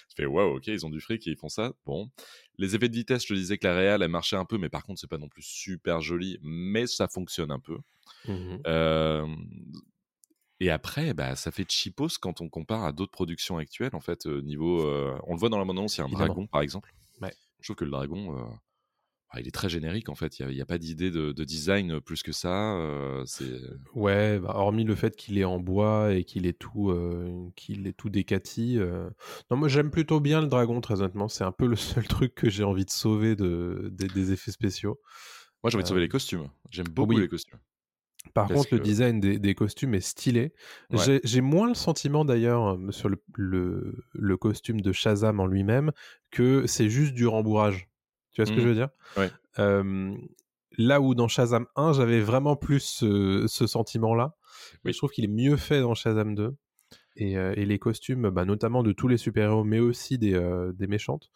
Je 0.08 0.14
fais 0.16 0.26
waouh, 0.26 0.56
ok, 0.56 0.66
ils 0.66 0.84
ont 0.84 0.90
du 0.90 1.00
fric 1.00 1.26
et 1.26 1.30
ils 1.30 1.36
font 1.36 1.48
ça. 1.48 1.72
Bon. 1.86 2.10
Les 2.58 2.74
effets 2.74 2.88
de 2.88 2.94
vitesse, 2.94 3.22
je 3.22 3.28
te 3.28 3.34
disais 3.34 3.58
que 3.58 3.66
la 3.66 3.74
réal, 3.74 4.02
elle 4.02 4.10
marchait 4.10 4.36
un 4.36 4.44
peu, 4.44 4.58
mais 4.58 4.68
par 4.68 4.84
contre, 4.84 5.00
c'est 5.00 5.10
pas 5.10 5.18
non 5.18 5.28
plus 5.28 5.42
super 5.42 6.00
joli, 6.00 6.38
mais 6.42 6.86
ça 6.86 7.08
fonctionne 7.08 7.50
un 7.50 7.60
peu. 7.60 7.78
Euh, 8.66 9.26
et 10.60 10.70
après, 10.70 11.14
bah, 11.14 11.36
ça 11.36 11.50
fait 11.50 11.68
cheapos 11.70 12.18
quand 12.20 12.40
on 12.40 12.48
compare 12.48 12.84
à 12.84 12.92
d'autres 12.92 13.12
productions 13.12 13.56
actuelles. 13.56 13.94
En 13.94 14.00
fait, 14.00 14.26
niveau, 14.26 14.84
on 15.26 15.32
le 15.32 15.38
voit 15.38 15.48
dans 15.48 15.58
la 15.58 15.64
bande-annonce, 15.64 15.96
il 15.96 16.00
y 16.00 16.02
a 16.02 16.04
un 16.04 16.08
Évidemment. 16.08 16.26
dragon, 16.26 16.46
par 16.46 16.60
exemple. 16.60 16.92
Je 17.64 17.68
trouve 17.68 17.76
que 17.76 17.84
le 17.86 17.90
dragon, 17.92 18.38
euh, 18.38 18.44
ah, 19.30 19.40
il 19.40 19.48
est 19.48 19.50
très 19.50 19.70
générique. 19.70 20.10
En 20.10 20.14
fait, 20.14 20.38
il 20.38 20.46
n'y 20.48 20.60
a, 20.60 20.66
pas 20.66 20.76
d'idée 20.76 21.10
de, 21.10 21.32
de 21.32 21.44
design 21.44 21.98
plus 21.98 22.22
que 22.22 22.30
ça. 22.30 22.76
euh, 22.76 23.24
Ouais, 23.94 24.38
bah, 24.38 24.52
hormis 24.54 24.84
le 24.84 24.94
fait 24.94 25.16
qu'il 25.16 25.38
est 25.38 25.44
en 25.44 25.58
bois 25.60 26.12
et 26.12 26.24
qu'il 26.24 26.44
est 26.44 26.58
tout, 26.58 26.90
euh, 26.90 27.48
qu'il 27.56 27.86
est 27.86 27.94
tout 27.94 28.10
décati. 28.10 28.78
euh, 28.78 29.08
Non, 29.50 29.56
moi 29.56 29.68
j'aime 29.68 29.90
plutôt 29.90 30.20
bien 30.20 30.42
le 30.42 30.48
dragon, 30.48 30.82
très 30.82 31.00
honnêtement. 31.00 31.28
C'est 31.28 31.44
un 31.44 31.52
peu 31.52 31.66
le 31.66 31.76
seul 31.76 32.06
truc 32.06 32.34
que 32.34 32.50
j'ai 32.50 32.64
envie 32.64 32.84
de 32.84 32.90
sauver 32.90 33.34
de, 33.34 33.88
des- 33.92 34.08
des 34.08 34.32
effets 34.32 34.52
spéciaux. 34.52 35.00
Moi, 35.62 35.70
j'ai 35.70 35.76
envie 35.76 35.84
de 35.84 35.88
sauver 35.88 36.00
Euh, 36.00 36.04
les 36.04 36.10
costumes. 36.10 36.50
J'aime 36.70 36.88
beaucoup 36.88 37.14
oui. 37.14 37.22
les 37.22 37.28
costumes. 37.28 37.60
Par 38.32 38.48
Parce 38.48 38.60
contre, 38.62 38.74
le 38.74 38.80
design 38.80 39.20
des, 39.20 39.38
des 39.38 39.54
costumes 39.54 39.94
est 39.94 40.00
stylé. 40.00 40.52
Ouais. 40.90 41.20
J'ai- 41.22 41.40
moins 41.40 41.68
le 41.68 41.74
sentiment 41.74 42.24
d'ailleurs 42.24 42.74
euh, 42.74 42.90
sur 42.90 43.08
le, 43.08 43.22
le, 43.34 43.94
le 44.12 44.36
costume 44.36 44.80
de 44.80 44.92
Shazam 44.92 45.38
en 45.40 45.46
lui-même 45.46 45.92
que 46.30 46.66
c'est 46.66 46.88
juste 46.88 47.14
du 47.14 47.26
rembourrage. 47.26 47.88
Tu 48.32 48.40
vois 48.42 48.46
ce 48.46 48.50
que 48.52 48.56
Mhm. 48.56 48.62
je 48.62 48.68
veux 48.68 48.74
dire? 48.74 48.88
Ouais. 49.16 49.30
Euh, 49.58 50.14
Là 50.76 51.00
où 51.00 51.14
dans 51.14 51.28
Shazam 51.28 51.66
1, 51.76 51.92
j'avais 51.92 52.20
vraiment 52.20 52.56
plus 52.56 52.80
ce, 52.80 53.44
ce 53.46 53.66
sentiment-là. 53.68 54.34
Mais. 54.82 54.92
Je 54.92 54.98
trouve 54.98 55.10
qu'il 55.10 55.24
est 55.24 55.28
mieux 55.28 55.56
fait 55.56 55.80
dans 55.80 55.94
Shazam 55.94 56.34
2. 56.34 56.56
Et, 57.14 57.38
euh, 57.38 57.52
et 57.56 57.64
les 57.64 57.78
costumes, 57.78 58.28
bah, 58.30 58.44
notamment 58.44 58.82
de 58.82 58.90
tous 58.90 59.06
les 59.06 59.16
super-héros, 59.16 59.62
mais 59.62 59.78
aussi 59.78 60.18
des, 60.18 60.34
euh, 60.34 60.72
des 60.72 60.88
méchantes, 60.88 61.30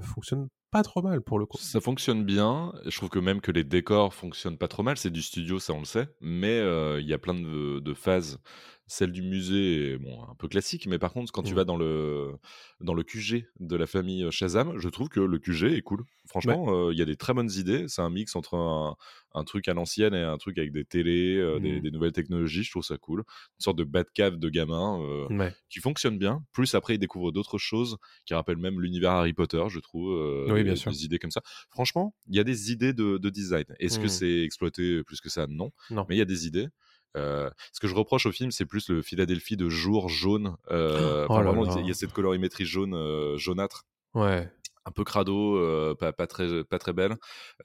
fonctionnent 0.00 0.48
pas 0.74 0.82
trop 0.82 1.02
mal 1.02 1.20
pour 1.20 1.38
le 1.38 1.46
coup. 1.46 1.56
Ça 1.56 1.80
fonctionne 1.80 2.24
bien. 2.24 2.72
Je 2.84 2.96
trouve 2.96 3.08
que 3.08 3.20
même 3.20 3.40
que 3.40 3.52
les 3.52 3.62
décors 3.62 4.12
fonctionnent 4.12 4.58
pas 4.58 4.66
trop 4.66 4.82
mal. 4.82 4.96
C'est 4.96 5.10
du 5.10 5.22
studio, 5.22 5.60
ça 5.60 5.72
on 5.72 5.78
le 5.78 5.84
sait. 5.84 6.08
Mais 6.20 6.58
euh, 6.58 7.00
il 7.00 7.06
y 7.06 7.14
a 7.14 7.18
plein 7.18 7.34
de, 7.34 7.78
de 7.78 7.94
phases. 7.94 8.40
Celle 8.86 9.12
du 9.12 9.22
musée 9.22 9.92
est 9.92 9.96
bon, 9.98 10.22
un 10.30 10.34
peu 10.34 10.46
classique. 10.46 10.86
Mais 10.86 10.98
par 10.98 11.12
contre, 11.14 11.32
quand 11.32 11.42
tu 11.42 11.50
Mhm. 11.52 11.56
vas 11.56 11.64
dans 11.64 11.76
le, 11.78 12.32
dans 12.80 12.92
le 12.92 13.02
QG 13.02 13.46
de 13.58 13.76
la 13.76 13.86
famille 13.86 14.26
Shazam, 14.30 14.78
je 14.78 14.88
trouve 14.90 15.08
que 15.08 15.20
le 15.20 15.38
QG 15.38 15.72
est 15.74 15.80
cool. 15.80 16.04
Franchement, 16.26 16.66
euh, 16.68 16.92
il 16.92 16.98
y 16.98 17.02
a 17.02 17.06
des 17.06 17.16
très 17.16 17.32
bonnes 17.32 17.50
idées. 17.56 17.86
C'est 17.88 18.02
un 18.02 18.10
mix 18.10 18.36
entre 18.36 18.54
un, 18.56 18.94
un 19.32 19.44
truc 19.44 19.68
à 19.68 19.74
l'ancienne 19.74 20.12
et 20.12 20.20
un 20.22 20.36
truc 20.36 20.58
avec 20.58 20.70
des 20.72 20.84
télés, 20.84 21.36
euh, 21.38 21.58
des, 21.60 21.80
des 21.80 21.90
nouvelles 21.90 22.12
technologies. 22.12 22.62
Je 22.62 22.70
trouve 22.72 22.84
ça 22.84 22.98
cool. 22.98 23.20
Une 23.20 23.60
sorte 23.60 23.78
de 23.78 23.84
Batcave 23.84 24.36
de 24.38 24.48
gamin. 24.50 25.00
euh, 25.00 25.26
Ouais. 25.34 25.54
qui 25.70 25.80
fonctionne 25.80 26.18
bien. 26.18 26.44
Plus 26.52 26.74
après, 26.74 26.96
ils 26.96 26.98
découvrent 26.98 27.32
d'autres 27.32 27.56
choses 27.58 27.96
qui 28.26 28.34
rappellent 28.34 28.58
même 28.58 28.80
l'univers 28.82 29.12
Harry 29.12 29.32
Potter, 29.32 29.64
je 29.70 29.80
trouve. 29.80 30.12
Oui, 30.48 30.58
des, 30.58 30.64
bien 30.64 30.76
sûr. 30.76 30.90
des 30.92 31.04
idées 31.06 31.18
comme 31.18 31.30
ça. 31.30 31.40
Franchement, 31.70 32.14
il 32.28 32.36
y 32.36 32.38
a 32.38 32.44
des 32.44 32.70
idées 32.70 32.92
de, 32.92 33.16
de 33.16 33.30
design. 33.30 33.64
Est-ce 33.80 33.98
que 33.98 34.04
Mm. 34.06 34.08
c'est 34.08 34.40
exploité 34.42 35.02
plus 35.04 35.20
que 35.22 35.30
ça? 35.30 35.46
Non. 35.48 35.70
Non. 35.90 36.04
Mais 36.08 36.16
il 36.16 36.18
y 36.18 36.22
a 36.22 36.26
des 36.26 36.46
idées. 36.46 36.68
Euh, 37.16 37.50
ce 37.72 37.80
que 37.80 37.86
je 37.88 37.94
reproche 37.94 38.26
au 38.26 38.32
film, 38.32 38.50
c'est 38.50 38.66
plus 38.66 38.88
le 38.88 39.02
Philadelphie 39.02 39.56
de 39.56 39.68
jour 39.68 40.08
jaune. 40.08 40.56
Euh, 40.70 41.26
Oh 41.28 41.34
vraiment, 41.34 41.64
il 41.76 41.86
y 41.86 41.90
a 41.90 41.94
cette 41.94 42.12
colorimétrie 42.12 42.64
jaune, 42.64 42.94
euh, 42.94 43.36
jaunâtre 43.36 43.84
Ouais. 44.14 44.50
un 44.84 44.90
peu 44.90 45.04
crado, 45.04 45.56
euh, 45.56 45.94
pas, 45.94 46.12
pas 46.12 46.26
très 46.26 46.64
pas 46.64 46.78
très 46.78 46.92
belle. 46.92 47.16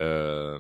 Euh, 0.02 0.60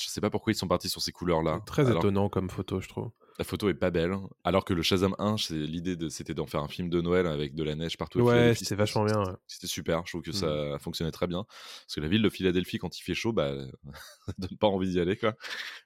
je 0.00 0.08
sais 0.08 0.20
pas 0.20 0.30
pourquoi 0.30 0.52
ils 0.52 0.56
sont 0.56 0.68
partis 0.68 0.88
sur 0.88 1.02
ces 1.02 1.12
couleurs-là. 1.12 1.60
Très 1.66 1.86
Alors, 1.86 1.98
étonnant 1.98 2.28
comme 2.28 2.48
photo, 2.50 2.80
je 2.80 2.88
trouve. 2.88 3.10
La 3.38 3.44
photo 3.44 3.68
est 3.68 3.74
pas 3.74 3.90
belle. 3.90 4.14
Alors 4.44 4.64
que 4.64 4.74
le 4.74 4.82
Shazam 4.82 5.14
1, 5.18 5.36
c'est 5.38 5.54
l'idée 5.54 5.96
de- 5.96 6.08
c'était 6.08 6.34
d'en 6.34 6.46
faire 6.46 6.60
un 6.62 6.68
film 6.68 6.88
de 6.90 7.00
Noël 7.00 7.26
avec 7.26 7.54
de 7.54 7.62
la 7.64 7.74
neige 7.74 7.96
partout. 7.96 8.20
Ouais, 8.20 8.54
c'était 8.54 8.74
vachement 8.74 9.04
bien. 9.04 9.20
ouais. 9.24 9.32
C'était 9.46 9.66
super. 9.66 10.02
Je 10.04 10.12
trouve 10.12 10.22
que 10.22 10.32
ça 10.32 10.78
fonctionnait 10.78 11.10
très 11.12 11.26
bien. 11.26 11.44
Parce 11.44 11.94
que 11.94 12.00
la 12.00 12.08
ville 12.08 12.22
de 12.22 12.28
Philadelphie, 12.30 12.78
quand 12.78 12.98
il 12.98 13.02
fait 13.02 13.14
chaud, 13.14 13.32
bah, 13.32 13.54
ça 14.26 14.34
donne 14.38 14.56
pas 14.58 14.66
envie 14.66 14.90
d'y 14.90 15.00
aller, 15.00 15.16
quoi. 15.16 15.34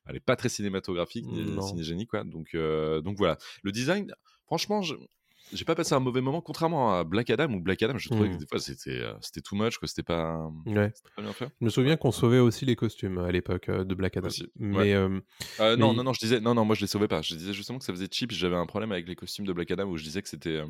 Elle 0.07 0.17
est 0.17 0.21
pas 0.21 0.37
très 0.37 0.49
cinématographique, 0.49 1.25
ni 1.27 1.45
cinégénique, 1.63 2.11
quoi. 2.11 2.25
Donc, 2.25 2.55
euh, 2.55 3.01
donc 3.01 3.17
voilà. 3.17 3.39
Le 3.63 3.73
design, 3.73 4.13
franchement, 4.47 4.83
je- 4.83 4.95
j'ai 5.53 5.65
pas 5.65 5.75
passé 5.75 5.95
un 5.95 6.01
mauvais 6.01 6.21
moment, 6.21 6.41
contrairement 6.41 6.95
à 6.99 7.05
Black 7.05 7.31
Adam, 7.31 7.53
où 7.53 7.61
Black 7.61 7.83
Adam, 7.83 7.97
je 7.99 8.09
trouvais 8.09 8.31
que 8.31 8.37
des 8.37 8.47
fois, 8.47 8.59
c'était, 8.59 9.01
euh, 9.01 9.13
c'était 9.21 9.41
too 9.41 9.57
much, 9.57 9.79
que 9.79 9.87
c'était 9.87 10.03
pas, 10.03 10.49
Ouais. 10.67 10.91
c'était 10.95 11.11
pas 11.17 11.23
bien 11.23 11.33
fait. 11.33 11.49
Je 11.61 11.65
me 11.65 11.71
souviens 11.71 11.97
qu'on 11.97 12.11
sauvait 12.13 12.39
aussi 12.39 12.65
les 12.65 12.77
costumes 12.77 13.19
à 13.19 13.31
l'époque 13.31 13.69
euh, 13.69 13.85
de 13.85 13.95
Black 13.95 14.17
Adam. 14.17 14.27
Aussi, 14.29 14.43
ouais. 14.45 14.49
Mais 14.59 14.95
euh, 14.95 15.21
Euh, 15.61 15.77
non, 15.77 15.91
Mais- 15.91 15.97
non, 15.99 16.05
non, 16.05 16.13
je 16.13 16.21
disais, 16.21 16.41
non, 16.41 16.55
non, 16.55 16.65
moi 16.65 16.75
je 16.75 16.81
les 16.83 16.87
sauvais 16.87 17.09
pas. 17.09 17.23
Je 17.23 17.35
disais 17.35 17.53
justement 17.53 17.79
que 17.79 17.85
ça 17.85 17.93
faisait 17.93 18.09
cheap. 18.11 18.33
J'avais 18.33 18.57
un 18.57 18.67
problème 18.67 18.93
avec 18.93 19.07
les 19.09 19.15
costumes 19.17 19.47
de 19.47 19.53
Black 19.53 19.71
Adam 19.71 19.85
où 19.87 19.97
je 19.97 20.05
disais 20.05 20.23
que 20.23 20.29
c'était, 20.29 20.57
euh, 20.57 20.67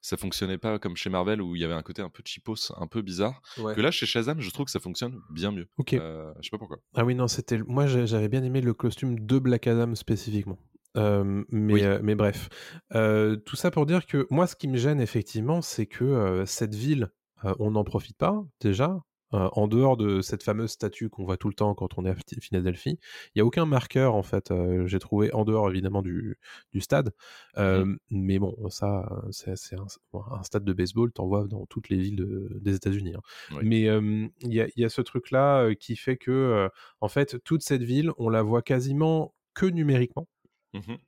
ça 0.00 0.16
fonctionnait 0.16 0.58
pas 0.58 0.78
comme 0.78 0.96
chez 0.96 1.10
Marvel 1.10 1.42
où 1.42 1.56
il 1.56 1.62
y 1.62 1.64
avait 1.64 1.74
un 1.74 1.82
côté 1.82 2.02
un 2.02 2.08
peu 2.10 2.22
cheapos, 2.24 2.72
un 2.76 2.86
peu 2.86 3.02
bizarre. 3.02 3.40
Que 3.56 3.80
là, 3.80 3.90
chez 3.90 4.06
Shazam, 4.06 4.40
je 4.40 4.50
trouve 4.50 4.66
que 4.66 4.70
ça 4.72 4.80
fonctionne 4.80 5.20
bien 5.30 5.50
mieux. 5.50 5.68
ok. 5.78 5.92
Je 5.92 5.98
sais 6.42 6.50
pas 6.50 6.58
pourquoi. 6.58 6.78
Ah 6.94 7.04
oui, 7.04 7.14
non, 7.14 7.26
c'était. 7.28 7.58
Moi, 7.66 7.86
j'avais 7.86 8.28
bien 8.28 8.42
aimé 8.44 8.60
le 8.60 8.72
costume 8.74 9.18
de 9.26 9.38
Black 9.38 9.66
Adam 9.66 9.94
spécifiquement. 9.94 10.58
Euh, 10.96 11.44
mais, 11.50 11.72
Oui. 11.74 11.82
euh, 11.84 11.98
mais 12.02 12.14
bref. 12.14 12.48
Euh, 12.94 13.36
tout 13.36 13.56
ça 13.56 13.70
pour 13.70 13.86
dire 13.86 14.06
que 14.06 14.26
moi, 14.30 14.46
ce 14.46 14.56
qui 14.56 14.68
me 14.68 14.76
gêne 14.76 15.00
effectivement, 15.00 15.60
c'est 15.62 15.86
que 15.86 16.44
cette 16.46 16.74
ville, 16.74 17.10
on 17.58 17.72
n'en 17.72 17.84
profite 17.84 18.16
pas 18.16 18.44
déjà. 18.60 18.98
En 19.32 19.66
dehors 19.66 19.96
de 19.96 20.20
cette 20.22 20.44
fameuse 20.44 20.70
statue 20.70 21.10
qu'on 21.10 21.24
voit 21.24 21.36
tout 21.36 21.48
le 21.48 21.54
temps 21.54 21.74
quand 21.74 21.98
on 21.98 22.06
est 22.06 22.10
à 22.10 22.14
Phi- 22.14 22.40
Philadelphie, 22.40 22.98
il 23.26 23.30
n'y 23.36 23.42
a 23.42 23.44
aucun 23.44 23.66
marqueur 23.66 24.14
en 24.14 24.22
fait. 24.22 24.50
j'ai 24.86 24.98
trouvé 25.00 25.32
en 25.34 25.44
dehors 25.44 25.68
évidemment 25.68 26.00
du, 26.00 26.38
du 26.72 26.80
stade, 26.80 27.12
Euh, 27.58 27.96
mais 28.08 28.38
bon, 28.38 28.56
ça, 28.70 29.04
c'est 29.32 29.74
un, 29.76 30.42
stade 30.44 30.64
de 30.64 30.72
baseball, 30.72 31.10
t'en 31.12 31.26
vois 31.26 31.46
dans 31.48 31.66
toutes 31.66 31.88
les 31.90 31.98
villes 31.98 32.16
de- 32.16 32.48
des 32.62 32.76
États-Unis. 32.76 33.14
hein. 33.16 33.20
Oui. 33.56 33.58
Mais 33.64 33.80
il 33.82 34.54
y, 34.54 34.60
a, 34.60 34.66
il 34.74 34.80
y 34.80 34.84
a 34.84 34.88
ce 34.88 35.02
truc-là 35.02 35.64
euh, 35.64 35.74
qui 35.74 35.96
fait 35.96 36.16
que, 36.16 36.70
en 37.00 37.08
fait, 37.08 37.42
toute 37.42 37.62
cette 37.62 37.82
ville, 37.82 38.12
on 38.18 38.28
la 38.30 38.42
voit 38.42 38.62
quasiment 38.62 39.34
que 39.54 39.66
numériquement. 39.66 40.28
Mhm. 40.76 40.98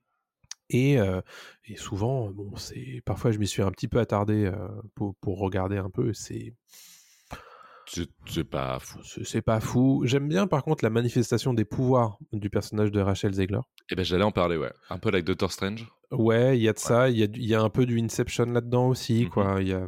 Et, 0.71 0.99
euh, 0.99 1.21
et 1.65 1.77
souvent, 1.77 2.31
bon, 2.31 2.55
c'est 2.57 3.03
parfois 3.07 3.31
je 3.31 3.39
m'y 3.39 3.47
suis 3.47 3.63
un 3.63 3.71
petit 3.71 3.89
peu 3.89 3.99
attardé 4.01 4.45
euh, 4.45 4.69
pour, 4.95 5.15
pour 5.17 5.39
regarder 5.39 5.79
un 5.79 5.91
peu. 5.91 6.13
C'est 6.13 6.55
pas 8.51 8.79
fou. 8.79 8.99
c'est 9.25 9.41
pas 9.41 9.61
fou. 9.61 10.03
J'aime 10.05 10.29
bien 10.29 10.47
par 10.47 10.63
contre 10.63 10.85
la 10.85 10.91
manifestation 10.91 11.55
des 11.55 11.65
pouvoirs 11.65 12.19
du 12.33 12.51
personnage 12.51 12.91
de 12.91 13.01
Rachel 13.01 13.33
Zegler. 13.33 13.61
Et 13.91 13.95
ben 13.95 14.05
j'allais 14.05 14.25
en 14.25 14.31
parler, 14.31 14.59
ouais. 14.59 14.73
Un 14.91 14.99
peu 14.99 15.11
like 15.11 15.25
Doctor 15.25 15.51
Strange. 15.51 15.87
Ouais, 16.11 16.59
il 16.59 16.63
y 16.63 16.69
a 16.69 16.75
de 16.75 16.79
ça. 16.79 17.09
Il 17.09 17.17
y 17.17 17.23
a, 17.23 17.29
y 17.35 17.55
un 17.55 17.71
peu 17.71 17.87
du 17.87 17.99
Inception 17.99 18.45
là-dedans 18.47 18.89
aussi. 18.89 19.25
Mhm. 19.25 19.31
quoi. 19.31 19.57
Il 19.61 19.69
y 19.69 19.73
a, 19.73 19.87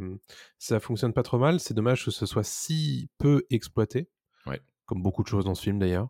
ça 0.59 0.81
fonctionne 0.81 1.13
pas 1.13 1.23
trop 1.23 1.39
mal. 1.39 1.61
C'est 1.61 1.75
dommage 1.75 2.05
que 2.05 2.11
ce 2.11 2.25
soit 2.25 2.45
si 2.45 3.11
peu 3.19 3.45
exploité. 3.51 4.09
Ouais. 4.47 4.61
Comme 4.87 5.03
beaucoup 5.03 5.23
de 5.23 5.29
choses 5.29 5.45
dans 5.45 5.55
ce 5.55 5.63
film 5.63 5.79
d'ailleurs. 5.79 6.09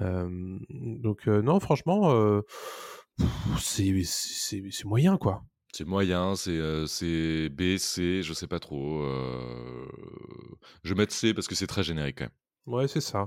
Euh, 0.00 0.58
donc 0.70 1.26
non, 1.26 1.60
franchement, 1.60 2.40
c'est 3.58 3.92
moyen 4.84 5.16
quoi. 5.16 5.42
C'est 5.72 5.84
moyen, 5.84 6.36
c'est 6.36 6.56
euh, 6.56 7.48
B, 7.50 7.76
C, 7.78 8.22
je 8.22 8.32
sais 8.32 8.46
pas 8.46 8.60
trop. 8.60 9.02
euh, 9.02 9.86
Je 10.84 10.90
vais 10.90 10.94
mettre 10.94 11.12
C 11.12 11.34
parce 11.34 11.48
que 11.48 11.54
c'est 11.56 11.66
très 11.66 11.82
générique 11.82 12.18
quand 12.18 12.28
Ouais, 12.66 12.86
c'est 12.88 13.00
ça. 13.00 13.26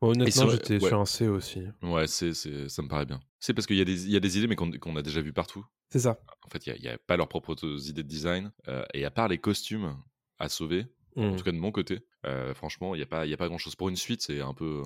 Bon, 0.00 0.08
honnêtement, 0.10 0.48
j'étais 0.48 0.80
ouais. 0.82 0.88
sur 0.88 0.98
un 1.00 1.04
C 1.04 1.28
aussi. 1.28 1.60
même. 1.60 1.74
Ouais, 1.82 2.06
C, 2.06 2.32
ça 2.34 2.82
me 2.82 2.88
paraît 2.88 3.04
bien. 3.04 3.20
C'est 3.38 3.52
parce 3.54 3.66
qu'il 3.66 3.76
y, 3.76 3.80
a 3.80 3.84
des- 3.84 4.08
y 4.10 4.16
a 4.16 4.20
des 4.20 4.38
idées 4.38 4.46
mais 4.48 4.56
qu'on 4.56 4.96
a 4.96 5.02
déjà 5.02 5.20
vu 5.20 5.32
partout. 5.32 5.64
C'est 5.90 6.00
ça. 6.00 6.18
En 6.46 6.48
fait, 6.48 6.66
il 6.66 6.80
n'y 6.80 6.88
a, 6.88 6.96
pas 6.98 7.16
leurs 7.18 7.28
propres 7.28 7.54
idées 7.88 8.02
de 8.02 8.08
design. 8.08 8.52
euh, 8.68 8.84
et 8.94 9.04
à 9.04 9.10
part 9.10 9.28
les 9.28 9.38
costumes 9.38 9.96
à 10.38 10.48
sauver, 10.48 10.86
en 11.16 11.36
tout 11.36 11.44
cas 11.44 11.52
de 11.52 11.58
mon 11.58 11.70
côté, 11.72 12.00
euh, 12.26 12.54
franchement, 12.54 12.94
il 12.94 12.98
n'y 12.98 13.02
a 13.04 13.06
pas, 13.06 13.26
y 13.26 13.34
a 13.34 13.36
pas 13.36 13.48
grand 13.48 13.58
chose 13.58 13.74
pour 13.76 13.88
une 13.88 13.96
suite. 13.96 14.22
C'est 14.22 14.40
un 14.40 14.54
peu. 14.54 14.82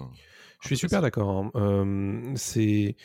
Je 0.62 0.68
suis 0.68 0.76
super 0.76 1.02
d'accord. 1.02 1.28
hein. 1.30 1.50
Euh, 1.56 2.32
c'est. 2.36 2.96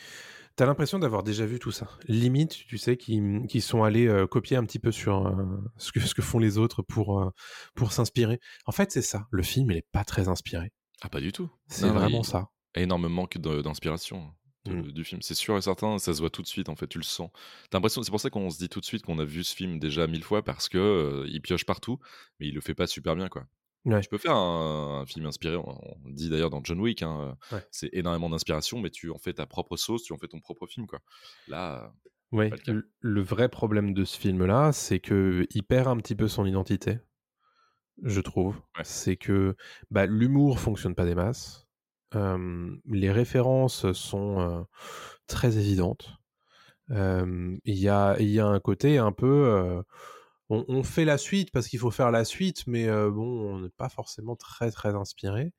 T'as 0.54 0.66
l'impression 0.66 0.98
d'avoir 0.98 1.22
déjà 1.22 1.46
vu 1.46 1.58
tout 1.58 1.70
ça. 1.72 1.88
Limite, 2.08 2.50
tu 2.66 2.76
sais, 2.76 2.98
qui 2.98 3.22
qui 3.48 3.62
sont 3.62 3.84
allés 3.84 4.06
euh, 4.06 4.26
copier 4.26 4.56
un 4.58 4.64
petit 4.64 4.78
peu 4.78 4.92
sur 4.92 5.26
euh, 5.26 5.32
ce, 5.78 5.92
que, 5.92 6.00
ce 6.00 6.14
que 6.14 6.20
font 6.20 6.38
les 6.38 6.58
autres 6.58 6.82
pour, 6.82 7.20
euh, 7.22 7.30
pour 7.74 7.92
s'inspirer. 7.92 8.38
En 8.66 8.72
fait, 8.72 8.92
c'est 8.92 9.00
ça. 9.02 9.26
Le 9.30 9.42
film, 9.42 9.70
il 9.70 9.78
est 9.78 9.86
pas 9.92 10.04
très 10.04 10.28
inspiré. 10.28 10.70
Ah, 11.00 11.08
pas 11.08 11.20
du 11.20 11.32
tout. 11.32 11.48
C'est 11.68 11.86
Non, 11.86 11.94
vraiment 11.94 12.20
il- 12.20 12.26
ça. 12.26 12.48
Énormément 12.74 13.26
que 13.26 13.38
de- 13.38 13.62
d'inspiration 13.62 14.30
de- 14.66 14.74
Mm. 14.74 14.92
du 14.92 15.04
film. 15.04 15.22
C'est 15.22 15.34
sûr 15.34 15.56
et 15.56 15.62
certain, 15.62 15.98
ça 15.98 16.12
se 16.12 16.20
voit 16.20 16.30
tout 16.30 16.42
de 16.42 16.46
suite, 16.46 16.68
en 16.68 16.76
fait, 16.76 16.86
tu 16.86 16.98
le 16.98 17.04
sens. 17.04 17.30
T'as 17.70 17.78
l'impression, 17.78 18.02
c'est 18.02 18.10
pour 18.10 18.20
ça 18.20 18.28
qu'on 18.30 18.50
se 18.50 18.58
dit 18.58 18.68
tout 18.68 18.80
de 18.80 18.84
suite 18.84 19.02
qu'on 19.06 19.18
a 19.18 19.24
vu 19.24 19.42
ce 19.44 19.54
film 19.56 19.78
déjà 19.80 20.06
mille 20.06 20.22
fois 20.22 20.42
parce 20.44 20.68
que 20.68 20.76
euh, 20.78 21.26
il 21.28 21.40
pioche 21.40 21.64
partout, 21.64 21.98
mais 22.38 22.48
il 22.48 22.54
le 22.54 22.60
fait 22.60 22.74
pas 22.74 22.86
super 22.86 23.16
bien, 23.16 23.28
quoi. 23.30 23.46
Ouais. 23.84 24.00
Tu 24.00 24.08
peux 24.08 24.18
faire 24.18 24.36
un, 24.36 25.00
un 25.00 25.06
film 25.06 25.26
inspiré, 25.26 25.56
on, 25.56 25.78
le 26.06 26.12
dit 26.12 26.30
d'ailleurs 26.30 26.50
dans 26.50 26.62
John 26.62 26.80
Wick, 26.80 27.02
hein, 27.02 27.36
euh, 27.52 27.56
Ouais. 27.56 27.64
c'est 27.70 27.90
énormément 27.92 28.30
d'inspiration, 28.30 28.78
mais 28.80 28.90
tu 28.90 29.10
en 29.10 29.18
fais 29.18 29.32
ta 29.32 29.46
propre 29.46 29.76
sauce, 29.76 30.04
tu 30.04 30.12
en 30.12 30.18
fais 30.18 30.28
ton 30.28 30.40
propre 30.40 30.66
film, 30.66 30.86
quoi. 30.86 31.00
Là, 31.48 31.92
Ouais, 32.30 32.50
le 33.00 33.20
vrai 33.20 33.50
problème 33.50 33.92
de 33.92 34.04
ce 34.06 34.18
film-là, 34.18 34.72
c'est 34.72 35.00
que 35.00 35.46
il 35.50 35.64
perd 35.64 35.86
un 35.88 35.98
petit 35.98 36.14
peu 36.14 36.28
son 36.28 36.46
identité, 36.46 36.98
je 38.02 38.20
trouve. 38.20 38.56
C'est 38.84 39.16
que 39.16 39.54
bah, 39.90 40.06
l'humour 40.06 40.58
fonctionne 40.58 40.94
pas 40.94 41.04
des 41.04 41.14
masses. 41.14 41.66
Euh, 42.14 42.74
les 42.86 43.10
références 43.12 43.92
sont 43.92 44.40
euh, 44.40 44.62
très 45.26 45.58
évidentes. 45.58 46.10
Euh, 46.90 47.56
Il 47.64 47.78
y, 47.78 47.88
a, 47.88 48.16
il 48.18 48.28
y 48.30 48.40
a 48.40 48.46
un 48.46 48.60
côté 48.60 48.98
un 48.98 49.12
peu... 49.12 49.82
on, 50.52 50.64
on 50.68 50.82
fait 50.82 51.04
la 51.04 51.16
suite 51.16 51.50
parce 51.50 51.66
qu'il 51.66 51.78
faut 51.78 51.90
faire 51.90 52.10
la 52.10 52.24
suite, 52.24 52.66
mais 52.66 52.86
euh, 52.86 53.10
bon, 53.10 53.54
on 53.54 53.60
n'est 53.60 53.70
pas 53.70 53.88
forcément 53.88 54.36
très 54.36 54.70
très 54.70 54.94
inspiré. 54.94 55.52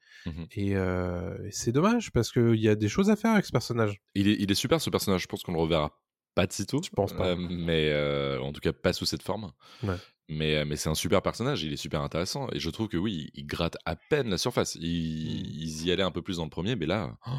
Et, 0.51 0.75
euh, 0.75 1.35
et 1.45 1.51
c'est 1.51 1.71
dommage 1.71 2.11
parce 2.11 2.31
qu'il 2.31 2.59
y 2.59 2.69
a 2.69 2.75
des 2.75 2.89
choses 2.89 3.09
à 3.09 3.15
faire 3.15 3.31
avec 3.31 3.45
ce 3.45 3.51
personnage. 3.51 3.99
il 4.13 4.27
est, 4.27 4.37
il 4.39 4.51
est 4.51 4.55
super 4.55 4.79
ce 4.79 4.89
personnage, 4.89 5.23
je 5.23 5.27
pense 5.27 5.41
qu'on 5.41 5.53
le 5.53 5.59
reverra 5.59 5.99
pas 6.35 6.47
de 6.47 6.53
sitôt. 6.53 6.81
Je 6.83 6.89
pense 6.89 7.13
pas. 7.13 7.29
Euh, 7.29 7.35
mais 7.35 7.89
euh, 7.89 8.39
en 8.41 8.51
tout 8.53 8.61
cas, 8.61 8.73
pas 8.73 8.93
sous 8.93 9.05
cette 9.05 9.23
forme. 9.23 9.51
Ouais. 9.83 9.95
Mais, 10.29 10.63
mais 10.65 10.75
c'est 10.75 10.89
un 10.89 10.95
super 10.95 11.21
personnage, 11.21 11.63
il 11.63 11.73
est 11.73 11.77
super 11.77 12.01
intéressant. 12.01 12.47
Et 12.53 12.59
je 12.59 12.69
trouve 12.69 12.87
que 12.87 12.97
oui, 12.97 13.29
il, 13.33 13.41
il 13.41 13.45
gratte 13.45 13.77
à 13.85 13.95
peine 13.95 14.29
la 14.29 14.37
surface. 14.37 14.75
Il-. 14.75 14.83
Ils 14.85 15.85
y 15.85 15.91
allaient 15.91 16.03
un 16.03 16.11
peu 16.11 16.21
plus 16.21 16.37
dans 16.37 16.45
le 16.45 16.49
premier, 16.49 16.75
mais 16.75 16.85
là, 16.85 17.17
oh, 17.27 17.31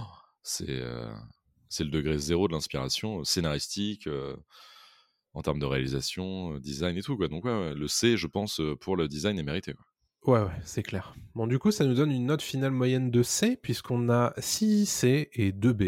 c'est 0.42 0.66
euh, 0.68 1.12
c'est 1.68 1.84
le 1.84 1.90
degré 1.90 2.18
zéro 2.18 2.46
de 2.46 2.52
l'inspiration 2.52 3.24
scénaristique, 3.24 4.08
en 5.34 5.42
termes 5.42 5.58
de 5.58 5.66
réalisation, 5.66 6.54
euh, 6.54 6.60
design 6.60 6.96
et 6.96 7.02
tout. 7.02 7.16
Quoi. 7.16 7.28
Donc, 7.28 7.44
ouais, 7.44 7.74
le 7.74 7.88
C, 7.88 8.16
je 8.16 8.26
pense, 8.26 8.60
euh, 8.60 8.74
pour 8.76 8.96
le 8.96 9.08
design 9.08 9.38
est 9.38 9.42
mérité. 9.42 9.74
Quoi. 9.74 9.84
Ouais, 10.34 10.40
ouais, 10.46 10.56
c'est 10.64 10.82
clair. 10.82 11.14
Bon, 11.34 11.46
du 11.46 11.58
coup, 11.58 11.70
ça 11.70 11.84
nous 11.84 11.94
donne 11.94 12.10
une 12.10 12.26
note 12.26 12.40
finale 12.42 12.70
moyenne 12.70 13.10
de 13.10 13.22
C, 13.22 13.58
puisqu'on 13.60 14.08
a 14.08 14.32
6 14.38 14.86
C 14.86 15.28
et 15.34 15.52
2 15.52 15.72
B. 15.72 15.82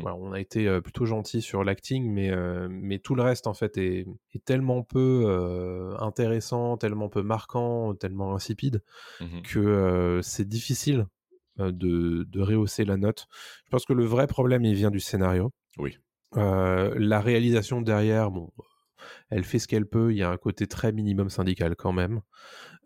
Voilà, 0.00 0.16
on 0.16 0.32
a 0.32 0.40
été 0.40 0.66
euh, 0.66 0.80
plutôt 0.80 1.06
gentil 1.06 1.40
sur 1.40 1.62
l'acting, 1.62 2.10
mais, 2.10 2.30
euh, 2.32 2.66
mais 2.68 2.98
tout 2.98 3.14
le 3.14 3.22
reste, 3.22 3.46
en 3.46 3.54
fait, 3.54 3.78
est, 3.78 4.04
est 4.34 4.44
tellement 4.44 4.82
peu 4.82 5.22
euh, 5.26 5.96
intéressant, 5.98 6.76
tellement 6.76 7.08
peu 7.08 7.22
marquant, 7.22 7.94
tellement 7.94 8.34
insipide, 8.34 8.82
Mhm. 9.20 9.42
que 9.42 10.18
c'est 10.24 10.48
difficile 10.48 11.06
de, 11.58 12.24
de 12.24 12.40
rehausser 12.40 12.84
la 12.84 12.96
note. 12.96 13.28
Je 13.66 13.70
pense 13.70 13.84
que 13.84 13.92
le 13.92 14.04
vrai 14.04 14.26
problème, 14.26 14.64
il 14.64 14.74
vient 14.74 14.90
du 14.90 14.98
scénario. 15.00 15.52
Oui. 15.78 15.96
Euh, 16.36 16.94
la 16.96 17.20
réalisation 17.20 17.82
derrière, 17.82 18.30
bon, 18.30 18.50
elle 19.30 19.44
fait 19.44 19.58
ce 19.58 19.68
qu'elle 19.68 19.86
peut. 19.86 20.12
Il 20.12 20.18
y 20.18 20.22
a 20.22 20.30
un 20.30 20.36
côté 20.36 20.66
très 20.66 20.92
minimum 20.92 21.30
syndical 21.30 21.76
quand 21.76 21.92
même. 21.92 22.20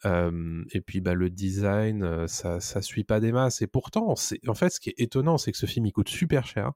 Euh, 0.04 0.64
et 0.72 0.80
puis 0.80 1.00
bah, 1.00 1.14
le 1.14 1.30
design, 1.30 2.02
euh, 2.02 2.26
ça, 2.26 2.60
ça 2.60 2.82
suit 2.82 3.04
pas 3.04 3.20
des 3.20 3.32
masses. 3.32 3.62
Et 3.62 3.66
pourtant, 3.66 4.08
en 4.12 4.54
fait, 4.54 4.70
ce 4.70 4.80
qui 4.80 4.90
est 4.90 5.00
étonnant, 5.00 5.38
c'est 5.38 5.52
que 5.52 5.58
ce 5.58 5.66
film 5.66 5.86
il 5.86 5.92
coûte 5.92 6.08
super 6.08 6.46
cher. 6.46 6.72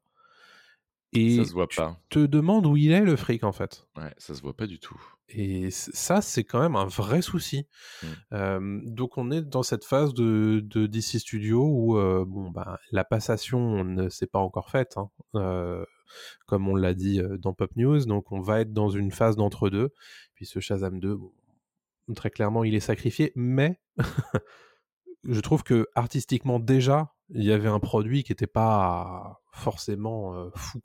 Et 1.12 1.38
Ça 1.38 1.44
se 1.44 1.52
voit 1.52 1.66
tu 1.66 1.76
pas. 1.78 2.00
te 2.08 2.24
demandes 2.24 2.66
où 2.66 2.76
il 2.76 2.92
est 2.92 3.00
le 3.00 3.16
fric 3.16 3.42
en 3.42 3.50
fait. 3.50 3.88
Ouais, 3.96 4.14
ça 4.16 4.32
se 4.32 4.42
voit 4.42 4.56
pas 4.56 4.68
du 4.68 4.78
tout. 4.78 5.00
Et 5.28 5.70
ça, 5.70 6.22
c'est 6.22 6.44
quand 6.44 6.60
même 6.60 6.76
un 6.76 6.86
vrai 6.86 7.20
souci. 7.20 7.66
Mm. 8.02 8.06
Euh, 8.32 8.80
donc, 8.84 9.18
on 9.18 9.30
est 9.32 9.42
dans 9.42 9.64
cette 9.64 9.84
phase 9.84 10.14
de, 10.14 10.60
de 10.64 10.86
DC 10.86 11.18
Studio 11.18 11.64
où 11.66 11.98
euh, 11.98 12.24
bon, 12.26 12.50
bah, 12.50 12.78
la 12.92 13.04
passation 13.04 13.84
ne 13.84 14.08
s'est 14.08 14.28
pas 14.28 14.38
encore 14.38 14.70
faite, 14.70 14.96
hein, 14.98 15.10
comme 16.46 16.68
on 16.68 16.74
l'a 16.74 16.94
dit 16.94 17.20
dans 17.38 17.52
Pop 17.52 17.70
News. 17.76 18.04
Donc, 18.06 18.32
on 18.32 18.40
va 18.40 18.60
être 18.60 18.72
dans 18.72 18.88
une 18.88 19.10
phase 19.10 19.36
d'entre-deux. 19.36 19.90
Puis 20.34 20.46
ce 20.46 20.60
Shazam 20.60 21.00
2, 21.00 21.16
bon, 21.16 21.32
très 22.14 22.30
clairement, 22.30 22.64
il 22.64 22.74
est 22.74 22.80
sacrifié. 22.80 23.32
Mais 23.36 23.80
je 25.24 25.40
trouve 25.40 25.62
que 25.62 25.86
artistiquement, 25.94 26.58
déjà, 26.58 27.14
il 27.30 27.44
y 27.44 27.52
avait 27.52 27.68
un 27.68 27.80
produit 27.80 28.24
qui 28.24 28.32
n'était 28.32 28.46
pas 28.46 29.40
forcément 29.52 30.50
fou. 30.54 30.80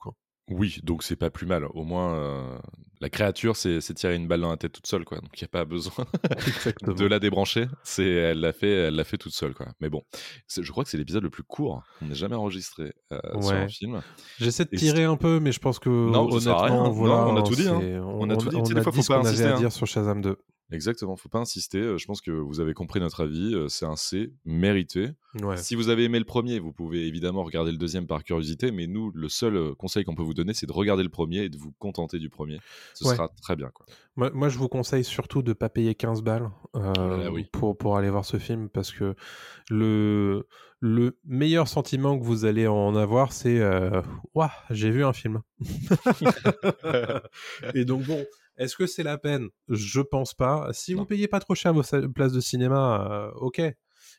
Oui, 0.50 0.80
donc 0.84 1.02
c'est 1.04 1.16
pas 1.16 1.30
plus 1.32 1.48
mal. 1.48 1.66
Au 1.74 1.84
moins, 1.84 2.14
euh, 2.16 2.58
la 3.02 3.10
créature 3.10 3.56
s'est 3.56 3.82
s'est 3.82 3.96
tiré 3.96 4.16
une 4.16 4.28
balle 4.28 4.42
dans 4.42 4.52
la 4.52 4.58
tête 4.58 4.74
toute 4.74 4.86
seule, 4.86 5.04
quoi. 5.04 5.18
Donc 5.20 5.30
il 5.40 5.44
n'y 5.44 5.46
a 5.46 5.50
pas 5.50 5.66
besoin 5.66 6.06
de 6.88 7.06
la 7.06 7.20
débrancher. 7.20 7.68
C'est, 7.84 8.06
elle 8.08 8.42
l'a 8.42 8.54
fait, 8.54 8.70
elle 8.70 8.96
l'a 8.96 9.04
fait 9.04 9.18
toute 9.18 9.34
seule, 9.34 9.54
quoi. 9.56 9.68
Mais 9.82 9.90
bon, 9.90 10.04
c'est- 10.48 10.62
je 10.62 10.72
crois 10.72 10.84
que 10.84 10.90
c'est 10.92 10.98
l'épisode 10.98 11.24
le 11.24 11.30
plus 11.32 11.42
court 11.44 11.84
qu'on 12.00 12.12
ait 12.12 12.16
jamais 12.16 12.36
enregistré 12.36 12.94
euh, 13.12 13.20
sur 13.42 13.54
un 13.54 13.68
film. 13.68 14.02
J'essaie 14.40 14.66
de 14.66 14.76
tirer 14.78 15.04
un 15.06 15.18
peu, 15.18 15.40
mais 15.40 15.52
je 15.52 15.60
pense 15.60 15.80
que 15.80 15.90
Non, 15.90 16.30
honnêtement, 16.32 16.58
rien. 16.84 16.90
voilà, 16.90 17.16
Non, 17.26 17.32
on 17.34 17.38
a 17.38 17.42
tout 17.42 17.56
dit, 17.56 17.68
hein. 17.68 17.80
c'est- 17.82 17.98
On 18.00 18.30
a 18.30 18.36
tout 18.38 18.50
dit. 18.50 18.56
Sais, 18.66 18.74
des 18.76 18.80
a 18.80 18.84
fois, 18.84 18.92
dit 18.92 19.02
faut 19.02 19.14
pas 19.14 19.20
qu'on 19.20 19.26
avait 19.26 19.30
insister, 19.30 19.48
à 19.50 19.56
hein. 19.56 19.60
dire 19.60 19.72
sur 19.72 19.88
Shazam 19.88 20.22
2. 20.22 20.38
Exactement, 20.72 21.16
faut 21.16 21.30
pas 21.30 21.40
insister. 21.40 21.96
Je 21.98 22.06
pense 22.06 22.22
que 22.22 22.32
vous 22.32 22.60
avez 22.60 22.74
compris 22.74 23.00
notre 23.00 23.24
avis. 23.24 23.56
C'est 23.70 23.86
un 23.86 23.96
C 23.96 24.34
mérité. 24.46 25.10
Ouais. 25.42 25.58
Si 25.58 25.76
vous 25.76 25.90
avez 25.90 26.06
aimé 26.06 26.18
le 26.18 26.26
premier, 26.26 26.60
vous 26.60 26.74
pouvez 26.74 27.06
évidemment 27.08 27.44
regarder 27.44 27.72
le 27.72 27.78
deuxième 27.78 28.08
par 28.08 28.24
curiosité, 28.24 28.72
mais 28.72 28.88
nous, 28.88 29.12
le 29.14 29.30
seul 29.30 29.76
conseil 29.76 30.06
qu'on 30.06 30.16
peut 30.16 30.24
vous 30.24 30.34
donner, 30.34 30.54
c'est 30.54 30.66
de 30.66 30.72
regarder 30.74 31.04
le 31.04 31.10
premier 31.10 31.44
et 31.44 31.50
de 31.50 31.58
vous 31.58 31.72
contenter 31.78 32.18
du 32.18 32.30
premier. 32.30 32.60
Ce 32.96 33.08
Ouais. 33.08 33.16
sera 33.16 33.30
très 33.42 33.56
bien, 33.56 33.70
quoi. 33.74 33.86
Moi, 34.16 34.32
moi, 34.34 34.50
je 34.50 34.58
vous 34.58 34.70
conseille 34.70 35.04
surtout 35.04 35.44
de 35.44 35.54
pas 35.54 35.70
payer 35.70 35.94
15 35.94 36.24
balles 36.24 36.50
euh, 36.76 37.30
oui. 37.30 37.46
pour, 37.52 37.78
pour 37.78 37.98
aller 37.98 38.10
voir 38.10 38.26
ce 38.26 38.38
film 38.38 38.70
parce 38.70 38.92
que 38.92 39.14
le, 39.70 40.48
le 40.80 41.20
meilleur 41.26 41.68
sentiment 41.68 42.18
que 42.18 42.24
vous 42.24 42.46
allez 42.46 42.66
en 42.66 42.96
avoir, 42.96 43.34
c'est 43.34 43.62
Ouah, 44.34 44.52
j'ai 44.72 44.90
vu 44.90 45.04
un 45.04 45.14
film. 45.14 45.42
Et 47.74 47.86
donc, 47.86 48.04
bon, 48.04 48.26
est-ce 48.58 48.76
que 48.76 48.86
c'est 48.88 49.04
la 49.04 49.18
peine? 49.18 49.50
Je 49.70 50.02
pense 50.02 50.34
pas. 50.34 50.70
Si 50.74 50.94
vous 50.94 51.00
Non. 51.02 51.06
payez 51.06 51.28
pas 51.28 51.40
trop 51.40 51.56
cher 51.56 51.74
vos 51.74 51.84
places 52.14 52.34
de 52.34 52.40
cinéma, 52.40 53.08
euh, 53.10 53.32
ok. 53.36 53.62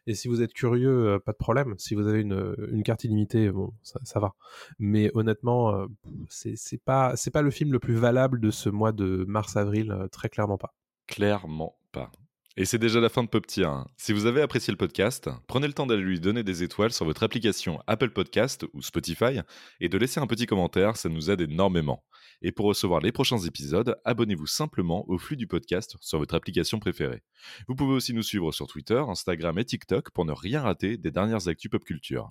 Et 0.09 0.15
si 0.15 0.29
vous 0.29 0.41
êtes 0.41 0.53
curieux, 0.53 1.09
euh, 1.15 1.19
pas 1.19 1.33
de 1.33 1.37
problème. 1.37 1.75
Si 1.79 1.95
vous 1.97 2.07
avez 2.07 2.21
une, 2.21 2.55
une 2.71 2.83
carte 2.85 3.03
illimitée, 3.05 3.51
bon, 3.51 3.73
ça, 3.83 3.99
ça 4.05 4.21
va. 4.21 4.35
Mais 4.79 5.11
honnêtement, 5.15 5.75
euh, 5.75 5.87
c'est 6.29 6.83
pas, 6.85 7.17
c'est 7.17 7.31
pas 7.33 7.43
le 7.43 7.51
film 7.51 7.73
le 7.73 7.79
plus 7.81 7.95
valable 7.97 8.41
de 8.41 8.51
ce 8.51 8.69
mois 8.69 8.93
de 8.93 9.25
mars-avril, 9.27 9.91
euh, 9.91 10.07
très 10.09 10.29
clairement 10.29 10.59
pas. 10.59 10.75
Clairement 11.09 11.77
pas. 11.93 12.11
Et 12.59 12.65
c'est 12.65 12.79
déjà 12.79 13.01
la 13.01 13.11
fin 13.11 13.23
de 13.23 13.39
Tier. 13.41 13.67
hein. 13.67 13.87
Si 13.99 14.15
vous 14.15 14.25
avez 14.25 14.41
apprécié 14.41 14.71
le 14.71 14.79
podcast, 14.79 15.29
prenez 15.47 15.67
le 15.67 15.75
temps 15.75 15.87
d'aller 15.87 16.01
lui 16.03 16.21
donner 16.21 16.43
des 16.43 16.63
étoiles 16.63 16.91
sur 16.93 17.05
votre 17.05 17.23
application 17.23 17.83
Apple 17.87 18.09
Podcast 18.11 18.65
ou 18.73 18.81
Spotify 18.81 19.41
et 19.79 19.91
de 19.91 19.99
laisser 19.99 20.21
un 20.21 20.27
petit 20.27 20.47
commentaire, 20.47 20.97
ça 20.97 21.11
nous 21.11 21.31
aide 21.31 21.43
énormément. 21.43 22.03
Et 22.41 22.53
pour 22.53 22.65
recevoir 22.65 23.01
les 23.01 23.13
prochains 23.13 23.41
épisodes, 23.41 23.97
abonnez-vous 24.07 24.47
simplement 24.47 25.05
au 25.11 25.19
flux 25.19 25.37
du 25.37 25.47
podcast 25.47 25.97
sur 26.01 26.19
votre 26.19 26.35
application 26.35 26.79
préférée. 26.79 27.23
Vous 27.69 27.75
pouvez 27.75 27.93
aussi 27.93 28.15
nous 28.15 28.23
suivre 28.23 28.51
sur 28.53 28.67
Twitter, 28.67 29.05
Instagram 29.07 29.59
et 29.59 29.65
TikTok 29.67 30.11
pour 30.13 30.25
ne 30.25 30.33
rien 30.33 30.63
rater 30.63 30.97
des 30.97 31.11
dernières 31.11 31.49
actus 31.49 31.71
pop 31.71 31.85
culture. 31.85 32.31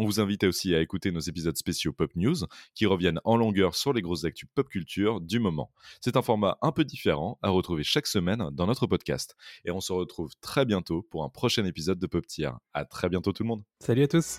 On 0.00 0.04
vous 0.04 0.20
invite 0.20 0.44
aussi 0.44 0.76
à 0.76 0.80
écouter 0.80 1.10
nos 1.10 1.18
épisodes 1.18 1.56
spéciaux 1.56 1.92
Pop 1.92 2.12
News 2.14 2.36
qui 2.72 2.86
reviennent 2.86 3.18
en 3.24 3.36
longueur 3.36 3.74
sur 3.74 3.92
les 3.92 4.00
grosses 4.00 4.22
actus 4.22 4.48
pop 4.54 4.68
culture 4.68 5.20
du 5.20 5.40
moment. 5.40 5.72
C'est 6.00 6.16
un 6.16 6.22
format 6.22 6.56
un 6.62 6.70
peu 6.70 6.84
différent 6.84 7.36
à 7.42 7.48
retrouver 7.48 7.82
chaque 7.82 8.06
semaine 8.06 8.48
dans 8.52 8.68
notre 8.68 8.86
podcast. 8.86 9.34
Et 9.64 9.72
on 9.72 9.80
se 9.80 9.92
retrouve 9.92 10.30
très 10.40 10.64
bientôt 10.64 11.02
pour 11.02 11.24
un 11.24 11.28
prochain 11.28 11.64
épisode 11.64 11.98
de 11.98 12.06
Pop 12.06 12.24
Tier. 12.28 12.52
À 12.74 12.84
très 12.84 13.08
bientôt 13.08 13.32
tout 13.32 13.42
le 13.42 13.48
monde. 13.48 13.64
Salut 13.80 14.04
à 14.04 14.06
tous 14.06 14.38